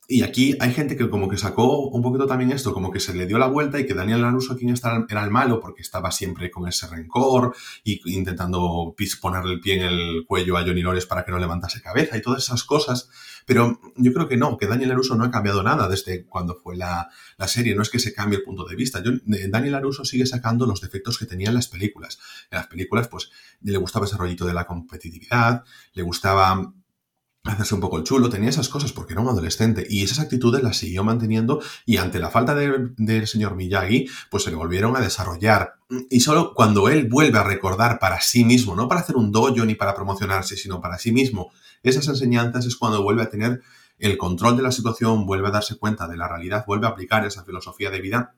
Y 0.07 0.21
aquí 0.21 0.55
hay 0.59 0.71
gente 0.71 0.95
que 0.95 1.09
como 1.09 1.27
que 1.27 1.37
sacó 1.37 1.87
un 1.87 2.03
poquito 2.03 2.27
también 2.27 2.51
esto, 2.51 2.73
como 2.73 2.91
que 2.91 2.99
se 2.99 3.15
le 3.15 3.25
dio 3.25 3.39
la 3.39 3.47
vuelta 3.47 3.79
y 3.79 3.87
que 3.87 3.95
Daniel 3.95 4.21
LaRusso 4.21 4.55
quien 4.55 4.75
era 5.09 5.23
el 5.23 5.31
malo 5.31 5.59
porque 5.59 5.81
estaba 5.81 6.11
siempre 6.11 6.51
con 6.51 6.67
ese 6.67 6.85
rencor 6.87 7.55
y 7.83 8.01
intentando 8.15 8.95
ponerle 9.19 9.53
el 9.53 9.61
pie 9.61 9.77
en 9.77 9.81
el 9.81 10.25
cuello 10.27 10.57
a 10.57 10.61
Johnny 10.61 10.83
Lawrence 10.83 11.07
para 11.07 11.25
que 11.25 11.31
no 11.31 11.39
levantase 11.39 11.81
cabeza 11.81 12.17
y 12.17 12.21
todas 12.21 12.43
esas 12.43 12.63
cosas. 12.63 13.09
Pero 13.47 13.79
yo 13.95 14.13
creo 14.13 14.27
que 14.27 14.37
no, 14.37 14.57
que 14.57 14.67
Daniel 14.67 14.89
LaRusso 14.89 15.15
no 15.15 15.23
ha 15.23 15.31
cambiado 15.31 15.63
nada 15.63 15.87
desde 15.87 16.25
cuando 16.25 16.55
fue 16.55 16.75
la, 16.75 17.09
serie. 17.47 17.73
No 17.73 17.81
es 17.81 17.89
que 17.89 17.99
se 17.99 18.13
cambie 18.13 18.37
el 18.37 18.43
punto 18.43 18.65
de 18.65 18.75
vista. 18.75 18.99
Eh, 18.99 19.47
Daniel 19.49 19.73
LaRusso 19.73 20.05
sigue 20.05 20.27
sacando 20.27 20.67
los 20.67 20.81
defectos 20.81 21.17
que 21.17 21.25
tenía 21.25 21.49
en 21.49 21.55
las 21.55 21.67
películas. 21.67 22.19
En 22.51 22.57
las 22.57 22.67
películas, 22.67 23.07
pues, 23.07 23.31
le 23.61 23.77
gustaba 23.77 24.05
ese 24.05 24.17
rollito 24.17 24.45
de 24.45 24.53
la 24.53 24.65
competitividad, 24.65 25.63
le 25.93 26.03
gustaba 26.03 26.73
hacerse 27.45 27.75
un 27.75 27.81
poco 27.81 27.97
el 27.97 28.03
chulo, 28.03 28.29
tenía 28.29 28.49
esas 28.49 28.69
cosas 28.69 28.91
porque 28.91 29.13
era 29.13 29.21
un 29.21 29.29
adolescente 29.29 29.85
y 29.87 30.03
esas 30.03 30.19
actitudes 30.19 30.63
las 30.63 30.77
siguió 30.77 31.03
manteniendo 31.03 31.61
y 31.85 31.97
ante 31.97 32.19
la 32.19 32.29
falta 32.29 32.55
del 32.55 33.27
señor 33.27 33.55
Miyagi, 33.55 34.07
pues 34.29 34.43
se 34.43 34.49
le 34.49 34.55
volvieron 34.55 34.95
a 34.95 34.99
desarrollar. 34.99 35.75
Y 36.09 36.21
solo 36.21 36.53
cuando 36.55 36.89
él 36.89 37.07
vuelve 37.07 37.37
a 37.37 37.43
recordar 37.43 37.99
para 37.99 38.19
sí 38.21 38.43
mismo, 38.43 38.75
no 38.75 38.87
para 38.87 39.01
hacer 39.01 39.15
un 39.15 39.31
dojo 39.31 39.65
ni 39.65 39.75
para 39.75 39.93
promocionarse, 39.93 40.57
sino 40.57 40.81
para 40.81 40.97
sí 40.97 41.11
mismo, 41.11 41.51
esas 41.83 42.07
enseñanzas 42.07 42.65
es 42.65 42.75
cuando 42.75 43.03
vuelve 43.03 43.21
a 43.21 43.29
tener 43.29 43.61
el 43.99 44.17
control 44.17 44.57
de 44.57 44.63
la 44.63 44.71
situación, 44.71 45.25
vuelve 45.25 45.47
a 45.47 45.51
darse 45.51 45.77
cuenta 45.77 46.07
de 46.07 46.17
la 46.17 46.27
realidad, 46.27 46.65
vuelve 46.67 46.87
a 46.87 46.89
aplicar 46.89 47.25
esa 47.25 47.43
filosofía 47.43 47.91
de 47.91 48.01
vida 48.01 48.35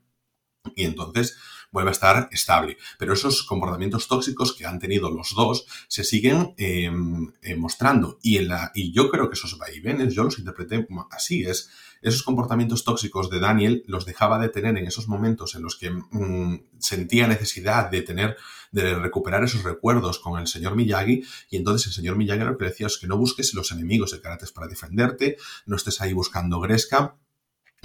y 0.76 0.84
entonces 0.84 1.38
vuelve 1.78 1.92
a 1.92 2.00
estar 2.00 2.28
estable. 2.32 2.78
Pero 2.98 3.14
esos 3.14 3.44
comportamientos 3.44 4.08
tóxicos 4.08 4.54
que 4.56 4.66
han 4.66 4.80
tenido 4.80 5.12
los 5.12 5.36
dos 5.36 5.68
se 5.88 6.04
siguen 6.04 6.56
em, 6.58 7.32
eh, 7.44 7.56
mostrando. 7.56 8.18
Y, 8.24 8.38
en 8.38 8.48
la, 8.48 8.72
y 8.74 8.92
yo 8.92 9.12
creo 9.12 9.30
que 9.30 9.36
esos 9.36 9.60
vaivenes 9.60 10.16
yo 10.16 10.24
los 10.24 10.40
interpreté 10.40 10.88
así. 11.12 11.44
Es 11.44 11.70
esos 12.02 12.24
comportamientos 12.24 12.84
tóxicos 12.84 13.30
de 13.30 13.40
Daniel 13.40 13.84
los 13.88 14.06
dejaba 14.06 14.40
de 14.40 14.50
tener 14.50 14.78
en 14.78 14.88
esos 14.88 15.08
momentos 15.08 15.56
en 15.56 15.64
los 15.64 15.76
que 15.78 15.92
mm, 15.92 16.80
sentía 16.80 17.28
necesidad 17.28 17.90
de 17.90 18.02
tener, 18.02 18.38
de 18.72 18.96
recuperar 18.96 19.44
esos 19.44 19.64
recuerdos 19.64 20.20
con 20.20 20.40
el 20.40 20.48
señor 20.48 20.76
Miyagi. 20.76 21.24
Y 21.50 21.58
entonces 21.58 21.88
el 21.88 21.94
señor 21.94 22.18
Miyagi 22.18 22.44
lo 22.44 22.58
que 22.58 22.66
decía 22.66 22.88
es 22.88 22.98
que 22.98 23.08
no 23.08 23.18
busques 23.18 23.54
los 23.54 23.72
enemigos 23.72 24.12
de 24.12 24.22
karate 24.22 24.46
para 24.54 24.68
defenderte, 24.68 25.38
no 25.66 25.76
estés 25.76 26.02
ahí 26.02 26.14
buscando 26.14 26.60
gresca 26.60 27.16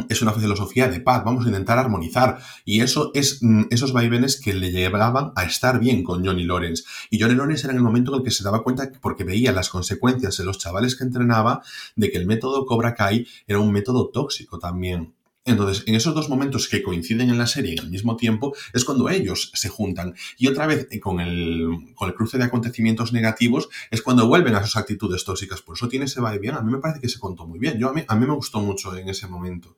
es 0.08 0.22
una 0.22 0.32
filosofía 0.32 0.88
de 0.88 1.00
paz, 1.00 1.24
vamos 1.24 1.44
a 1.44 1.48
intentar 1.48 1.78
armonizar. 1.78 2.38
Y 2.64 2.80
eso 2.80 3.10
es 3.14 3.42
mm, 3.42 3.64
esos 3.70 3.92
vaivenes 3.92 4.40
que 4.40 4.54
le 4.54 4.70
llevaban 4.70 5.32
a 5.36 5.44
estar 5.44 5.78
bien 5.78 6.02
con 6.02 6.24
Johnny 6.24 6.44
Lawrence. 6.44 6.84
Y 7.10 7.20
Johnny 7.20 7.34
Lawrence 7.34 7.66
era 7.66 7.72
en 7.72 7.78
el 7.78 7.84
momento 7.84 8.12
en 8.12 8.18
el 8.18 8.24
que 8.24 8.30
se 8.30 8.44
daba 8.44 8.62
cuenta, 8.62 8.90
porque 9.00 9.24
veía 9.24 9.52
las 9.52 9.68
consecuencias 9.68 10.36
de 10.36 10.44
los 10.44 10.58
chavales 10.58 10.96
que 10.96 11.04
entrenaba, 11.04 11.62
de 11.96 12.10
que 12.10 12.18
el 12.18 12.26
método 12.26 12.66
Cobra 12.66 12.94
Kai 12.94 13.26
era 13.46 13.58
un 13.58 13.72
método 13.72 14.08
tóxico 14.08 14.58
también. 14.58 15.14
Entonces, 15.44 15.82
en 15.88 15.96
esos 15.96 16.14
dos 16.14 16.28
momentos 16.28 16.68
que 16.68 16.84
coinciden 16.84 17.28
en 17.28 17.36
la 17.36 17.48
serie 17.48 17.72
en 17.72 17.80
el 17.80 17.90
mismo 17.90 18.16
tiempo, 18.16 18.54
es 18.72 18.84
cuando 18.84 19.08
ellos 19.08 19.50
se 19.54 19.68
juntan. 19.68 20.14
Y 20.38 20.46
otra 20.46 20.66
vez, 20.66 20.86
eh, 20.90 21.00
con 21.00 21.18
el, 21.18 21.68
con 21.96 22.08
el 22.08 22.14
cruce 22.14 22.38
de 22.38 22.44
acontecimientos 22.44 23.12
negativos, 23.12 23.68
es 23.90 24.02
cuando 24.02 24.28
vuelven 24.28 24.54
a 24.54 24.64
sus 24.64 24.76
actitudes 24.76 25.24
tóxicas. 25.24 25.60
Por 25.60 25.76
eso 25.76 25.88
tiene 25.88 26.04
ese 26.04 26.20
bien. 26.38 26.54
A 26.54 26.62
mí 26.62 26.70
me 26.70 26.78
parece 26.78 27.00
que 27.00 27.08
se 27.08 27.18
contó 27.18 27.44
muy 27.44 27.58
bien. 27.58 27.76
Yo, 27.76 27.88
a, 27.88 27.92
mí, 27.92 28.04
a 28.06 28.14
mí 28.14 28.24
me 28.24 28.34
gustó 28.34 28.60
mucho 28.60 28.96
en 28.96 29.08
ese 29.08 29.26
momento. 29.26 29.76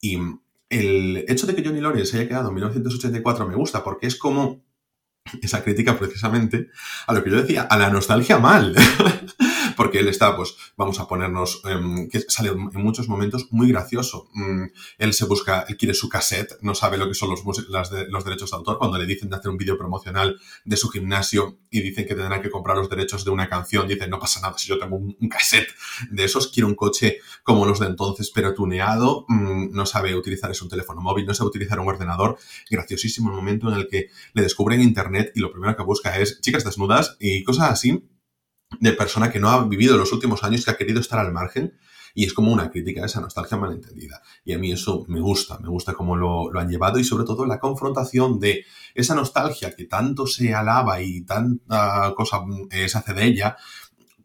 Y 0.00 0.18
el 0.68 1.24
hecho 1.28 1.46
de 1.46 1.54
que 1.54 1.64
Johnny 1.64 1.80
Lawrence 1.80 2.16
haya 2.16 2.28
quedado 2.28 2.48
en 2.48 2.54
1984 2.54 3.46
me 3.46 3.56
gusta 3.56 3.82
porque 3.82 4.06
es 4.06 4.16
como 4.16 4.62
esa 5.42 5.62
crítica 5.62 5.98
precisamente 5.98 6.68
a 7.06 7.12
lo 7.12 7.22
que 7.22 7.30
yo 7.30 7.40
decía, 7.42 7.62
a 7.62 7.76
la 7.76 7.90
nostalgia 7.90 8.38
mal. 8.38 8.74
porque 9.80 10.00
él 10.00 10.08
está, 10.08 10.36
pues, 10.36 10.56
vamos 10.76 11.00
a 11.00 11.08
ponernos, 11.08 11.62
em, 11.64 12.06
que 12.10 12.20
sale 12.28 12.50
en 12.50 12.82
muchos 12.82 13.08
momentos 13.08 13.46
muy 13.50 13.70
gracioso. 13.70 14.28
Mm, 14.34 14.64
él 14.98 15.14
se 15.14 15.24
busca, 15.24 15.64
él 15.66 15.78
quiere 15.78 15.94
su 15.94 16.06
cassette, 16.06 16.58
no 16.60 16.74
sabe 16.74 16.98
lo 16.98 17.08
que 17.08 17.14
son 17.14 17.30
los, 17.30 17.42
los 17.46 18.24
derechos 18.26 18.50
de 18.50 18.56
autor, 18.58 18.76
cuando 18.76 18.98
le 18.98 19.06
dicen 19.06 19.30
de 19.30 19.36
hacer 19.36 19.50
un 19.50 19.56
vídeo 19.56 19.78
promocional 19.78 20.38
de 20.66 20.76
su 20.76 20.90
gimnasio 20.90 21.60
y 21.70 21.80
dicen 21.80 22.06
que 22.06 22.14
tendrán 22.14 22.42
que 22.42 22.50
comprar 22.50 22.76
los 22.76 22.90
derechos 22.90 23.24
de 23.24 23.30
una 23.30 23.48
canción, 23.48 23.88
dice, 23.88 24.06
no 24.06 24.18
pasa 24.18 24.42
nada 24.42 24.58
si 24.58 24.68
yo 24.68 24.78
tengo 24.78 24.96
un, 24.96 25.16
cassette 25.30 25.70
de 26.10 26.24
esos, 26.24 26.48
quiero 26.48 26.68
un 26.68 26.74
coche 26.74 27.16
como 27.42 27.64
los 27.64 27.80
de 27.80 27.86
entonces, 27.86 28.30
pero 28.34 28.52
tuneado, 28.52 29.24
mm, 29.28 29.72
no 29.72 29.86
sabe 29.86 30.14
utilizar 30.14 30.50
es 30.50 30.60
un 30.60 30.68
teléfono 30.68 31.00
móvil, 31.00 31.24
no 31.24 31.32
sabe 31.32 31.48
utilizar 31.48 31.80
un 31.80 31.88
ordenador. 31.88 32.36
Graciosísimo 32.68 33.30
el 33.30 33.36
momento 33.36 33.72
en 33.72 33.78
el 33.78 33.88
que 33.88 34.10
le 34.34 34.42
descubren 34.42 34.82
internet 34.82 35.32
y 35.34 35.40
lo 35.40 35.50
primero 35.50 35.74
que 35.74 35.84
busca 35.84 36.18
es 36.18 36.38
chicas 36.42 36.64
desnudas 36.64 37.16
y 37.18 37.42
cosas 37.44 37.70
así 37.70 38.04
de 38.78 38.92
persona 38.92 39.30
que 39.30 39.40
no 39.40 39.50
ha 39.50 39.64
vivido 39.64 39.96
los 39.96 40.12
últimos 40.12 40.44
años, 40.44 40.64
que 40.64 40.70
ha 40.70 40.76
querido 40.76 41.00
estar 41.00 41.18
al 41.18 41.32
margen. 41.32 41.74
Y 42.12 42.24
es 42.24 42.32
como 42.32 42.52
una 42.52 42.70
crítica 42.70 43.02
a 43.02 43.06
esa 43.06 43.20
nostalgia 43.20 43.56
malentendida. 43.56 44.20
Y 44.44 44.52
a 44.52 44.58
mí 44.58 44.72
eso 44.72 45.04
me 45.06 45.20
gusta, 45.20 45.58
me 45.60 45.68
gusta 45.68 45.94
cómo 45.94 46.16
lo, 46.16 46.50
han 46.58 46.68
llevado 46.68 46.98
y 46.98 47.04
sobre 47.04 47.24
todo 47.24 47.46
la 47.46 47.60
confrontación 47.60 48.40
de 48.40 48.64
esa 48.94 49.14
nostalgia 49.14 49.76
que 49.76 49.84
tanto 49.84 50.26
se 50.26 50.52
alaba 50.52 51.00
y 51.00 51.22
tanta 51.22 52.12
cosa 52.16 52.40
eh, 52.70 52.88
se 52.88 52.98
hace 52.98 53.14
de 53.14 53.26
ella, 53.26 53.56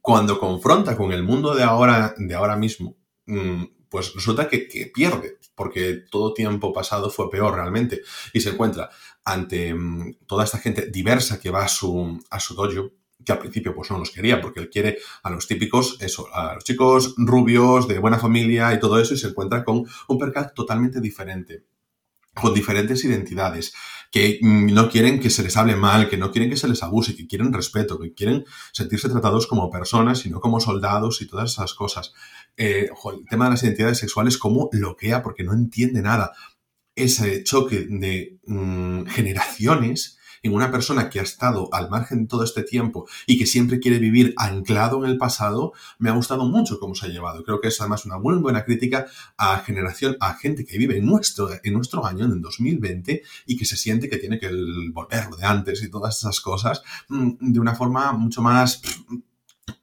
cuando 0.01 0.39
confronta 0.39 0.95
con 0.95 1.11
el 1.11 1.23
mundo 1.23 1.55
de 1.55 1.63
ahora, 1.63 2.13
de 2.17 2.35
ahora 2.35 2.55
mismo, 2.55 2.95
mm, 3.25 3.63
pues 3.89 4.13
resulta 4.13 4.47
que, 4.47 4.67
que, 4.67 4.85
pierde, 4.85 5.39
porque 5.55 6.03
todo 6.11 6.33
tiempo 6.33 6.71
pasado 6.73 7.09
fue 7.09 7.29
peor 7.31 7.55
realmente, 7.55 8.01
y 8.31 8.41
se 8.41 8.51
encuentra 8.51 8.91
ante 9.23 9.73
mm, 9.73 10.17
toda 10.27 10.43
esta 10.43 10.59
gente 10.59 10.91
diversa 10.91 11.39
que 11.39 11.49
va 11.49 11.65
a 11.65 11.67
su, 11.67 12.19
a 12.29 12.39
su 12.39 12.53
dojo, 12.53 12.91
que 13.25 13.33
al 13.33 13.39
principio 13.39 13.73
pues 13.75 13.91
no 13.91 13.97
los 13.97 14.11
quería, 14.11 14.39
porque 14.39 14.59
él 14.59 14.69
quiere 14.69 14.99
a 15.23 15.29
los 15.29 15.47
típicos, 15.47 15.97
eso, 15.99 16.27
a 16.33 16.53
los 16.55 16.63
chicos 16.63 17.15
rubios, 17.17 17.87
de 17.87 17.99
buena 17.99 18.19
familia 18.19 18.73
y 18.73 18.79
todo 18.79 18.99
eso, 18.99 19.13
y 19.13 19.17
se 19.17 19.27
encuentra 19.27 19.63
con 19.63 19.85
un 20.07 20.17
percal 20.17 20.51
totalmente 20.55 21.01
diferente, 21.01 21.65
con 22.33 22.53
diferentes 22.53 23.03
identidades, 23.03 23.73
que 24.11 24.39
mm, 24.41 24.73
no 24.73 24.89
quieren 24.89 25.19
que 25.19 25.29
se 25.29 25.43
les 25.43 25.57
hable 25.57 25.75
mal, 25.75 26.09
que 26.09 26.17
no 26.17 26.31
quieren 26.31 26.49
que 26.49 26.57
se 26.57 26.67
les 26.67 26.83
abuse, 26.83 27.15
que 27.15 27.27
quieren 27.27 27.51
respeto, 27.51 27.99
que 27.99 28.13
quieren 28.13 28.45
sentirse 28.71 29.09
tratados 29.09 29.47
como 29.47 29.69
personas 29.69 30.25
y 30.25 30.29
no 30.29 30.39
como 30.39 30.59
soldados 30.59 31.21
y 31.21 31.27
todas 31.27 31.51
esas 31.51 31.73
cosas. 31.73 32.13
Eh, 32.55 32.89
el 33.11 33.25
tema 33.29 33.45
de 33.45 33.51
las 33.51 33.63
identidades 33.63 33.97
sexuales, 33.97 34.37
como 34.37 34.69
bloquea 34.69 35.21
porque 35.21 35.43
no 35.43 35.53
entiende 35.53 36.01
nada. 36.01 36.31
Ese 36.95 37.43
choque 37.43 37.87
de 37.89 38.39
mm, 38.45 39.05
generaciones 39.07 40.17
en 40.45 40.53
una 40.53 40.71
persona 40.71 41.09
que 41.09 41.19
ha 41.19 41.23
estado 41.23 41.69
al 41.73 41.89
margen 41.89 42.27
todo 42.27 42.43
este 42.43 42.63
tiempo 42.63 43.07
y 43.25 43.37
que 43.37 43.45
siempre 43.45 43.79
quiere 43.79 43.99
vivir 43.99 44.33
anclado 44.37 45.03
en 45.03 45.11
el 45.11 45.17
pasado, 45.17 45.73
me 45.97 46.09
ha 46.09 46.13
gustado 46.13 46.45
mucho 46.45 46.79
cómo 46.79 46.95
se 46.95 47.07
ha 47.07 47.09
llevado. 47.09 47.43
Creo 47.43 47.59
que 47.59 47.69
es 47.69 47.81
además 47.81 48.05
una 48.05 48.19
muy 48.19 48.35
buena 48.35 48.63
crítica 48.63 49.07
a 49.37 49.57
generación, 49.59 50.17
a 50.19 50.35
gente 50.35 50.65
que 50.65 50.77
vive 50.77 50.97
en 50.97 51.05
nuestro, 51.05 51.49
en 51.63 51.73
nuestro 51.73 52.05
año, 52.05 52.25
en 52.25 52.31
el 52.31 52.41
2020, 52.41 53.23
y 53.47 53.57
que 53.57 53.65
se 53.65 53.75
siente 53.75 54.09
que 54.09 54.17
tiene 54.17 54.39
que 54.39 54.49
volver 54.93 55.29
de 55.29 55.45
antes 55.45 55.81
y 55.83 55.89
todas 55.89 56.17
esas 56.17 56.39
cosas 56.41 56.83
mm, 57.09 57.31
de 57.39 57.59
una 57.59 57.75
forma 57.75 58.11
mucho 58.13 58.41
más 58.41 58.81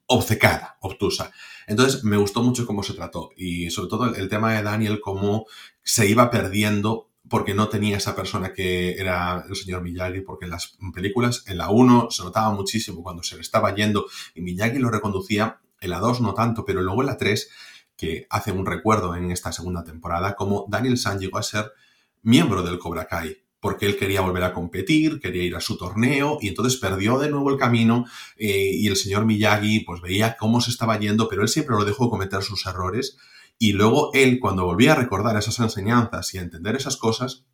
obcecada, 0.07 0.77
obtusa. 0.81 1.33
Entonces, 1.67 2.05
me 2.05 2.17
gustó 2.17 2.43
mucho 2.43 2.67
cómo 2.67 2.83
se 2.83 2.95
trató 2.95 3.31
y 3.37 3.71
sobre 3.71 3.89
todo 3.89 4.15
el, 4.15 4.29
tema 4.29 4.53
de 4.53 4.63
Daniel, 4.63 5.01
cómo 5.01 5.47
se 5.83 6.09
iba 6.09 6.31
perdiendo 6.31 7.09
porque 7.33 7.55
no 7.55 7.71
tenía 7.71 7.97
esa 7.97 8.15
persona 8.15 8.53
que 8.53 8.93
era 8.93 9.43
el 9.49 9.57
señor 9.57 9.81
Miyagi, 9.81 10.21
porque 10.21 10.45
en 10.45 10.51
las 10.51 10.77
películas, 10.93 11.45
en 11.47 11.57
la 11.57 11.71
1 11.71 12.09
se 12.11 12.25
notaba 12.25 12.53
muchísimo 12.53 13.03
cuando 13.03 13.23
se 13.23 13.37
le 13.37 13.41
estaba 13.41 13.75
yendo 13.75 14.05
y 14.35 14.43
Miyagi 14.43 14.79
lo 14.79 14.91
reconducía, 14.91 15.59
en 15.81 15.89
la 15.89 15.99
2 15.99 16.21
no 16.21 16.35
tanto, 16.35 16.67
pero 16.67 16.83
luego 16.83 17.01
en 17.01 17.07
la 17.07 17.17
3, 17.17 17.49
que 17.97 18.27
hace 18.29 18.53
un 18.53 18.67
recuerdo 18.67 19.17
en 19.17 19.31
esta 19.31 19.51
segunda 19.51 19.83
temporada, 19.83 20.35
como 20.35 20.67
Daniel 20.69 20.99
San 20.99 21.21
llegó 21.21 21.39
a 21.39 21.43
ser 21.43 21.73
miembro 22.21 22.63
del 22.63 22.79
Cobra 22.79 23.07
Kai, 23.07 23.39
porque 23.61 23.87
él 23.87 23.97
quería 23.97 24.21
volver 24.21 24.45
a 24.45 24.53
competir, 24.53 25.19
quería 25.19 25.45
ir 25.45 25.57
a 25.57 25.63
su 25.63 25.79
torneo 25.79 26.37
y 26.39 26.49
entonces 26.49 26.79
perdió 26.79 27.19
de 27.19 27.31
nuevo 27.31 27.49
el 27.49 27.57
camino 27.57 28.05
eh, 28.37 28.73
y 28.75 28.89
el 28.89 28.97
señor 28.97 29.25
Miyagi 29.25 29.81
pues 29.87 30.03
veía 30.03 30.37
cómo 30.37 30.61
se 30.61 30.71
estaba 30.71 30.99
yendo, 30.99 31.31
pero 31.31 31.41
él 31.41 31.49
siempre 31.49 31.77
lo 31.77 31.87
dejó 31.87 32.11
cometer 32.11 32.43
sus 32.43 32.67
errores 32.67 33.17
y 33.59 33.73
luego 33.73 34.11
él, 34.13 34.39
cuando 34.41 34.65
volvía 34.65 34.93
a 34.93 34.97
recordar 34.97 35.37
esas 35.37 35.59
enseñanzas 35.61 36.35
y 36.35 36.39
a 36.39 36.43
entender 36.43 36.77
esas 36.77 36.97
cosas, 36.97 37.47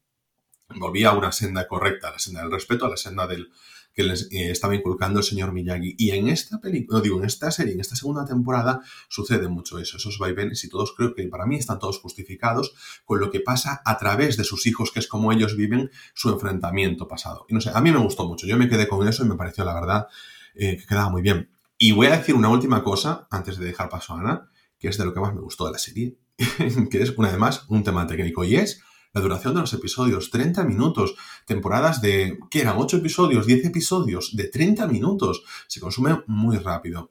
volvía 0.76 1.10
a 1.10 1.18
una 1.18 1.32
senda 1.32 1.66
correcta, 1.66 2.08
a 2.08 2.12
la 2.12 2.18
senda 2.18 2.42
del 2.42 2.52
respeto, 2.52 2.86
a 2.86 2.90
la 2.90 2.96
senda 2.96 3.26
del 3.26 3.50
que 3.98 4.04
les 4.04 4.28
eh, 4.30 4.52
estaba 4.52 4.76
inculcando 4.76 5.18
el 5.18 5.24
señor 5.24 5.52
Miyagi. 5.52 5.96
Y 5.98 6.12
en 6.12 6.28
esta 6.28 6.60
película, 6.60 7.00
digo, 7.00 7.18
en 7.18 7.24
esta 7.24 7.50
serie, 7.50 7.74
en 7.74 7.80
esta 7.80 7.96
segunda 7.96 8.24
temporada, 8.24 8.80
sucede 9.08 9.48
mucho 9.48 9.78
eso, 9.80 9.96
esos 9.96 10.18
vaivenes 10.18 10.62
y 10.62 10.68
todos 10.68 10.94
creo 10.96 11.16
que 11.16 11.26
para 11.26 11.46
mí 11.46 11.56
están 11.56 11.80
todos 11.80 11.98
justificados 11.98 12.74
con 13.04 13.18
lo 13.18 13.30
que 13.32 13.40
pasa 13.40 13.82
a 13.84 13.98
través 13.98 14.36
de 14.36 14.44
sus 14.44 14.68
hijos, 14.68 14.92
que 14.92 15.00
es 15.00 15.08
como 15.08 15.32
ellos 15.32 15.56
viven 15.56 15.90
su 16.14 16.30
enfrentamiento 16.30 17.08
pasado. 17.08 17.44
Y 17.48 17.54
no 17.54 17.60
sé, 17.60 17.72
a 17.74 17.80
mí 17.80 17.90
me 17.90 17.98
gustó 17.98 18.24
mucho, 18.28 18.46
yo 18.46 18.56
me 18.56 18.68
quedé 18.68 18.86
con 18.86 19.06
eso 19.08 19.24
y 19.24 19.28
me 19.28 19.34
pareció, 19.34 19.64
la 19.64 19.74
verdad, 19.74 20.06
eh, 20.54 20.76
que 20.76 20.86
quedaba 20.86 21.10
muy 21.10 21.22
bien. 21.22 21.50
Y 21.76 21.90
voy 21.90 22.06
a 22.06 22.18
decir 22.18 22.36
una 22.36 22.50
última 22.50 22.84
cosa 22.84 23.26
antes 23.32 23.58
de 23.58 23.66
dejar 23.66 23.88
paso 23.88 24.14
a 24.14 24.20
Ana, 24.20 24.48
que 24.78 24.88
es 24.88 24.98
de 24.98 25.04
lo 25.04 25.12
que 25.12 25.20
más 25.20 25.34
me 25.34 25.40
gustó 25.40 25.66
de 25.66 25.72
la 25.72 25.78
serie, 25.78 26.16
que 26.90 27.02
es, 27.02 27.10
una 27.16 27.28
vez 27.28 27.38
más, 27.38 27.64
un 27.68 27.82
tema 27.82 28.06
técnico, 28.06 28.44
y 28.44 28.56
es 28.56 28.80
la 29.12 29.20
duración 29.20 29.54
de 29.54 29.60
los 29.60 29.72
episodios, 29.72 30.30
30 30.30 30.64
minutos, 30.64 31.14
temporadas 31.46 32.00
de, 32.00 32.38
¿qué 32.50 32.60
eran? 32.60 32.76
8 32.78 32.98
episodios, 32.98 33.46
10 33.46 33.66
episodios, 33.66 34.36
de 34.36 34.48
30 34.48 34.86
minutos, 34.86 35.42
se 35.66 35.80
consume 35.80 36.22
muy 36.26 36.58
rápido. 36.58 37.10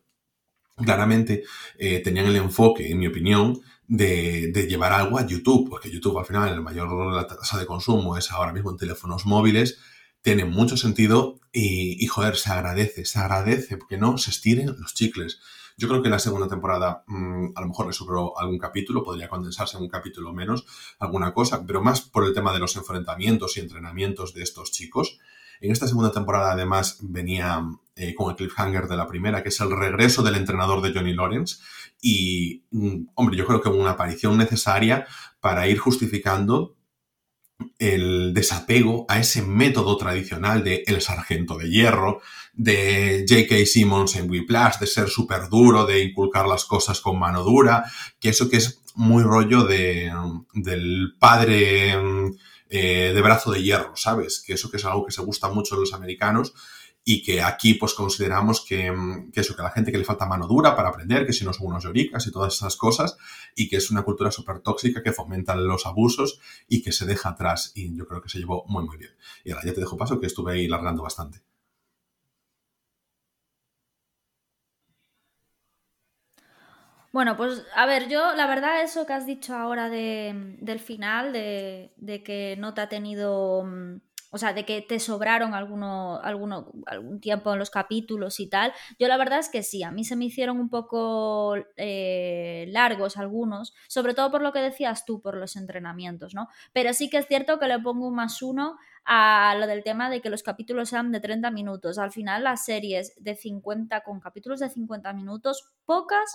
Claramente 0.76 1.44
eh, 1.80 2.00
tenían 2.02 2.28
el 2.28 2.36
enfoque, 2.36 2.92
en 2.92 3.00
mi 3.00 3.08
opinión, 3.08 3.60
de, 3.88 4.68
llevar 4.70 4.94
algo 4.94 5.18
a 5.18 5.26
YouTube, 5.26 5.70
porque 5.70 5.90
YouTube 5.90 6.20
al 6.20 6.26
final 6.26 6.54
el 6.54 6.62
mayor 6.62 7.14
la 7.14 7.26
tasa 7.26 7.58
de 7.58 7.66
consumo 7.66 8.16
es 8.18 8.32
ahora 8.32 8.54
mismo 8.54 8.70
en 8.70 8.78
teléfonos 8.78 9.26
móviles, 9.26 9.80
tiene 10.22 10.46
mucho 10.46 10.78
sentido 10.78 11.40
y, 11.52 12.04
y 12.04 12.08
joder, 12.08 12.36
se 12.36 12.52
agradece, 12.52 13.06
se 13.06 13.20
agradece 13.20 13.78
porque 13.78 13.98
no 13.98 14.18
se 14.18 14.30
estiren 14.30 14.76
los 14.78 14.94
chicles. 14.94 15.40
Yo 15.80 15.88
creo 15.88 16.02
que 16.02 16.10
la 16.10 16.18
segunda 16.18 16.48
temporada 16.48 17.04
mm, 17.06 17.50
a 17.56 17.62
lo 17.62 17.68
mejor 17.68 17.86
le 17.86 17.94
sobró 17.94 18.38
algún 18.40 18.58
capítulo, 18.58 19.04
podría 19.04 19.30
condensarse 19.30 19.78
en 19.78 19.84
un 19.84 19.90
capítulo 19.90 20.34
menos, 20.34 20.66
alguna 20.98 21.36
cosa, 21.36 21.64
pero 21.68 21.84
más 21.84 22.02
por 22.02 22.26
el 22.26 22.34
tema 22.34 22.52
de 22.52 22.58
los 22.60 22.76
enfrentamientos 22.76 23.58
y 23.58 23.60
entrenamientos 23.60 24.34
de 24.34 24.42
estos 24.42 24.72
chicos. 24.72 25.20
En 25.62 25.72
esta 25.72 25.88
segunda 25.88 26.12
temporada, 26.12 26.52
además, 26.52 26.98
venía 27.02 27.64
eh, 27.96 28.16
con 28.16 28.32
el 28.32 28.36
cliffhanger 28.36 28.88
de 28.88 28.98
la 28.98 29.08
primera, 29.08 29.44
que 29.44 29.50
es 29.50 29.60
el 29.60 29.70
regreso 29.70 30.24
del 30.24 30.36
entrenador 30.36 30.82
de 30.82 30.94
Johnny 30.94 31.14
Lawrence. 31.14 31.58
Y, 32.02 32.64
mm, 32.72 33.10
hombre, 33.14 33.38
yo 33.38 33.46
creo 33.46 33.62
que 33.62 33.70
una 33.70 33.92
aparición 33.92 34.36
necesaria 34.38 35.06
para 35.40 35.68
ir 35.68 35.78
justificando 35.78 36.77
el 37.80 38.34
desapego 38.34 39.06
a 39.08 39.20
ese 39.20 39.42
método 39.42 39.98
tradicional 39.98 40.64
de 40.64 40.84
el 40.88 41.02
sargento 41.02 41.58
de 41.58 41.70
hierro, 41.70 42.22
de 42.54 43.26
J.K. 43.28 43.66
Simmons 43.66 44.16
en 44.16 44.30
Whiplash, 44.30 44.80
de 44.80 44.88
ser 44.88 45.10
súper 45.10 45.50
duro, 45.50 45.86
de 45.86 46.04
inculcar 46.04 46.48
las 46.48 46.66
cosas 46.66 47.02
con 47.02 47.20
mano 47.20 47.44
dura, 47.44 47.84
que 48.20 48.30
eso 48.30 48.50
que 48.50 48.58
es 48.58 48.82
muy 48.96 49.24
rollo 49.24 49.64
de, 49.64 50.12
del 50.54 51.14
padre 51.20 51.96
eh, 52.70 53.12
de 53.14 53.22
brazo 53.22 53.52
de 53.52 53.62
hierro, 53.62 53.96
¿sabes? 53.96 54.44
Que 54.46 54.54
eso 54.54 54.72
que 54.72 54.78
es 54.78 54.86
algo 54.86 55.06
que 55.06 55.12
se 55.12 55.22
gusta 55.22 55.50
mucho 55.50 55.76
a 55.76 55.80
los 55.80 55.94
americanos 55.94 56.54
y 57.10 57.24
que 57.24 57.42
aquí 57.42 57.76
pues 57.76 57.94
consideramos 57.94 58.60
que, 58.60 58.94
que, 59.32 59.40
eso, 59.40 59.56
que 59.56 59.62
la 59.62 59.70
gente 59.70 59.94
que 59.94 59.98
le 59.98 60.04
falta 60.04 60.26
mano 60.26 60.46
dura 60.46 60.76
para 60.76 60.90
aprender, 60.90 61.26
que 61.26 61.32
si 61.32 61.46
no 61.46 61.54
son 61.54 61.68
unos 61.68 61.86
lloricas 61.86 62.28
y 62.28 62.34
todas 62.34 62.54
esas 62.54 62.76
cosas, 62.76 63.16
y 63.56 63.70
que 63.70 63.78
es 63.78 63.90
una 63.92 64.02
cultura 64.02 64.30
súper 64.30 64.60
tóxica 64.60 65.02
que 65.02 65.14
fomenta 65.14 65.56
los 65.56 65.86
abusos 65.86 66.42
y 66.68 66.82
que 66.82 66.92
se 66.92 67.06
deja 67.06 67.30
atrás. 67.30 67.72
Y 67.76 67.96
yo 67.96 68.06
creo 68.10 68.22
que 68.22 68.28
se 68.28 68.40
llevó 68.40 68.66
muy, 68.68 68.84
muy 68.84 68.98
bien. 68.98 69.12
Y 69.46 69.52
ahora 69.52 69.64
ya 69.66 69.74
te 69.74 69.80
dejo 69.80 69.96
paso, 69.96 70.20
que 70.20 70.28
estuve 70.28 70.52
ahí 70.52 70.68
largando 70.68 71.02
bastante. 71.02 71.42
Bueno, 77.14 77.38
pues 77.38 77.64
a 77.74 77.86
ver, 77.86 78.10
yo 78.10 78.34
la 78.36 78.48
verdad 78.48 78.82
eso 78.84 79.06
que 79.06 79.14
has 79.14 79.26
dicho 79.26 79.56
ahora 79.56 79.90
de, 79.90 80.58
del 80.60 80.82
final, 80.82 81.32
de, 81.32 81.94
de 81.96 82.22
que 82.22 82.58
no 82.60 82.74
te 82.74 82.82
ha 82.82 82.90
tenido 82.90 83.64
mm, 83.64 84.02
o 84.38 84.40
sea, 84.40 84.54
de 84.54 84.66
que 84.66 84.84
te 84.84 85.00
sobraron 85.00 85.56
alguno, 85.56 86.20
alguno, 86.22 86.72
algún 86.86 87.20
tiempo 87.20 87.52
en 87.52 87.58
los 87.58 87.72
capítulos 87.72 88.40
y 88.40 88.48
tal. 88.48 88.72
Yo 89.00 89.08
la 89.08 89.18
verdad 89.18 89.40
es 89.40 89.50
que 89.50 89.64
sí, 89.64 89.82
a 89.82 89.90
mí 89.90 90.04
se 90.04 90.16
me 90.16 90.26
hicieron 90.26 90.60
un 90.60 90.70
poco 90.70 91.56
eh, 91.76 92.66
largos 92.70 93.18
algunos, 93.18 93.74
sobre 93.88 94.14
todo 94.14 94.30
por 94.30 94.44
lo 94.44 94.54
que 94.54 94.60
decías 94.60 95.06
tú, 95.06 95.22
por 95.22 95.36
los 95.36 95.56
entrenamientos, 95.56 96.36
¿no? 96.36 96.50
Pero 96.72 96.94
sí 96.94 97.10
que 97.10 97.18
es 97.18 97.26
cierto 97.26 97.58
que 97.58 97.68
le 97.68 97.80
pongo 97.80 98.08
un 98.08 98.14
más 98.14 98.44
uno 98.44 98.78
a 99.06 99.56
lo 99.58 99.66
del 99.66 99.84
tema 99.84 100.12
de 100.12 100.22
que 100.22 100.30
los 100.30 100.44
capítulos 100.44 100.90
sean 100.90 101.12
de 101.12 101.20
30 101.20 101.50
minutos. 101.50 101.98
Al 101.98 102.12
final 102.12 102.44
las 102.44 102.64
series 102.64 103.16
de 103.18 103.36
50, 103.36 104.02
con 104.02 104.20
capítulos 104.20 104.60
de 104.60 104.70
50 104.70 105.14
minutos, 105.14 105.74
pocas 105.84 106.32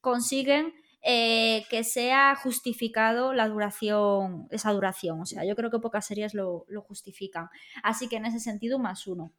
consiguen 0.00 0.74
eh, 1.02 1.64
que 1.70 1.84
sea 1.84 2.34
justificado 2.34 3.32
la 3.32 3.48
duración, 3.48 4.48
esa 4.50 4.72
duración. 4.72 5.20
O 5.20 5.26
sea, 5.26 5.44
yo 5.44 5.54
creo 5.54 5.70
que 5.70 5.78
pocas 5.78 6.06
series 6.06 6.34
lo, 6.34 6.64
justifican. 6.86 7.48
Así 7.82 8.08
que 8.08 8.16
en 8.16 8.26
ese 8.26 8.40
sentido, 8.40 8.78
más 8.78 9.06
uno. 9.06 9.32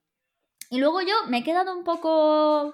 Y 0.70 0.80
luego 0.80 1.02
yo 1.02 1.14
me 1.28 1.40
he 1.40 1.44
quedado 1.44 1.78
un 1.78 1.84
poco 1.84 2.74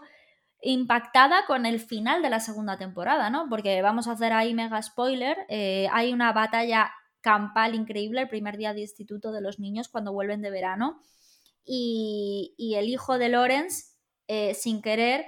impactada 0.61 1.45
con 1.47 1.65
el 1.65 1.79
final 1.79 2.21
de 2.21 2.29
la 2.29 2.39
segunda 2.39 2.77
temporada, 2.77 3.29
¿no? 3.29 3.47
Porque 3.49 3.81
vamos 3.81 4.07
a 4.07 4.11
hacer 4.11 4.33
ahí 4.33 4.53
mega 4.53 4.81
spoiler. 4.81 5.37
Eh, 5.49 5.87
hay 5.91 6.13
una 6.13 6.31
batalla 6.33 6.91
campal 7.21 7.73
increíble 7.73 8.21
el 8.21 8.29
primer 8.29 8.57
día 8.57 8.73
de 8.73 8.81
instituto 8.81 9.31
de 9.31 9.41
los 9.41 9.59
niños 9.59 9.89
cuando 9.89 10.13
vuelven 10.13 10.41
de 10.41 10.51
verano. 10.51 11.01
Y, 11.63 12.75
el 12.77 12.87
hijo 12.87 13.17
de 13.17 13.29
Lawrence, 13.29 13.95
eh, 14.27 14.53
sin 14.53 14.81
querer, 14.81 15.25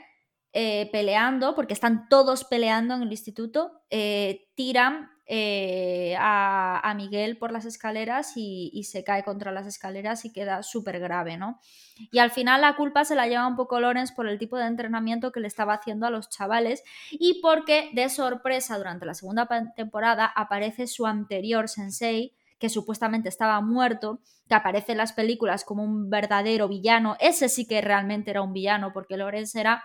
eh, 0.54 0.90
peleando, 0.92 1.56
porque 1.56 1.74
están 1.74 2.08
todos 2.10 2.46
peleando 2.46 2.96
en 2.96 3.04
el 3.04 3.12
instituto, 3.12 3.84
eh, 3.90 4.48
tiran 4.56 5.10
eh, 5.30 6.16
a, 6.18 6.94
Miguel 6.96 7.38
por 7.38 7.52
las 7.52 7.66
escaleras 7.66 8.32
y, 8.38 8.84
se 8.86 9.04
cae 9.04 9.26
contra 9.26 9.52
las 9.52 9.68
escaleras 9.68 10.24
y 10.24 10.32
queda 10.32 10.64
súper 10.64 11.00
grave, 11.00 11.36
¿no? 11.36 11.60
Y 12.12 12.20
al 12.20 12.32
final 12.32 12.62
la 12.62 12.78
culpa 12.78 13.04
se 13.04 13.14
la 13.14 13.28
lleva 13.28 13.46
un 13.46 13.58
poco 13.58 13.82
Lorenz 13.82 14.14
por 14.14 14.28
el 14.30 14.40
tipo 14.40 14.58
de 14.58 14.68
entrenamiento 14.68 15.34
que 15.34 15.42
le 15.42 15.48
estaba 15.48 15.74
haciendo 15.74 16.08
a 16.08 16.12
los 16.12 16.30
chavales 16.30 16.82
y 17.12 17.42
porque 17.42 17.90
de 17.94 18.08
sorpresa 18.08 18.78
durante 18.78 19.06
la 19.06 19.14
segunda 19.14 19.50
temporada 19.76 20.26
aparece 20.26 20.88
su 20.88 21.06
anterior 21.06 21.68
sensei, 21.68 22.34
que 22.58 22.70
supuestamente 22.70 23.28
estaba 23.28 23.60
muerto, 23.60 24.22
que 24.48 24.56
aparece 24.56 24.94
en 24.94 25.00
las 25.00 25.12
películas 25.12 25.66
como 25.66 25.84
un 25.84 26.10
verdadero 26.10 26.70
villano, 26.70 27.18
ese 27.20 27.50
sí 27.50 27.68
que 27.68 27.82
realmente 27.82 28.32
era 28.32 28.42
un 28.42 28.54
villano 28.54 28.94
porque 28.94 29.18
Lorenz 29.18 29.54
era 29.56 29.84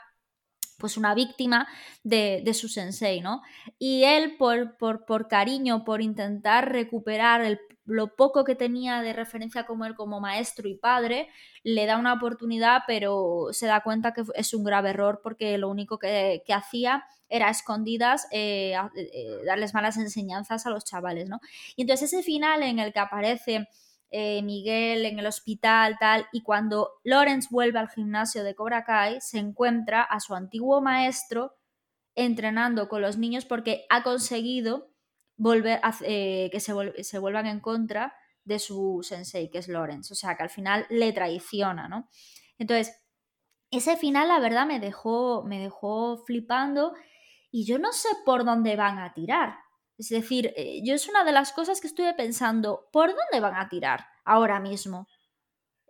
pues 0.83 0.97
una 0.97 1.15
víctima 1.15 1.69
de, 2.03 2.43
su 2.55 2.69
sensei, 2.69 3.21
¿no? 3.21 3.41
Y 3.79 4.03
él, 4.03 4.37
por, 4.37 4.77
por, 4.77 5.29
cariño, 5.29 5.85
por 5.85 6.03
intentar 6.03 6.73
recuperar 6.73 7.61
lo 7.85 8.17
poco 8.17 8.43
que 8.43 8.57
tenía 8.57 9.01
de 9.01 9.13
referencia 9.13 9.65
como 9.65 9.85
él 9.85 9.95
como 9.95 10.21
maestro 10.21 10.69
y 10.69 10.75
padre, 10.75 11.29
le 11.63 11.87
da 11.87 11.99
una 11.99 12.15
oportunidad, 12.15 12.83
pero 12.89 13.51
se 13.53 13.67
da 13.67 13.81
cuenta 13.85 14.13
que 14.13 14.25
es 14.35 14.55
un 14.55 14.65
grave 14.65 14.91
error 14.91 15.21
porque 15.23 15.57
lo 15.57 15.69
único 15.71 16.01
que, 16.01 16.43
hacía 16.53 17.05
era 17.29 17.49
escondidas 17.49 18.27
eh, 18.33 18.75
eh, 18.97 19.39
darles 19.47 19.73
malas 19.73 19.97
enseñanzas 19.99 20.67
a 20.67 20.71
los 20.71 20.85
chavales, 20.85 21.29
¿no? 21.29 21.41
Y 21.77 21.83
entonces 21.83 22.13
ese 22.13 22.25
final 22.25 22.65
en 22.65 22.81
el 22.81 22.93
que 22.93 22.99
aparece 22.99 23.69
eh, 24.13 24.43
Miguel 24.43 25.07
en 25.07 25.19
el 25.19 25.27
hospital, 25.27 25.97
tal, 25.99 26.27
y 26.33 26.43
cuando 26.43 27.01
Lawrence 27.03 27.49
vuelve 27.51 27.79
al 27.79 27.89
gimnasio 27.89 28.45
de 28.45 28.55
Cobra 28.55 28.85
Kai, 28.85 29.21
se 29.21 29.39
encuentra 29.39 30.03
a 30.03 30.21
su 30.21 30.35
antiguo 30.35 30.81
maestro 30.81 31.57
entrenando 32.15 32.89
con 32.89 33.01
los 33.01 33.17
niños 33.17 33.47
porque 33.47 33.87
ha 33.89 34.03
conseguido 34.03 34.93
volver 35.37 35.81
eh, 36.03 36.51
que 36.53 36.61
se, 36.61 36.75
se, 37.03 37.19
vuelvan 37.19 37.47
en 37.47 37.61
contra 37.61 38.15
de 38.45 38.59
su 38.59 39.01
sensei, 39.03 39.51
que 39.51 39.59
es 39.59 39.69
Lawrence. 39.69 40.13
O 40.13 40.17
sea, 40.17 40.37
que 40.37 40.43
al 40.43 40.51
final 40.51 40.87
le 40.91 41.13
traiciona, 41.13 41.89
¿no? 41.89 42.09
Entonces, 42.59 42.95
ese 43.71 43.97
final, 43.97 44.29
la 44.29 44.41
verdad, 44.41 44.67
me 44.67 44.79
dejó, 44.79 45.43
me 45.45 45.59
dejó 45.59 46.19
flipando 46.27 46.93
y 47.51 47.65
yo 47.65 47.79
no 47.79 47.93
sé 47.93 48.09
por 48.27 48.45
dónde 48.45 48.77
van 48.77 48.99
a 48.99 49.15
tirar. 49.15 49.57
Es 49.99 50.09
decir, 50.09 50.53
eh, 50.57 50.81
yo 50.85 50.95
es 50.95 51.09
una 51.09 51.25
de 51.25 51.33
las 51.33 51.53
cosas 51.53 51.81
que 51.81 51.87
estuve 51.87 52.15
pensando, 52.15 52.89
¿por 52.93 53.11
dónde 53.11 53.41
van 53.41 53.57
a 53.57 53.69
tirar 53.69 54.07
ahora 54.25 54.61
mismo? 54.61 55.07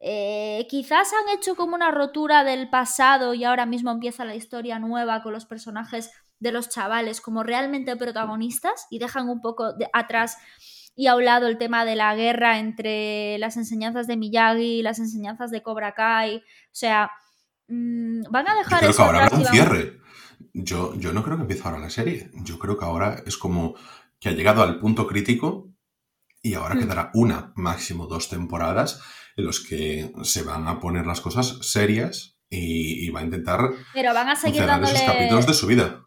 Eh, 0.05 0.66
quizás 0.68 1.12
han 1.12 1.36
hecho 1.36 1.55
como 1.55 1.76
una 1.76 1.92
rotura 1.92 2.42
del 2.42 2.68
pasado 2.68 3.34
y 3.34 3.44
ahora 3.44 3.66
mismo 3.66 3.92
empieza 3.92 4.24
la 4.24 4.34
historia 4.34 4.80
nueva 4.80 5.22
con 5.22 5.32
los 5.32 5.46
personajes 5.46 6.11
de 6.40 6.50
los 6.50 6.68
chavales 6.68 7.20
como 7.20 7.44
realmente 7.44 7.96
protagonistas 7.96 8.86
y 8.90 8.98
dejan 8.98 9.28
un 9.28 9.40
poco 9.40 9.74
de 9.74 9.88
atrás 9.92 10.38
y 10.94 11.07
a 11.07 11.14
un 11.14 11.24
lado 11.24 11.46
el 11.46 11.57
tema 11.57 11.84
de 11.84 11.94
la 11.94 12.14
guerra 12.16 12.59
entre 12.59 13.38
las 13.38 13.57
enseñanzas 13.57 14.07
de 14.07 14.16
Miyagi 14.16 14.80
y 14.80 14.82
las 14.82 14.98
enseñanzas 14.98 15.50
de 15.50 15.62
Cobra 15.62 15.94
Kai. 15.94 16.38
O 16.38 16.42
sea, 16.72 17.11
mm, 17.68 18.22
van 18.30 18.48
a 18.48 18.55
dejar 18.57 18.84
eso. 18.84 19.09
un 19.09 19.44
cierre. 19.46 20.00
Yo, 20.55 20.94
yo 20.96 21.12
no 21.12 21.22
creo 21.22 21.36
que 21.36 21.42
empiece 21.42 21.62
ahora 21.64 21.78
la 21.78 21.90
serie. 21.90 22.30
Yo 22.44 22.59
creo 22.59 22.76
que 22.76 22.84
ahora 22.84 23.22
es 23.26 23.36
como 23.36 23.74
que 24.20 24.28
ha 24.28 24.32
llegado 24.32 24.62
al 24.62 24.78
punto 24.78 25.07
crítico 25.07 25.72
y 26.42 26.55
ahora 26.55 26.74
hmm. 26.74 26.80
quedará 26.80 27.11
una, 27.14 27.53
máximo 27.57 28.07
dos 28.07 28.28
temporadas 28.28 29.00
en 29.36 29.46
los 29.46 29.61
que 29.61 30.12
se 30.22 30.42
van 30.42 30.68
a 30.68 30.80
poner 30.80 31.07
las 31.07 31.20
cosas 31.20 31.59
serias 31.62 32.38
y, 32.48 33.09
va 33.11 33.20
a 33.20 33.24
intentar 33.24 33.61
Pero 33.94 34.12
van 34.12 34.28
a 34.28 34.36
seguir 34.36 34.66
dándole... 34.66 35.07
capítulos 35.07 35.46
de 35.46 35.55
su 35.55 35.66
vida. 35.66 36.05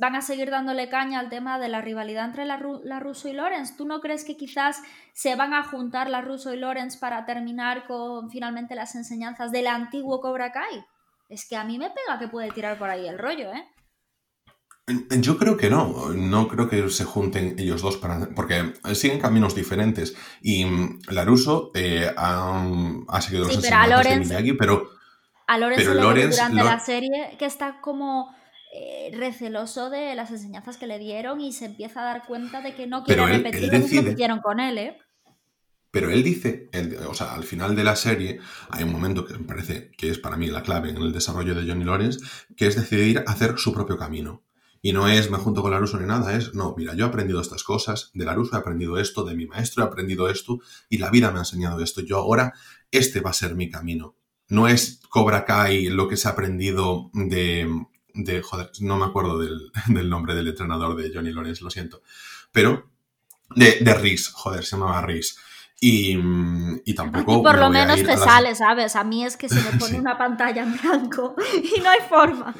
van 0.00 0.16
a 0.16 0.22
seguir 0.22 0.50
dándole 0.50 0.88
caña 0.88 1.20
al 1.20 1.28
tema 1.28 1.60
de 1.60 1.68
la 1.68 1.80
rivalidad 1.80 2.24
entre 2.24 2.46
la, 2.46 2.60
la 2.82 2.98
Russo 2.98 3.28
y 3.28 3.32
Lorenz. 3.32 3.76
¿Tú 3.76 3.86
no 3.86 4.00
crees 4.00 4.24
que 4.24 4.36
quizás 4.36 4.82
se 5.12 5.36
van 5.36 5.54
a 5.54 5.62
juntar 5.62 6.10
la 6.10 6.20
Russo 6.20 6.52
y 6.52 6.56
Lorenz 6.56 6.96
para 6.96 7.24
terminar 7.26 7.86
con 7.86 8.28
finalmente 8.28 8.74
las 8.74 8.96
enseñanzas 8.96 9.52
del 9.52 9.68
antiguo 9.68 10.20
Cobra 10.20 10.50
Kai? 10.50 10.84
Es 11.28 11.46
que 11.48 11.56
a 11.56 11.64
mí 11.64 11.78
me 11.78 11.90
pega 11.90 12.18
que 12.18 12.28
puede 12.28 12.50
tirar 12.50 12.78
por 12.78 12.88
ahí 12.88 13.06
el 13.06 13.18
rollo, 13.18 13.52
¿eh? 13.52 13.64
Yo 15.20 15.36
creo 15.36 15.58
que 15.58 15.68
no, 15.68 16.14
no 16.14 16.48
creo 16.48 16.70
que 16.70 16.88
se 16.88 17.04
junten 17.04 17.56
ellos 17.58 17.82
dos 17.82 17.98
para, 17.98 18.30
porque 18.34 18.72
siguen 18.94 19.20
caminos 19.20 19.54
diferentes 19.54 20.16
y 20.40 20.64
mm, 20.64 21.00
Laruso 21.10 21.70
eh, 21.74 22.10
ha, 22.16 22.66
ha, 23.08 23.20
seguido 23.20 23.44
los 23.44 23.56
enseñanzas 23.56 24.04
de 24.04 24.20
Miyagi, 24.20 24.54
pero 24.54 24.88
a 25.46 25.58
Lorenz 25.58 25.82
pero 25.82 25.94
durante 25.94 26.64
la 26.64 26.80
serie 26.80 27.36
que 27.38 27.44
está 27.44 27.82
como 27.82 28.34
eh, 28.72 29.10
receloso 29.12 29.90
de 29.90 30.14
las 30.14 30.30
enseñanzas 30.30 30.78
que 30.78 30.86
le 30.86 30.98
dieron 30.98 31.42
y 31.42 31.52
se 31.52 31.66
empieza 31.66 32.00
a 32.00 32.04
dar 32.04 32.26
cuenta 32.26 32.62
de 32.62 32.74
que 32.74 32.86
no 32.86 33.04
quiere 33.04 33.26
repetir 33.26 33.70
lo 33.70 33.86
que 33.86 34.12
hicieron 34.12 34.40
con 34.40 34.58
él, 34.58 34.78
¿eh? 34.78 34.98
Pero 35.90 36.10
él 36.10 36.22
dice, 36.22 36.68
o 37.08 37.14
sea, 37.14 37.34
al 37.34 37.44
final 37.44 37.74
de 37.74 37.84
la 37.84 37.96
serie 37.96 38.40
hay 38.70 38.84
un 38.84 38.92
momento 38.92 39.24
que 39.24 39.34
me 39.34 39.44
parece 39.44 39.90
que 39.96 40.10
es 40.10 40.18
para 40.18 40.36
mí 40.36 40.48
la 40.48 40.62
clave 40.62 40.90
en 40.90 40.98
el 40.98 41.12
desarrollo 41.12 41.54
de 41.54 41.66
Johnny 41.66 41.84
Lawrence, 41.84 42.20
que 42.56 42.66
es 42.66 42.76
decidir 42.76 43.24
hacer 43.26 43.58
su 43.58 43.72
propio 43.72 43.96
camino. 43.96 44.42
Y 44.80 44.92
no 44.92 45.08
es 45.08 45.30
me 45.30 45.38
junto 45.38 45.62
con 45.62 45.72
Laruso 45.72 45.98
ni 45.98 46.06
nada, 46.06 46.36
es 46.36 46.54
no, 46.54 46.74
mira, 46.76 46.94
yo 46.94 47.06
he 47.06 47.08
aprendido 47.08 47.40
estas 47.40 47.64
cosas, 47.64 48.10
de 48.14 48.24
Laruso 48.24 48.54
he 48.54 48.58
aprendido 48.58 48.98
esto, 48.98 49.24
de 49.24 49.34
mi 49.34 49.46
maestro 49.46 49.82
he 49.82 49.86
aprendido 49.86 50.28
esto, 50.28 50.60
y 50.88 50.98
la 50.98 51.10
vida 51.10 51.30
me 51.30 51.38
ha 51.38 51.42
enseñado 51.42 51.82
esto. 51.82 52.02
Yo 52.02 52.18
ahora, 52.18 52.52
este 52.90 53.20
va 53.20 53.30
a 53.30 53.34
ser 53.34 53.54
mi 53.54 53.70
camino. 53.70 54.14
No 54.48 54.68
es 54.68 55.00
Cobra 55.08 55.44
Kai 55.44 55.86
lo 55.86 56.06
que 56.08 56.16
se 56.16 56.28
ha 56.28 56.32
aprendido 56.32 57.10
de, 57.12 57.68
de 58.14 58.42
joder, 58.42 58.70
no 58.80 58.98
me 58.98 59.06
acuerdo 59.06 59.38
del, 59.38 59.72
del 59.88 60.10
nombre 60.10 60.34
del 60.34 60.48
entrenador 60.48 60.96
de 60.96 61.10
Johnny 61.12 61.32
Lawrence, 61.32 61.64
lo 61.64 61.70
siento. 61.70 62.02
Pero 62.52 62.90
de, 63.56 63.78
de 63.80 63.94
Reese, 63.94 64.30
joder, 64.32 64.64
se 64.64 64.76
llamaba 64.76 65.00
Reese. 65.00 65.34
Y, 65.80 66.16
mm, 66.16 66.80
y 66.84 66.94
tampoco. 66.94 67.38
Y 67.38 67.42
por 67.42 67.56
lo 67.56 67.70
menos 67.70 68.02
te 68.02 68.16
sale, 68.16 68.56
¿sabes? 68.56 68.96
A 68.96 69.04
mí 69.04 69.24
es 69.24 69.36
que 69.36 69.48
se 69.48 69.56
me 69.56 69.70
pone 69.78 69.98
una 69.98 70.18
pantalla 70.18 70.62
en 70.62 70.76
blanco 70.76 71.36
y 71.76 71.80
no 71.80 71.88
hay 71.88 72.00
forma. 72.08 72.52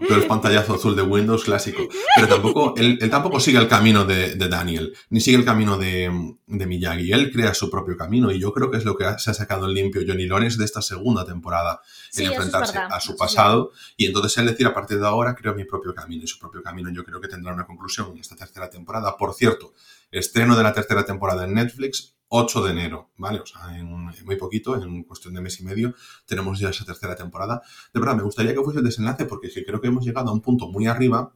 Pero 0.00 0.20
es 0.20 0.24
pantallazo 0.24 0.74
azul 0.74 0.96
de 0.96 1.02
Windows 1.02 1.44
clásico. 1.44 1.86
Pero 2.16 2.28
tampoco, 2.28 2.74
él, 2.78 2.98
él 3.00 3.10
tampoco 3.10 3.40
sigue 3.40 3.58
el 3.58 3.68
camino 3.68 4.06
de, 4.06 4.36
de, 4.36 4.48
Daniel, 4.48 4.96
ni 5.10 5.20
sigue 5.20 5.36
el 5.36 5.44
camino 5.44 5.76
de, 5.76 6.34
de, 6.46 6.66
Miyagi. 6.66 7.12
Él 7.12 7.30
crea 7.30 7.52
su 7.52 7.68
propio 7.68 7.94
camino 7.96 8.32
y 8.32 8.38
yo 8.38 8.54
creo 8.54 8.70
que 8.70 8.78
es 8.78 8.86
lo 8.86 8.96
que 8.96 9.04
se 9.18 9.30
ha 9.30 9.34
sacado 9.34 9.66
en 9.66 9.74
limpio 9.74 10.00
Johnny 10.06 10.26
Lawrence 10.26 10.56
de 10.56 10.64
esta 10.64 10.80
segunda 10.80 11.26
temporada, 11.26 11.82
en 12.16 12.26
enfrentarse 12.26 12.78
a 12.78 13.00
su 13.00 13.16
pasado. 13.16 13.72
Y 13.98 14.06
entonces 14.06 14.38
él 14.38 14.46
decir, 14.46 14.66
a 14.66 14.72
partir 14.72 14.98
de 14.98 15.06
ahora 15.06 15.34
creo 15.34 15.54
mi 15.54 15.64
propio 15.64 15.94
camino 15.94 16.24
y 16.24 16.26
su 16.26 16.38
propio 16.38 16.62
camino 16.62 16.90
yo 16.90 17.04
creo 17.04 17.20
que 17.20 17.28
tendrá 17.28 17.52
una 17.52 17.66
conclusión 17.66 18.12
en 18.12 18.18
esta 18.18 18.34
tercera 18.34 18.70
temporada. 18.70 19.14
Por 19.14 19.34
cierto, 19.34 19.74
estreno 20.18 20.56
de 20.56 20.62
la 20.62 20.72
tercera 20.72 21.04
temporada 21.04 21.44
en 21.44 21.54
Netflix 21.54 22.16
8 22.28 22.64
de 22.64 22.70
enero, 22.72 23.10
¿vale? 23.16 23.40
O 23.40 23.46
sea, 23.46 23.76
en, 23.78 23.86
muy 23.86 24.36
poquito, 24.36 24.80
en 24.80 25.04
cuestión 25.04 25.34
de 25.34 25.40
mes 25.40 25.60
y 25.60 25.64
medio, 25.64 25.94
tenemos 26.26 26.58
ya 26.58 26.70
esa 26.70 26.84
tercera 26.84 27.14
temporada. 27.14 27.62
De 27.92 28.00
verdad, 28.00 28.16
me 28.16 28.22
gustaría 28.22 28.54
que 28.54 28.62
fuese 28.62 28.80
el 28.80 28.84
desenlace 28.84 29.24
porque 29.24 29.48
creo 29.64 29.80
que 29.80 29.88
hemos 29.88 30.04
llegado 30.04 30.30
a 30.30 30.32
un 30.32 30.40
punto 30.40 30.68
muy 30.68 30.86
arriba 30.86 31.32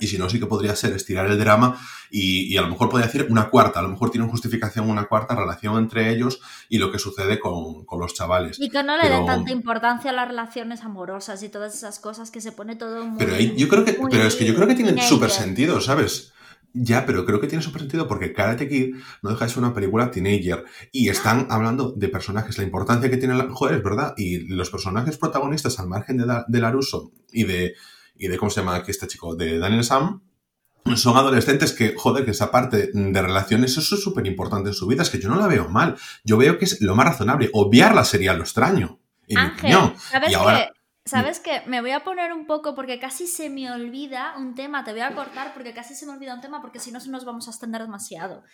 y 0.00 0.06
si 0.06 0.18
no, 0.18 0.28
sí 0.28 0.38
que 0.38 0.46
podría 0.46 0.74
ser 0.74 0.92
estirar 0.94 1.26
el 1.26 1.38
drama 1.38 1.78
y, 2.10 2.56
a 2.56 2.62
lo 2.62 2.68
mejor 2.68 2.88
podría 2.88 3.06
decir 3.06 3.26
una 3.30 3.48
cuarta, 3.48 3.80
a 3.80 3.82
lo 3.82 3.88
mejor 3.88 4.10
tiene 4.10 4.26
justificación 4.26 4.88
una 4.88 5.06
cuarta 5.06 5.34
relación 5.34 5.76
entre 5.78 6.10
ellos 6.10 6.40
y 6.68 6.78
lo 6.78 6.90
que 6.90 6.98
sucede 6.98 7.38
con, 7.38 7.84
los 7.98 8.14
chavales. 8.14 8.58
Y 8.58 8.70
que 8.70 8.82
no 8.82 8.96
le 8.96 9.08
dé 9.08 9.24
tanta 9.24 9.50
importancia 9.52 10.10
a 10.10 10.14
las 10.14 10.28
relaciones 10.28 10.82
amorosas 10.82 11.42
y 11.42 11.48
todas 11.48 11.74
esas 11.74 12.00
cosas 12.00 12.30
que 12.30 12.40
se 12.40 12.52
pone 12.52 12.76
todo 12.76 13.04
muy... 13.04 13.18
Pero, 13.18 13.38
yo 13.38 13.68
creo 13.68 13.84
que, 13.84 13.98
pero 14.10 14.24
es 14.24 14.34
que 14.34 14.44
yo 14.44 14.54
creo 14.54 14.66
que 14.66 14.74
tienen 14.74 14.98
súper 14.98 15.30
sentido, 15.30 15.80
¿sabes? 15.80 16.32
Ya, 16.74 17.04
pero 17.04 17.26
creo 17.26 17.40
que 17.40 17.48
tiene 17.48 17.62
su 17.62 17.70
sentido 17.70 18.08
porque 18.08 18.32
Karate 18.32 18.68
Kid 18.68 18.96
no 19.22 19.30
deja 19.30 19.44
de 19.44 19.50
ser 19.50 19.58
una 19.58 19.74
película 19.74 20.10
teenager 20.10 20.64
y 20.90 21.08
están 21.10 21.46
hablando 21.50 21.92
de 21.92 22.08
personajes, 22.08 22.56
la 22.56 22.64
importancia 22.64 23.10
que 23.10 23.18
tiene 23.18 23.34
la... 23.34 23.50
Joder, 23.50 23.76
es 23.76 23.82
verdad, 23.82 24.14
y 24.16 24.38
los 24.48 24.70
personajes 24.70 25.18
protagonistas 25.18 25.78
al 25.78 25.88
margen 25.88 26.16
de, 26.16 26.26
la, 26.26 26.44
de 26.48 26.60
Laruso 26.60 27.12
y 27.30 27.44
de, 27.44 27.74
y 28.16 28.28
de... 28.28 28.38
¿Cómo 28.38 28.50
se 28.50 28.60
llama 28.60 28.76
aquí 28.76 28.90
este 28.90 29.06
chico? 29.06 29.36
De 29.36 29.58
Daniel 29.58 29.84
Sam, 29.84 30.22
son 30.96 31.16
adolescentes 31.16 31.72
que, 31.72 31.94
joder, 31.96 32.24
que 32.24 32.32
esa 32.32 32.50
parte 32.50 32.90
de 32.92 33.22
relaciones, 33.22 33.76
eso 33.76 33.94
es 33.94 34.02
súper 34.02 34.26
importante 34.26 34.70
en 34.70 34.74
su 34.74 34.86
vida, 34.86 35.02
es 35.02 35.10
que 35.10 35.20
yo 35.20 35.28
no 35.28 35.36
la 35.36 35.46
veo 35.46 35.68
mal. 35.68 35.96
Yo 36.24 36.36
veo 36.36 36.58
que 36.58 36.64
es 36.64 36.80
lo 36.80 36.94
más 36.94 37.06
razonable. 37.06 37.50
Obviarla 37.52 38.04
sería 38.04 38.34
lo 38.34 38.42
extraño, 38.42 38.98
en 39.28 39.40
mi 39.40 39.50
opinión. 39.52 39.94
y 40.28 40.34
ahora... 40.34 40.72
¿Sabes 41.04 41.40
qué? 41.40 41.62
Me 41.66 41.80
voy 41.80 41.90
a 41.90 42.04
poner 42.04 42.32
un 42.32 42.46
poco 42.46 42.76
porque 42.76 43.00
casi 43.00 43.26
se 43.26 43.50
me 43.50 43.70
olvida 43.72 44.34
un 44.38 44.54
tema. 44.54 44.84
Te 44.84 44.92
voy 44.92 45.00
a 45.00 45.14
cortar 45.14 45.52
porque 45.52 45.74
casi 45.74 45.94
se 45.94 46.06
me 46.06 46.12
olvida 46.12 46.34
un 46.34 46.40
tema 46.40 46.60
porque 46.60 46.78
si 46.78 46.92
no 46.92 47.00
nos 47.08 47.24
vamos 47.24 47.48
a 47.48 47.50
extender 47.50 47.82
demasiado. 47.82 48.44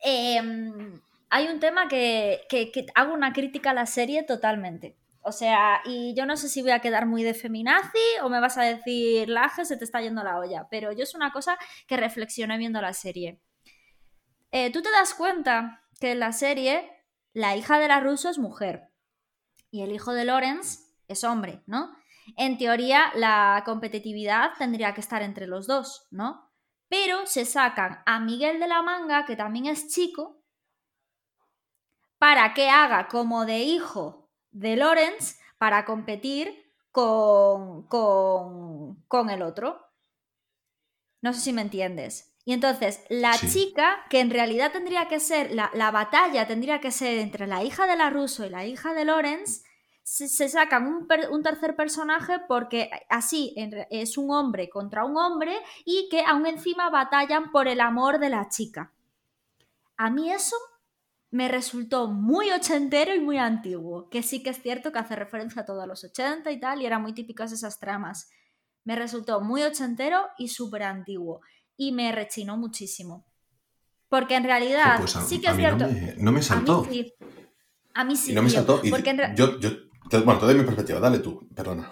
Em, 0.00 1.00
hay 1.30 1.48
un 1.48 1.60
tema 1.60 1.88
que, 1.88 2.42
que, 2.50 2.86
hago 2.94 3.14
una 3.14 3.32
crítica 3.32 3.70
a 3.70 3.74
la 3.74 3.86
serie 3.86 4.22
totalmente. 4.22 4.98
O 5.22 5.32
sea, 5.32 5.80
y 5.86 6.14
yo 6.14 6.26
no 6.26 6.36
sé 6.36 6.50
si 6.50 6.60
voy 6.60 6.72
a 6.72 6.80
quedar 6.80 7.06
muy 7.06 7.22
de 7.22 7.32
feminazi 7.32 7.98
o 8.22 8.28
me 8.28 8.40
vas 8.40 8.58
a 8.58 8.64
decir, 8.64 9.30
Laje, 9.30 9.64
se 9.64 9.78
te 9.78 9.84
está 9.84 10.02
yendo 10.02 10.22
la 10.22 10.38
olla. 10.38 10.68
Pero 10.70 10.92
yo 10.92 11.04
es 11.04 11.14
una 11.14 11.32
cosa 11.32 11.56
que 11.86 11.96
reflexioné 11.96 12.58
viendo 12.58 12.82
la 12.82 12.92
serie. 12.92 13.40
Eh, 14.50 14.70
Tú 14.70 14.82
te 14.82 14.90
das 14.90 15.14
cuenta 15.14 15.82
que 15.98 16.12
en 16.12 16.20
la 16.20 16.32
serie 16.32 16.90
la 17.32 17.56
hija 17.56 17.78
de 17.78 17.88
la 17.88 18.00
Russo 18.00 18.28
es 18.28 18.38
mujer 18.38 18.90
y 19.70 19.82
el 19.82 19.90
hijo 19.90 20.12
de 20.12 20.26
Lawrence 20.26 20.83
es 21.08 21.24
hombre, 21.24 21.62
¿no? 21.66 21.94
En 22.36 22.56
teoría, 22.58 23.12
la 23.14 23.62
competitividad 23.64 24.52
tendría 24.58 24.94
que 24.94 25.00
estar 25.00 25.22
entre 25.22 25.46
los 25.46 25.66
dos, 25.66 26.06
¿no? 26.10 26.50
Pero 26.88 27.26
se 27.26 27.44
sacan 27.44 28.02
a 28.06 28.20
Miguel 28.20 28.60
de 28.60 28.68
la 28.68 28.82
Manga, 28.82 29.24
que 29.24 29.36
también 29.36 29.66
es 29.66 29.88
chico, 29.88 30.42
para 32.18 32.54
que 32.54 32.70
haga 32.70 33.08
como 33.08 33.44
de 33.44 33.58
hijo 33.58 34.30
de 34.50 34.76
Lorenz 34.76 35.38
para 35.58 35.84
competir 35.84 36.72
con, 36.90 37.86
con, 37.88 39.02
con 39.08 39.30
el 39.30 39.42
otro. 39.42 39.80
No 41.20 41.32
sé 41.32 41.40
si 41.40 41.52
me 41.52 41.62
entiendes. 41.62 42.34
Y 42.44 42.52
entonces, 42.52 43.04
la 43.08 43.32
chica, 43.38 44.04
que 44.10 44.20
en 44.20 44.30
realidad 44.30 44.72
tendría 44.72 45.08
que 45.08 45.18
ser, 45.18 45.52
la, 45.54 45.70
la, 45.74 45.90
batalla 45.90 46.46
tendría 46.46 46.80
que 46.80 46.90
ser 46.90 47.18
entre 47.18 47.46
la 47.46 47.64
hija 47.64 47.86
de 47.86 47.96
la 47.96 48.10
Russo 48.10 48.44
y 48.44 48.50
la 48.50 48.66
hija 48.66 48.92
de 48.92 49.06
Lorenz, 49.06 49.64
se, 50.04 50.48
sacan 50.50 50.86
un, 50.86 51.42
tercer 51.42 51.74
personaje 51.74 52.38
porque 52.46 52.90
así 53.08 53.54
es 53.90 54.18
un 54.18 54.30
hombre 54.30 54.68
contra 54.68 55.04
un 55.04 55.16
hombre 55.16 55.56
y 55.86 56.08
que 56.10 56.22
aún 56.22 56.46
encima 56.46 56.90
batallan 56.90 57.50
por 57.50 57.68
el 57.68 57.80
amor 57.80 58.18
de 58.18 58.28
la 58.28 58.48
chica. 58.50 58.92
A 59.96 60.10
mí 60.10 60.30
eso 60.30 60.56
me 61.30 61.48
resultó 61.48 62.08
muy 62.08 62.50
ochentero 62.50 63.14
y 63.14 63.20
muy 63.20 63.38
antiguo, 63.38 64.08
que 64.10 64.22
sí 64.22 64.42
que 64.42 64.50
es 64.50 64.62
cierto 64.62 64.92
que 64.92 64.98
hace 64.98 65.16
referencia 65.16 65.62
a 65.62 65.64
todos 65.64 65.86
los 65.88 66.04
80 66.04 66.50
y 66.52 66.60
tal, 66.60 66.82
y 66.82 66.86
eran 66.86 67.02
muy 67.02 67.14
típicas 67.14 67.50
esas 67.50 67.80
tramas. 67.80 68.30
Me 68.84 68.96
resultó 68.96 69.40
muy 69.40 69.62
ochentero 69.62 70.26
y 70.36 70.48
súper 70.48 70.82
antiguo, 70.82 71.40
y 71.76 71.92
me 71.92 72.12
rechinó 72.12 72.56
muchísimo. 72.56 73.24
Porque 74.08 74.36
en 74.36 74.44
realidad 74.44 74.98
pues 74.98 75.12
sí 75.26 75.40
que 75.40 75.48
es 75.48 75.56
cierto. 75.56 75.86
No 76.18 76.30
me, 76.30 76.42
saltó. 76.42 76.86
A 77.94 78.04
mí 78.04 78.16
sí. 78.16 78.32
no 78.32 78.42
me 78.42 78.50
saltó. 78.50 78.80
porque 78.90 79.34
yo, 79.34 79.58
bueno, 80.10 80.38
te 80.38 80.46
doy 80.46 80.54
mi 80.56 80.64
perspectiva, 80.64 81.00
dale 81.00 81.18
tú, 81.18 81.48
perdona. 81.54 81.90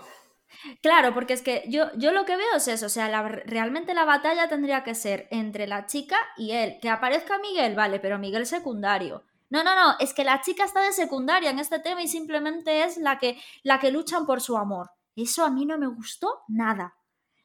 Claro, 0.81 1.13
porque 1.13 1.33
es 1.33 1.43
que 1.43 1.65
yo, 1.69 1.91
yo 1.97 2.13
lo 2.13 2.25
que 2.25 2.37
veo 2.37 2.57
es 2.57 2.69
eso, 2.69 2.87
o 2.87 2.89
sea, 2.89 3.23
realmente 3.23 3.95
la 3.95 4.05
batalla 4.05 4.49
tendría 4.49 4.85
que 4.85 4.95
ser 4.95 5.27
entre 5.31 5.67
la 5.67 5.87
chica 5.87 6.17
y 6.37 6.53
él. 6.53 6.79
Que 6.81 6.89
aparezca 6.89 7.39
Miguel, 7.39 7.75
vale, 7.75 7.99
pero 7.99 8.19
Miguel 8.19 8.47
secundario. 8.47 9.25
No, 9.51 9.63
no, 9.65 9.75
no, 9.75 9.97
es 9.99 10.15
que 10.15 10.25
la 10.25 10.41
chica 10.41 10.65
está 10.65 10.81
de 10.81 10.93
secundaria 10.93 11.51
en 11.51 11.59
este 11.59 11.79
tema 11.79 12.03
y 12.03 12.09
simplemente 12.09 12.85
es 12.85 12.97
la 12.97 13.19
que, 13.19 13.39
la 13.63 13.81
que 13.81 13.91
luchan 13.91 14.25
por 14.25 14.41
su 14.41 14.57
amor. 14.57 14.91
Eso 15.15 15.45
a 15.45 15.51
mí 15.51 15.67
no 15.67 15.79
me 15.79 15.89
gustó 15.89 16.43
nada. 16.49 16.95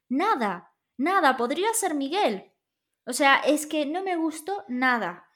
Nada, 0.08 0.72
nada, 0.98 1.36
podría 1.36 1.74
ser 1.74 1.96
Miguel. 1.96 2.54
O 3.06 3.14
sea, 3.14 3.38
es 3.38 3.66
que 3.66 3.86
no 3.86 4.04
me 4.04 4.16
gustó 4.16 4.64
nada. 4.68 5.28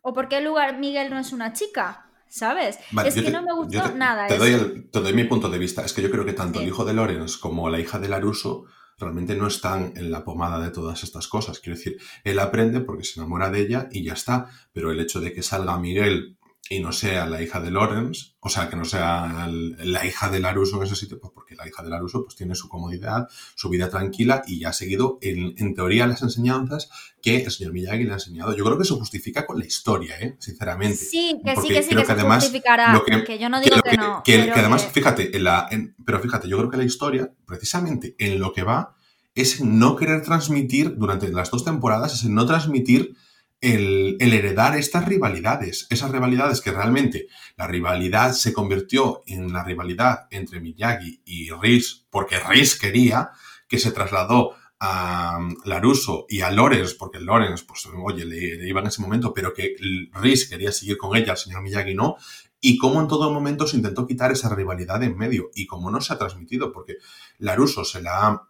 ¿O 0.00 0.12
por 0.12 0.28
qué 0.28 0.40
lugar 0.40 0.78
Miguel 0.78 1.10
no 1.10 1.18
es 1.18 1.32
una 1.32 1.52
chica? 1.52 2.07
¿Sabes? 2.28 2.78
es 3.04 3.14
que 3.14 3.30
no 3.30 3.42
me 3.42 3.52
gustó 3.52 3.94
nada. 3.94 4.26
Te 4.26 4.38
doy, 4.38 5.12
mi 5.12 5.24
punto 5.24 5.48
de 5.48 5.58
vista. 5.58 5.84
Es 5.84 5.92
que 5.92 6.02
yo 6.02 6.10
creo 6.10 6.24
que 6.24 6.32
tanto 6.32 6.60
el 6.60 6.68
hijo 6.68 6.84
de 6.84 6.94
Lorenz 6.94 7.36
como 7.36 7.68
la 7.68 7.80
hija 7.80 7.98
de 7.98 8.08
Laruso 8.08 8.64
realmente 8.98 9.36
no 9.36 9.46
están 9.46 9.92
en 9.96 10.10
la 10.10 10.24
pomada 10.24 10.58
de 10.58 10.70
todas 10.70 11.02
estas 11.04 11.28
cosas. 11.28 11.60
Quiero 11.60 11.76
decir, 11.76 11.98
él 12.24 12.38
aprende 12.38 12.80
porque 12.80 13.04
se 13.04 13.20
enamora 13.20 13.50
de 13.50 13.60
ella 13.60 13.88
y 13.90 14.04
ya 14.04 14.14
está. 14.14 14.46
Pero 14.72 14.90
el 14.90 15.00
hecho 15.00 15.20
de 15.20 15.32
que 15.32 15.42
salga 15.42 15.78
Miguel 15.78 16.37
y 16.70 16.80
no 16.80 16.92
sea 16.92 17.26
la 17.26 17.42
hija 17.42 17.60
de 17.60 17.70
Lawrence, 17.70 18.32
o 18.40 18.48
sea, 18.48 18.68
que 18.68 18.76
no 18.76 18.84
sea 18.84 19.48
la 19.48 20.06
hija 20.06 20.28
de 20.28 20.40
Laruso 20.40 20.76
en 20.76 20.82
ese 20.82 20.96
sitio, 20.96 21.18
pues 21.18 21.32
porque 21.34 21.54
la 21.54 21.66
hija 21.66 21.82
de 21.82 21.88
Laruso 21.88 22.24
pues 22.24 22.36
tiene 22.36 22.54
su 22.54 22.68
comodidad, 22.68 23.28
su 23.54 23.70
vida 23.70 23.88
tranquila 23.88 24.42
y 24.46 24.60
ya 24.60 24.70
ha 24.70 24.72
seguido 24.72 25.18
en, 25.22 25.74
teoría 25.74 26.06
las 26.06 26.22
enseñanzas 26.22 26.90
que 27.22 27.44
el 27.44 27.50
señor 27.50 27.72
Miyagi 27.72 28.04
le 28.04 28.10
ha 28.10 28.14
enseñado. 28.14 28.54
Yo 28.54 28.64
creo 28.64 28.78
que 28.78 28.84
se 28.84 28.94
justifica 28.94 29.46
con 29.46 29.58
la 29.58 29.66
historia, 29.66 30.16
¿eh? 30.20 30.36
sinceramente. 30.38 30.96
Sí, 30.96 31.40
que 31.44 31.56
sí, 31.56 31.68
que 31.68 31.82
sí, 31.82 31.94
que, 31.94 32.04
se 32.04 32.12
además, 32.12 32.44
justificará, 32.44 33.02
que, 33.26 33.38
yo 33.38 33.48
no 33.48 33.60
digo 33.60 33.76
que, 33.82 33.96
no. 33.96 34.22
Que, 34.24 34.50
además, 34.50 34.86
fíjate, 34.92 35.36
en 35.36 35.44
la, 35.44 35.68
pero 36.04 36.20
fíjate, 36.20 36.48
yo 36.48 36.58
creo 36.58 36.70
que 36.70 36.76
la 36.76 36.84
historia, 36.84 37.32
precisamente 37.46 38.14
en 38.18 38.38
lo 38.40 38.52
que 38.52 38.62
va, 38.62 38.96
es 39.34 39.62
no 39.62 39.96
querer 39.96 40.22
transmitir 40.22 40.96
durante 40.96 41.30
las 41.30 41.50
dos 41.50 41.64
temporadas, 41.64 42.12
es 42.12 42.24
no 42.24 42.44
transmitir 42.44 43.14
el, 43.60 44.16
heredar 44.20 44.76
estas 44.76 45.06
rivalidades, 45.06 45.86
esas 45.90 46.10
rivalidades 46.10 46.60
que 46.60 46.70
realmente 46.70 47.26
la 47.56 47.66
rivalidad 47.66 48.32
se 48.32 48.52
convirtió 48.52 49.22
en 49.26 49.52
la 49.52 49.64
rivalidad 49.64 50.26
entre 50.30 50.60
Miyagi 50.60 51.22
y 51.24 51.50
Riz, 51.50 52.06
porque 52.10 52.38
Riz 52.38 52.78
quería 52.78 53.30
que 53.66 53.78
se 53.78 53.92
trasladó 53.92 54.52
a 54.80 55.40
Laruso 55.64 56.26
y 56.28 56.42
a 56.42 56.52
Lorenz, 56.52 56.94
porque 56.94 57.18
Lorenz, 57.18 57.64
pues, 57.64 57.88
oye, 57.96 58.24
le, 58.24 58.68
iba 58.68 58.80
en 58.80 58.86
ese 58.86 59.02
momento, 59.02 59.34
pero 59.34 59.52
que 59.52 59.74
Riz 60.12 60.48
quería 60.48 60.70
seguir 60.70 60.96
con 60.96 61.16
ella, 61.16 61.32
el 61.32 61.38
señor 61.38 61.62
Miyagi 61.62 61.94
no, 61.94 62.16
y 62.60 62.78
cómo 62.78 63.00
en 63.00 63.08
todo 63.08 63.32
momento 63.32 63.66
se 63.66 63.76
intentó 63.76 64.06
quitar 64.06 64.30
esa 64.30 64.54
rivalidad 64.54 65.02
en 65.02 65.16
medio, 65.16 65.50
y 65.54 65.66
cómo 65.66 65.90
no 65.90 66.00
se 66.00 66.12
ha 66.12 66.18
transmitido, 66.18 66.72
porque 66.72 66.94
Laruso 67.38 67.84
se 67.84 68.02
la 68.02 68.26
ha 68.26 68.48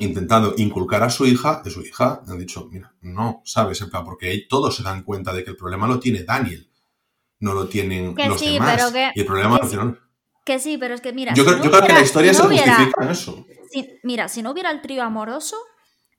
intentado 0.00 0.54
inculcar 0.56 1.02
a 1.02 1.10
su 1.10 1.26
hija, 1.26 1.62
de 1.64 1.70
su 1.70 1.82
hija 1.82 2.22
han 2.26 2.38
dicho, 2.38 2.68
mira, 2.70 2.94
no, 3.00 3.42
¿sabes? 3.44 3.80
En 3.80 3.90
plan, 3.90 4.04
porque 4.04 4.46
todos 4.48 4.76
se 4.76 4.82
dan 4.82 5.02
cuenta 5.02 5.32
de 5.32 5.44
que 5.44 5.50
el 5.50 5.56
problema 5.56 5.86
lo 5.86 6.00
tiene 6.00 6.24
Daniel, 6.24 6.70
no 7.40 7.54
lo 7.54 7.68
tienen 7.68 8.14
los 8.16 8.40
demás. 8.40 8.92
y 9.14 9.20
el 9.20 9.26
problema 9.26 9.60
que, 9.60 9.68
sí, 9.68 9.76
que 10.44 10.58
sí, 10.58 10.78
pero 10.78 10.94
es 10.94 11.00
que 11.00 11.12
mira. 11.12 11.34
Yo, 11.34 11.44
creo, 11.44 11.60
que 11.60 11.92
la 11.92 12.02
historia 12.02 12.32
se 12.32 12.42
justifica 12.42 13.04
en 13.04 13.08
eso. 13.08 13.44
mira, 14.02 14.28
si 14.28 14.42
no 14.42 14.52
hubiera 14.52 14.70
el 14.70 14.80
trío 14.80 15.02
amoroso, 15.02 15.56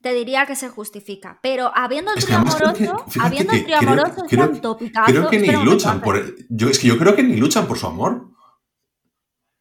te 0.02 0.12
diría 0.12 0.46
que 0.46 0.54
se 0.54 0.68
justifica. 0.68 1.38
Pero 1.42 1.72
habiendo 1.74 2.12
el 2.12 2.24
trío 2.24 2.36
amoroso, 2.36 3.04
habiendo 3.20 3.52
el 3.52 3.64
trío 3.64 3.78
amoroso, 3.78 4.24
creo, 4.28 4.78
Creo 5.06 5.28
que 5.30 5.38
ni 5.38 5.52
luchan 5.64 6.00
por. 6.00 6.36
Yo, 6.48 6.68
es 6.68 6.78
que 6.78 6.88
yo 6.88 6.98
creo 6.98 7.16
que 7.16 7.22
ni 7.22 7.36
luchan 7.36 7.66
por 7.66 7.78
su 7.78 7.86
amor. 7.86 8.28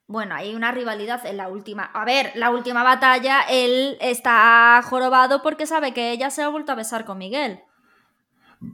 Bueno, 0.07 0.35
hay 0.35 0.55
una 0.55 0.71
rivalidad 0.71 1.25
en 1.25 1.35
la 1.35 1.49
última. 1.49 1.83
A 1.83 2.05
ver, 2.05 2.31
la 2.35 2.49
última 2.49 2.81
batalla, 2.81 3.41
él 3.41 3.97
está 3.99 4.81
jorobado 4.83 5.41
porque 5.41 5.67
sabe 5.67 5.93
que 5.93 6.11
ella 6.11 6.29
se 6.29 6.41
ha 6.41 6.47
vuelto 6.47 6.71
a 6.71 6.75
besar 6.75 7.03
con 7.03 7.17
Miguel. 7.17 7.59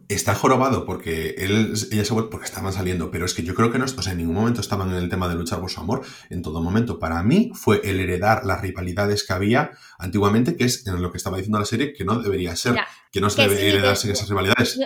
Está 0.08 0.36
jorobado 0.36 0.86
porque 0.86 1.36
él, 1.40 1.74
ella 1.92 2.06
se 2.06 2.14
vuelve 2.14 2.30
porque 2.30 2.46
estaban 2.46 2.72
saliendo, 2.72 3.10
pero 3.10 3.26
es 3.26 3.34
que 3.34 3.44
yo 3.44 3.56
creo 3.56 3.72
que 3.72 3.80
no, 3.80 3.86
o 3.86 3.88
sea, 3.88 4.12
en 4.12 4.20
ningún 4.20 4.36
momento 4.36 4.62
estaban 4.62 4.92
en 4.92 4.96
el 4.96 5.10
tema 5.10 5.28
de 5.28 5.34
luchar 5.34 5.60
por 5.60 5.72
su 5.72 5.82
amor. 5.82 6.04
En 6.30 6.44
todo 6.44 6.62
momento, 6.62 7.00
para 7.00 7.24
mí, 7.24 7.52
fue 7.56 7.82
el 7.84 8.00
heredar 8.00 8.46
las 8.46 8.62
rivalidades 8.62 9.26
que 9.26 9.34
había 9.34 9.72
antiguamente, 9.98 10.56
que 10.56 10.66
es 10.66 10.86
en 10.86 11.02
lo 11.02 11.12
que 11.12 11.18
estaba 11.18 11.38
diciendo 11.38 11.58
la 11.58 11.66
serie, 11.66 11.94
que 11.94 12.06
no 12.06 12.20
debería 12.20 12.56
ser, 12.56 12.76
que 13.12 13.20
no 13.20 13.32
se 13.32 13.42
debería 13.42 13.70
heredarse 13.70 14.12
esas 14.12 14.30
rivalidades 14.30 14.78
yo, 14.80 14.86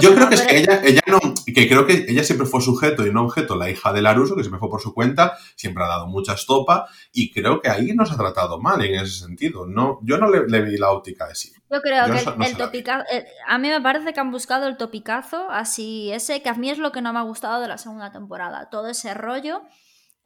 yo 0.00 0.14
creo 0.14 0.28
que, 0.28 0.34
es 0.36 0.42
que 0.42 0.58
ella, 0.58 0.80
ella 0.84 1.02
no, 1.08 1.18
que 1.44 1.68
creo 1.68 1.84
que 1.84 2.06
ella 2.08 2.22
siempre 2.22 2.46
fue 2.46 2.60
sujeto 2.60 3.04
y 3.04 3.12
no 3.12 3.24
objeto, 3.24 3.56
la 3.56 3.68
hija 3.68 3.92
de 3.92 4.00
Laruso, 4.00 4.36
que 4.36 4.42
siempre 4.42 4.60
fue 4.60 4.70
por 4.70 4.80
su 4.80 4.94
cuenta, 4.94 5.36
siempre 5.56 5.82
ha 5.82 5.88
dado 5.88 6.06
mucha 6.06 6.34
estopa, 6.34 6.88
y 7.12 7.32
creo 7.32 7.60
que 7.60 7.68
ahí 7.68 7.92
nos 7.92 8.12
ha 8.12 8.16
tratado 8.16 8.60
mal 8.60 8.84
en 8.84 8.94
ese 9.00 9.24
sentido. 9.24 9.66
No, 9.66 9.98
yo 10.02 10.18
no 10.18 10.30
le, 10.30 10.62
vi 10.62 10.76
la 10.76 10.90
óptica 10.90 11.26
de 11.26 11.34
sí. 11.34 11.52
Yo 11.70 11.80
creo 11.80 12.04
que 12.06 12.46
el, 12.46 12.56
topicazo, 12.56 13.04
eh, 13.12 13.26
a 13.48 13.58
mí 13.58 13.68
me 13.68 13.80
parece 13.80 14.12
que 14.12 14.20
han 14.20 14.30
buscado 14.30 14.68
el 14.68 14.76
topicazo, 14.76 15.50
así, 15.50 16.12
ese, 16.12 16.40
que 16.42 16.48
a 16.48 16.54
mí 16.54 16.70
es 16.70 16.78
lo 16.78 16.92
que 16.92 17.02
no 17.02 17.12
me 17.12 17.18
ha 17.18 17.22
gustado 17.22 17.60
de 17.60 17.68
la 17.68 17.78
segunda 17.78 18.12
temporada. 18.12 18.68
Todo 18.70 18.88
ese 18.88 19.12
rollo 19.14 19.62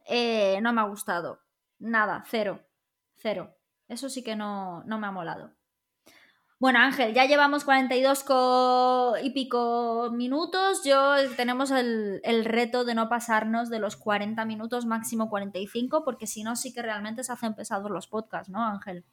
eh, 0.07 0.59
no 0.61 0.73
me 0.73 0.81
ha 0.81 0.85
gustado. 0.85 1.39
Nada, 1.79 2.23
cero, 2.29 2.61
cero. 3.15 3.55
Eso 3.87 4.09
sí 4.09 4.23
que 4.23 4.35
no, 4.35 4.83
no 4.85 4.99
me 4.99 5.07
ha 5.07 5.11
molado. 5.11 5.56
Bueno, 6.59 6.79
Ángel, 6.79 7.13
ya 7.13 7.25
llevamos 7.25 7.63
42 7.65 8.25
y 9.21 9.29
pico 9.29 10.09
minutos. 10.11 10.81
Yo 10.83 11.13
tenemos 11.35 11.69
el, 11.69 12.45
reto 12.45 12.83
de 12.83 12.95
no 12.95 13.09
pasarnos 13.09 13.69
de 13.69 13.77
los 13.77 13.95
40 13.95 14.43
minutos, 14.45 14.87
máximo 14.87 15.29
45, 15.29 16.03
porque 16.03 16.25
si 16.25 16.41
no, 16.41 16.55
sí 16.55 16.73
que 16.73 16.81
realmente 16.81 17.23
se 17.23 17.31
hacen 17.31 17.53
pesados 17.53 17.91
los 17.91 18.07
podcasts, 18.07 18.49
¿no, 18.49 18.65
Ángel? 18.65 19.05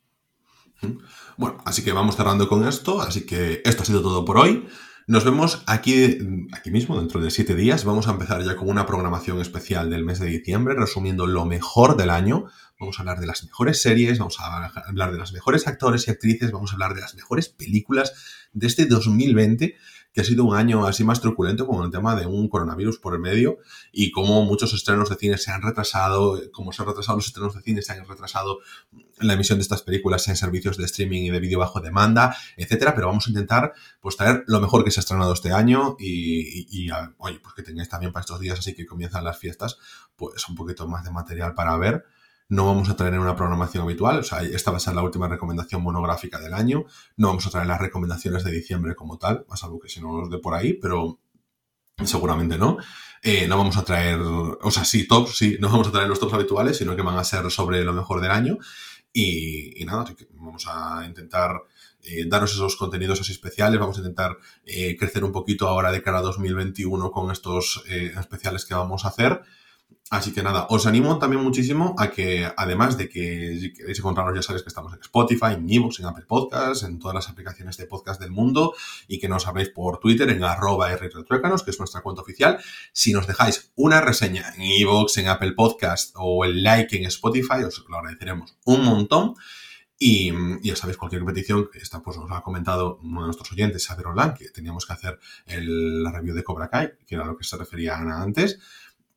Bueno, 1.37 1.59
así 1.67 1.85
que 1.85 1.93
vamos 1.93 2.17
cerrando 2.17 2.49
con 2.49 2.67
esto. 2.67 3.03
Así 3.03 3.27
que 3.27 3.61
esto 3.65 3.83
ha 3.83 3.87
sido 3.87 4.01
todo 4.01 4.25
por 4.25 4.39
hoy. 4.39 4.67
Nos 5.07 5.23
vemos 5.23 5.63
aquí, 5.67 6.19
aquí 6.55 6.71
mismo, 6.71 6.99
dentro 6.99 7.21
de 7.21 7.31
siete 7.31 7.55
días. 7.55 7.85
Vamos 7.85 8.09
a 8.09 8.13
empezar 8.13 8.43
ya 8.43 8.57
con 8.57 8.71
una 8.71 8.87
programación 8.87 9.39
especial 9.43 9.91
del 9.91 10.03
mes 10.03 10.19
de 10.19 10.29
diciembre, 10.29 10.75
resumiendo 10.75 11.27
lo 11.27 11.45
mejor 11.45 11.99
del 11.99 12.09
año. 12.09 12.47
Vamos 12.85 12.99
a 12.99 13.03
hablar 13.03 13.19
de 13.19 13.27
las 13.27 13.43
mejores 13.45 13.81
series, 13.81 14.19
vamos 14.19 14.39
a 14.41 14.67
hablar 14.67 15.11
de 15.11 15.17
los 15.17 15.33
mejores 15.33 15.67
actores 15.67 16.07
y 16.07 16.11
actrices, 16.11 16.53
vamos 16.53 16.71
a 16.71 16.75
hablar 16.75 16.95
de 16.95 17.01
las 17.01 17.15
mejores 17.15 17.49
películas 17.49 18.13
de 18.53 18.67
este 18.67 18.85
2020 18.85 19.75
que 20.13 20.21
ha 20.21 20.25
sido 20.25 20.45
un 20.45 20.55
año 20.55 20.87
así 20.87 21.03
más 21.03 21.21
truculento 21.21 21.67
con 21.67 21.83
el 21.83 21.91
tema 21.91 22.15
de 22.15 22.27
un 22.27 22.49
coronavirus 22.49 22.99
por 22.99 23.15
el 23.15 23.21
medio 23.21 23.57
y 23.91 24.13
cómo 24.13 24.45
muchos 24.45 24.73
estrenos 24.75 25.09
de 25.09 25.17
cine 25.17 25.39
se 25.39 25.51
han 25.51 25.63
retrasado, 25.63 26.41
cómo 26.53 26.73
se 26.73 26.83
han 26.83 26.89
retrasado 26.89 27.17
los 27.17 27.27
estrenos 27.27 27.55
de 27.55 27.63
cine, 27.63 27.81
se 27.81 27.93
han 27.93 28.07
retrasado 28.07 28.59
la 29.19 29.33
emisión 29.33 29.59
de 29.59 29.63
estas 29.63 29.83
películas 29.83 30.29
en 30.29 30.37
servicios 30.37 30.77
de 30.77 30.85
streaming 30.85 31.23
y 31.23 31.31
de 31.31 31.41
vídeo 31.41 31.59
bajo 31.59 31.81
demanda, 31.81 32.37
etcétera, 32.57 32.95
pero 32.95 33.09
vamos 33.09 33.27
a 33.27 33.31
intentar 33.31 33.73
pues 34.01 34.17
traer 34.17 34.45
lo 34.47 34.61
mejor 34.61 34.85
que 34.85 34.91
se 34.91 35.01
ha 35.01 35.03
estrenado 35.03 35.33
este 35.33 35.53
año 35.53 35.97
y, 35.99 36.89
oye, 37.17 37.41
pues 37.41 37.55
que 37.55 37.63
tengáis 37.63 37.89
también 37.89 38.13
para 38.13 38.21
estos 38.21 38.39
días 38.39 38.59
así 38.59 38.75
que 38.75 38.87
comienzan 38.87 39.25
las 39.25 39.39
fiestas, 39.39 39.79
pues 40.15 40.49
un 40.49 40.55
poquito 40.55 40.87
más 40.87 41.03
de 41.03 41.11
material 41.11 41.55
para 41.55 41.77
ver 41.77 42.05
no 42.55 42.67
vamos 42.67 42.89
a 42.89 42.97
traer 42.97 43.19
una 43.19 43.35
programación 43.35 43.83
habitual, 43.83 44.21
o 44.21 44.23
sea, 44.23 44.43
esta 44.43 44.71
va 44.71 44.77
a 44.77 44.81
ser 44.81 44.95
la 44.95 45.03
última 45.03 45.29
recomendación 45.29 45.83
monográfica 45.83 46.39
del 46.39 46.55
año, 46.55 46.85
no 47.17 47.29
vamos 47.29 47.47
a 47.47 47.51
traer 47.51 47.67
las 47.67 47.81
recomendaciones 47.81 48.45
de 48.45 48.53
diciembre 48.53 48.95
como 48.95 49.19
tal, 49.19 49.45
más 49.49 49.65
algo 49.65 49.81
que 49.81 49.89
si 49.89 50.01
no 50.01 50.21
nos 50.21 50.31
dé 50.31 50.39
por 50.39 50.55
ahí, 50.55 50.75
pero 50.75 51.19
seguramente 52.05 52.57
no. 52.57 52.79
Eh, 53.23 53.47
no 53.49 53.57
vamos 53.57 53.77
a 53.77 53.85
traer, 53.85 54.21
o 54.21 54.71
sea, 54.71 54.85
sí, 54.85 55.09
tops, 55.09 55.37
sí, 55.37 55.57
no 55.59 55.69
vamos 55.69 55.89
a 55.89 55.93
traer 55.93 56.09
los 56.09 56.21
tops 56.21 56.35
habituales, 56.35 56.77
sino 56.77 56.95
que 56.95 57.03
van 57.03 57.17
a 57.17 57.25
ser 57.25 57.51
sobre 57.51 57.83
lo 57.83 57.93
mejor 57.93 58.21
del 58.21 58.31
año. 58.31 58.59
Y, 59.13 59.83
nada, 59.87 60.05
vamos 60.33 60.67
a 60.69 61.05
intentar 61.07 61.63
eh, 62.03 62.25
daros 62.27 62.53
esos 62.53 62.77
contenidos 62.77 63.21
así 63.21 63.33
especiales, 63.33 63.81
vamos 63.81 63.97
a 63.97 64.01
intentar 64.01 64.37
eh, 64.65 64.97
crecer 64.97 65.25
un 65.25 65.33
poquito 65.33 65.69
ahora 65.69 65.91
de 65.91 66.03
cara 66.03 66.19
a 66.19 66.23
2021 66.23 67.11
con 67.11 67.31
estos 67.31 67.83
especiales 67.87 68.65
que 68.65 68.75
vamos 68.75 69.05
a 69.05 69.09
hacer. 69.09 69.41
Así 70.11 70.33
que 70.33 70.43
nada, 70.43 70.67
os 70.69 70.87
animo 70.87 71.19
también 71.19 71.43
muchísimo 71.43 71.95
a 71.99 72.11
que, 72.11 72.47
además 72.57 72.99
de 72.99 73.09
que 73.09 73.57
si 73.59 73.73
queréis 73.73 73.99
encontrarnos, 73.99 74.35
ya 74.35 74.43
sabéis 74.43 74.63
que 74.63 74.69
estamos 74.69 74.93
en 74.93 75.01
Spotify, 75.01 75.55
en 75.55 75.69
Evox, 75.69 75.99
en 75.99 76.07
Apple 76.07 76.27
Podcasts, 76.29 76.85
en 76.85 76.99
todas 76.99 77.15
las 77.15 77.29
aplicaciones 77.31 77.79
de 77.79 77.87
podcast 77.87 78.21
del 78.21 78.31
mundo 78.31 78.75
y 79.09 79.19
que 79.19 79.29
nos 79.29 79.47
habléis 79.47 79.71
por 79.71 79.99
Twitter 79.99 80.29
en 80.29 80.45
arroba 80.45 80.95
que 80.95 81.71
es 81.71 81.79
nuestra 81.79 82.03
cuenta 82.03 82.21
oficial. 82.21 82.59
Si 82.93 83.15
nos 83.15 83.27
dejáis 83.27 83.73
una 83.77 84.03
reseña 84.03 84.53
en 84.57 84.63
Evox, 84.63 85.17
en 85.17 85.29
Apple 85.29 85.53
Podcast 85.53 86.13
o 86.17 86.45
el 86.45 86.63
like 86.63 86.97
en 86.97 87.07
Spotify, 87.07 87.65
os 87.67 87.83
lo 87.89 87.97
agradeceremos 87.97 88.57
un 88.67 88.85
montón. 88.85 89.35
Y, 89.99 90.33
ya 90.63 90.77
sabéis, 90.77 90.99
cualquier 90.99 91.25
petición, 91.25 91.71
esta 91.73 92.03
pues 92.03 92.19
nos 92.19 92.31
ha 92.31 92.43
comentado 92.43 92.99
uno 93.03 93.21
de 93.21 93.27
nuestros 93.29 93.51
oyentes, 93.53 93.87
Xavier 93.87 94.09
Olan, 94.09 94.35
que 94.35 94.51
teníamos 94.51 94.85
que 94.85 94.93
hacer 94.93 95.19
la 95.47 96.13
review 96.13 96.35
de 96.35 96.45
Cobra 96.45 96.69
Kai, 96.69 96.93
que 97.07 97.15
era 97.15 97.25
lo 97.25 97.37
que 97.37 97.45
se 97.45 97.57
refería 97.57 97.97
Ana 97.97 98.21
antes. 98.21 98.59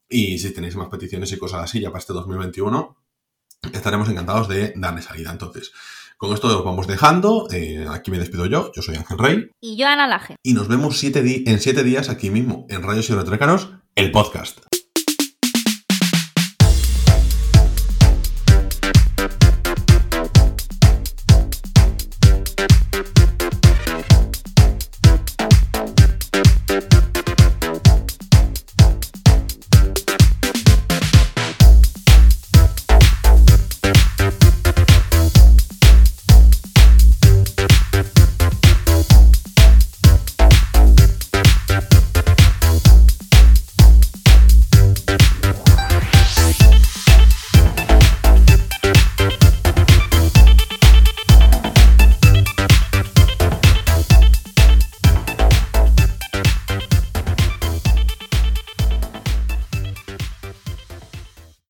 Y 0.10 0.39
si 0.39 0.51
tenéis 0.51 0.76
más 0.76 0.89
peticiones 0.89 1.32
y 1.32 1.38
cosas 1.38 1.64
así 1.64 1.80
ya 1.80 1.89
para 1.89 1.99
este 1.99 2.14
2021, 2.14 2.97
estaremos 3.74 4.10
encantados 4.10 4.47
de 4.47 4.74
darle 4.76 5.01
salida. 5.01 5.32
Entonces, 5.32 5.72
con 6.18 6.34
esto 6.34 6.47
os 6.47 6.66
vamos 6.66 6.88
dejando. 6.88 7.47
Eh, 7.51 7.86
aquí 7.89 8.12
me 8.12 8.20
despido 8.20 8.45
yo. 8.45 8.72
Yo 8.76 8.82
soy 8.82 8.95
Ángel 8.95 9.18
Rey. 9.18 9.49
Y 9.62 9.78
yo, 9.78 9.88
Ana 9.88 10.08
Laje. 10.08 10.36
Y 10.43 10.53
nos 10.53 10.68
vemos 10.68 10.97
siete 10.97 11.43
en 11.45 11.60
siete 11.60 11.84
días 11.84 12.10
aquí 12.10 12.30
mismo 12.30 12.66
en 12.70 12.84
Rayos 12.84 13.10
y 13.10 13.14
Retrécanos, 13.14 13.70
el 13.95 14.12
podcast. 14.12 14.66